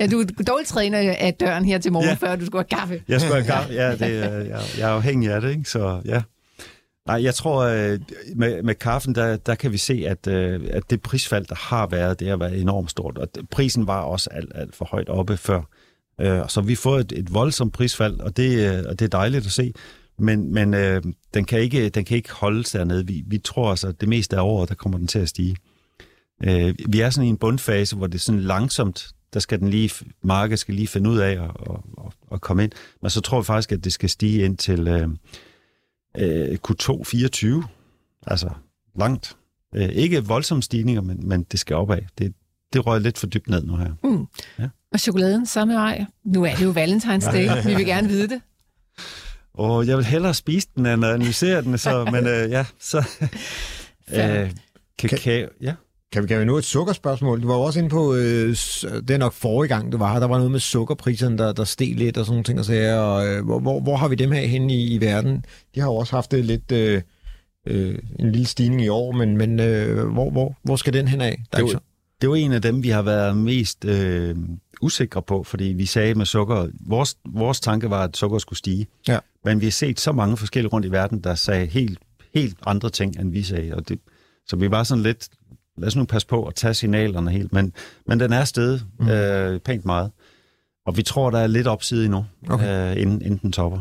Ja, 0.00 0.06
du 0.06 0.20
er 0.20 0.42
dårligt 0.46 0.68
træner 0.68 0.98
af 1.18 1.34
døren 1.40 1.64
her 1.64 1.78
til 1.78 1.92
morgen, 1.92 2.08
ja. 2.08 2.14
Før 2.14 2.36
du 2.36 2.46
skal 2.46 2.56
have 2.58 2.64
kaffe. 2.80 3.02
Jeg 3.08 3.20
skulle 3.20 3.34
have 3.42 3.46
kaffe. 3.46 3.72
Ja, 3.72 3.92
det, 3.92 4.02
er- 4.24 4.30
jeg, 4.38 4.62
jeg 4.78 4.90
er 4.90 4.94
afhængig 4.94 5.30
af 5.30 5.40
det, 5.40 5.50
ikke? 5.50 5.64
Så 5.70 6.00
ja. 6.04 6.22
Nej, 7.06 7.22
jeg 7.22 7.34
tror, 7.34 7.62
øh, 7.64 8.00
med, 8.36 8.62
med 8.62 8.74
kaffen, 8.74 9.14
der, 9.14 9.36
der 9.36 9.54
kan 9.54 9.72
vi 9.72 9.78
se, 9.78 10.04
at, 10.08 10.26
øh, 10.26 10.60
at 10.70 10.90
det 10.90 11.02
prisfald, 11.02 11.46
der 11.46 11.54
har 11.54 11.86
været, 11.86 12.20
det 12.20 12.28
har 12.28 12.36
været 12.36 12.60
enormt 12.60 12.90
stort. 12.90 13.18
Og 13.18 13.28
prisen 13.50 13.86
var 13.86 14.00
også 14.00 14.30
alt, 14.30 14.52
alt 14.54 14.76
for 14.76 14.84
højt 14.84 15.08
oppe 15.08 15.36
før. 15.36 15.62
Øh, 16.20 16.40
Så 16.48 16.60
vi 16.60 16.74
får 16.74 16.98
et, 16.98 17.12
et 17.12 17.34
voldsomt 17.34 17.72
prisfald, 17.72 18.20
og 18.20 18.36
det, 18.36 18.76
øh, 18.78 18.84
og 18.88 18.98
det 18.98 19.04
er 19.04 19.08
dejligt 19.08 19.46
at 19.46 19.52
se. 19.52 19.72
Men, 20.18 20.54
men 20.54 20.74
øh, 20.74 21.02
den, 21.34 21.44
kan 21.44 21.60
ikke, 21.60 21.88
den 21.88 22.04
kan 22.04 22.16
ikke 22.16 22.32
holdes 22.32 22.70
dernede. 22.70 23.06
Vi, 23.06 23.22
vi 23.26 23.38
tror 23.38 23.70
altså, 23.70 23.88
at 23.88 24.00
det 24.00 24.08
meste 24.08 24.36
af 24.36 24.40
året, 24.40 24.68
der 24.68 24.74
kommer 24.74 24.98
den 24.98 25.06
til 25.06 25.18
at 25.18 25.28
stige. 25.28 25.56
Øh, 26.44 26.74
vi 26.88 27.00
er 27.00 27.10
sådan 27.10 27.26
i 27.26 27.30
en 27.30 27.36
bundfase, 27.36 27.96
hvor 27.96 28.06
det 28.06 28.14
er 28.14 28.18
sådan 28.18 28.40
langsomt, 28.40 29.08
der 29.34 29.40
skal 29.40 29.60
den 29.60 29.68
lige, 29.68 29.90
markedet 30.22 30.58
skal 30.58 30.74
lige 30.74 30.86
finde 30.86 31.10
ud 31.10 31.18
af 31.18 31.30
at, 31.30 31.40
at, 31.40 31.76
at, 32.06 32.12
at 32.32 32.40
komme 32.40 32.64
ind. 32.64 32.72
Men 33.02 33.10
så 33.10 33.20
tror 33.20 33.40
vi 33.40 33.44
faktisk, 33.44 33.72
at 33.72 33.84
det 33.84 33.92
skal 33.92 34.08
stige 34.08 34.44
ind 34.44 34.56
til 34.56 34.88
øh, 34.88 35.08
øh, 36.18 36.58
Q2 36.68 37.04
24. 37.04 37.64
Altså 38.26 38.50
langt. 38.98 39.36
Øh, 39.74 39.88
ikke 39.88 40.24
voldsomme 40.24 40.62
stigninger, 40.62 41.02
men, 41.02 41.28
men 41.28 41.42
det 41.42 41.60
skal 41.60 41.76
opad. 41.76 41.98
Det, 42.18 42.34
det 42.72 42.86
røg 42.86 43.00
lidt 43.00 43.18
for 43.18 43.26
dybt 43.26 43.48
ned 43.48 43.62
nu 43.62 43.76
her. 43.76 43.92
Mm. 44.04 44.26
Ja. 44.58 44.68
Og 44.92 45.00
chokoladen 45.00 45.46
samme 45.46 45.74
vej. 45.74 46.04
Nu 46.24 46.44
er 46.44 46.54
det 46.54 46.64
jo 46.64 46.70
Valentine's 46.70 47.32
Day. 47.32 47.48
Vi 47.68 47.74
vil 47.74 47.86
gerne 47.86 48.08
vide 48.08 48.28
det. 48.28 48.40
Og 49.54 49.86
jeg 49.86 49.96
vil 49.96 50.04
hellere 50.04 50.34
spise 50.34 50.68
den, 50.76 50.86
end 50.86 51.04
at 51.04 51.14
analysere 51.14 51.62
den. 51.62 51.78
Så, 51.78 52.04
men 52.12 52.26
øh, 52.26 52.50
ja, 52.50 52.64
så... 52.80 53.08
Øh, 54.12 54.50
kakao, 54.98 55.48
ja. 55.60 55.74
Kan 56.12 56.22
vi, 56.22 56.28
kan 56.28 56.40
vi 56.40 56.44
nu 56.44 56.56
et 56.56 56.64
sukkerspørgsmål? 56.64 57.42
Du 57.42 57.46
var 57.46 57.54
jo 57.54 57.60
også 57.60 57.78
inde 57.78 57.90
på, 57.90 58.14
øh, 58.14 58.48
det 58.84 59.10
er 59.10 59.18
nok 59.18 59.32
forrige 59.32 59.68
gang, 59.68 59.92
du 59.92 59.98
var 59.98 60.12
her, 60.12 60.20
der 60.20 60.26
var 60.26 60.36
noget 60.36 60.50
med 60.50 60.60
sukkerpriserne, 60.60 61.38
der, 61.38 61.52
der 61.52 61.64
steg 61.64 61.94
lidt 61.94 62.16
og 62.16 62.24
sådan 62.24 62.32
nogle 62.34 62.44
ting 62.44 62.58
og 62.58 62.64
sager. 62.64 62.98
Og, 62.98 63.26
øh, 63.26 63.44
hvor, 63.44 63.58
hvor, 63.58 63.80
hvor 63.80 63.96
har 63.96 64.08
vi 64.08 64.14
dem 64.14 64.32
her 64.32 64.46
henne 64.46 64.74
i, 64.74 64.94
i 64.94 65.00
verden? 65.00 65.44
De 65.74 65.80
har 65.80 65.86
jo 65.86 65.94
også 65.94 66.16
haft 66.16 66.30
det 66.30 66.44
lidt, 66.44 66.72
øh, 66.72 67.02
øh, 67.66 67.98
en 68.18 68.32
lille 68.32 68.46
stigning 68.46 68.82
i 68.82 68.88
år, 68.88 69.12
men, 69.12 69.36
men 69.36 69.60
øh, 69.60 70.06
hvor, 70.08 70.30
hvor, 70.30 70.56
hvor 70.62 70.76
skal 70.76 70.92
den 70.92 71.08
hen 71.08 71.20
af? 71.20 71.42
Det 71.56 71.64
var, 71.64 71.82
det 72.20 72.28
var 72.28 72.36
en 72.36 72.52
af 72.52 72.62
dem, 72.62 72.82
vi 72.82 72.88
har 72.88 73.02
været 73.02 73.36
mest 73.36 73.84
øh, 73.84 74.36
usikre 74.80 75.22
på, 75.22 75.42
fordi 75.42 75.64
vi 75.64 75.86
sagde 75.86 76.14
med 76.14 76.26
sukker, 76.26 76.68
vores, 76.80 77.16
vores 77.28 77.60
tanke 77.60 77.90
var, 77.90 78.04
at 78.04 78.16
sukker 78.16 78.38
skulle 78.38 78.58
stige. 78.58 78.86
Ja. 79.08 79.18
Men 79.44 79.60
vi 79.60 79.66
har 79.66 79.70
set 79.70 80.00
så 80.00 80.12
mange 80.12 80.36
forskellige 80.36 80.72
rundt 80.72 80.86
i 80.86 80.90
verden, 80.90 81.20
der 81.20 81.34
sagde 81.34 81.66
helt, 81.66 81.98
helt 82.34 82.56
andre 82.66 82.90
ting, 82.90 83.20
end 83.20 83.32
vi 83.32 83.42
sagde. 83.42 83.74
Og 83.74 83.88
det, 83.88 83.98
så 84.46 84.56
vi 84.56 84.70
var 84.70 84.82
sådan 84.82 85.02
lidt, 85.02 85.28
lad 85.78 85.86
os 85.86 85.96
nu 85.96 86.04
passe 86.04 86.26
på 86.26 86.44
at 86.44 86.54
tage 86.54 86.74
signalerne 86.74 87.30
helt. 87.30 87.52
Men, 87.52 87.72
men 88.06 88.20
den 88.20 88.32
er 88.32 88.44
stedet 88.44 88.86
mm. 89.00 89.08
øh, 89.08 89.60
pænt 89.60 89.84
meget. 89.84 90.10
Og 90.86 90.96
vi 90.96 91.02
tror, 91.02 91.30
der 91.30 91.38
er 91.38 91.46
lidt 91.46 91.66
opside 91.66 92.04
endnu, 92.04 92.24
Okay. 92.50 92.90
øh, 92.96 93.02
inden, 93.02 93.22
inden 93.22 93.38
den 93.42 93.52
topper. 93.52 93.80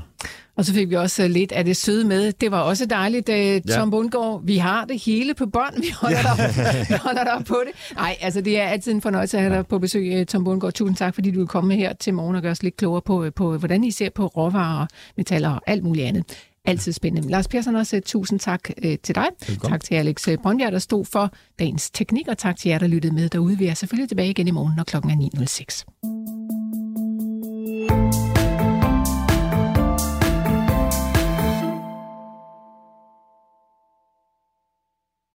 Og 0.57 0.65
så 0.65 0.73
fik 0.73 0.89
vi 0.89 0.95
også 0.95 1.23
øh, 1.23 1.29
lidt 1.29 1.51
af 1.51 1.65
det 1.65 1.77
søde 1.77 2.05
med. 2.07 2.31
Det 2.31 2.51
var 2.51 2.59
også 2.61 2.85
dejligt, 2.85 3.29
øh, 3.29 3.61
Tom 3.61 3.87
Ja. 3.87 3.89
Bundgaard. 3.89 4.41
Vi 4.45 4.57
har 4.57 4.85
det 4.85 5.01
hele 5.05 5.33
på 5.33 5.45
bånd. 5.45 5.81
Vi 5.81 5.89
holder, 6.01 6.17
ja. 6.17 6.47
dig, 6.47 6.85
vi 6.89 6.95
holder 7.01 7.23
dig 7.23 7.45
på 7.45 7.57
det. 7.67 7.95
Nej, 7.95 8.17
altså 8.21 8.41
det 8.41 8.59
er 8.59 8.63
altid 8.67 8.91
en 8.91 9.01
fornøjelse 9.01 9.37
at 9.37 9.43
have 9.43 9.55
dig 9.55 9.67
på 9.67 9.79
besøg, 9.79 10.13
øh, 10.13 10.25
Tom 10.25 10.43
Bundgaard. 10.43 10.73
Tusind 10.73 10.97
tak, 10.97 11.15
fordi 11.15 11.31
du 11.31 11.41
er 11.41 11.45
kommet 11.45 11.77
her 11.77 11.93
til 11.93 12.13
morgen 12.13 12.35
og 12.35 12.41
gør 12.41 12.51
os 12.51 12.63
lidt 12.63 12.77
klogere 12.77 13.01
på, 13.01 13.23
øh, 13.23 13.31
på 13.35 13.57
hvordan 13.57 13.83
I 13.83 13.91
ser 13.91 14.09
på 14.15 14.27
råvarer, 14.27 14.87
metaller 15.17 15.49
og 15.49 15.61
alt 15.67 15.83
muligt 15.83 16.07
andet. 16.07 16.23
Altid 16.65 16.91
spændende. 16.91 17.29
Lars 17.29 17.47
Persson 17.47 17.75
også, 17.75 17.95
øh, 17.95 18.01
tusind 18.01 18.39
tak 18.39 18.69
øh, 18.83 18.97
til 19.03 19.15
dig. 19.15 19.27
Velkommen. 19.47 19.71
Tak 19.71 19.83
til 19.83 19.95
Alex 19.95 20.27
øh, 20.27 20.37
Brøndbjerg, 20.37 20.71
der 20.71 20.79
stod 20.79 21.05
for 21.05 21.31
dagens 21.59 21.91
teknik, 21.91 22.27
og 22.27 22.37
tak 22.37 22.57
til 22.57 22.69
jer, 22.69 22.77
der 22.79 22.87
lyttede 22.87 23.13
med 23.13 23.29
derude. 23.29 23.57
Vi 23.57 23.65
er 23.65 23.73
selvfølgelig 23.73 24.09
tilbage 24.09 24.29
igen 24.29 24.47
i 24.47 24.51
morgen, 24.51 24.73
når 24.77 24.83
klokken 24.83 25.11
er 25.11 25.15
9.06. 25.45 26.34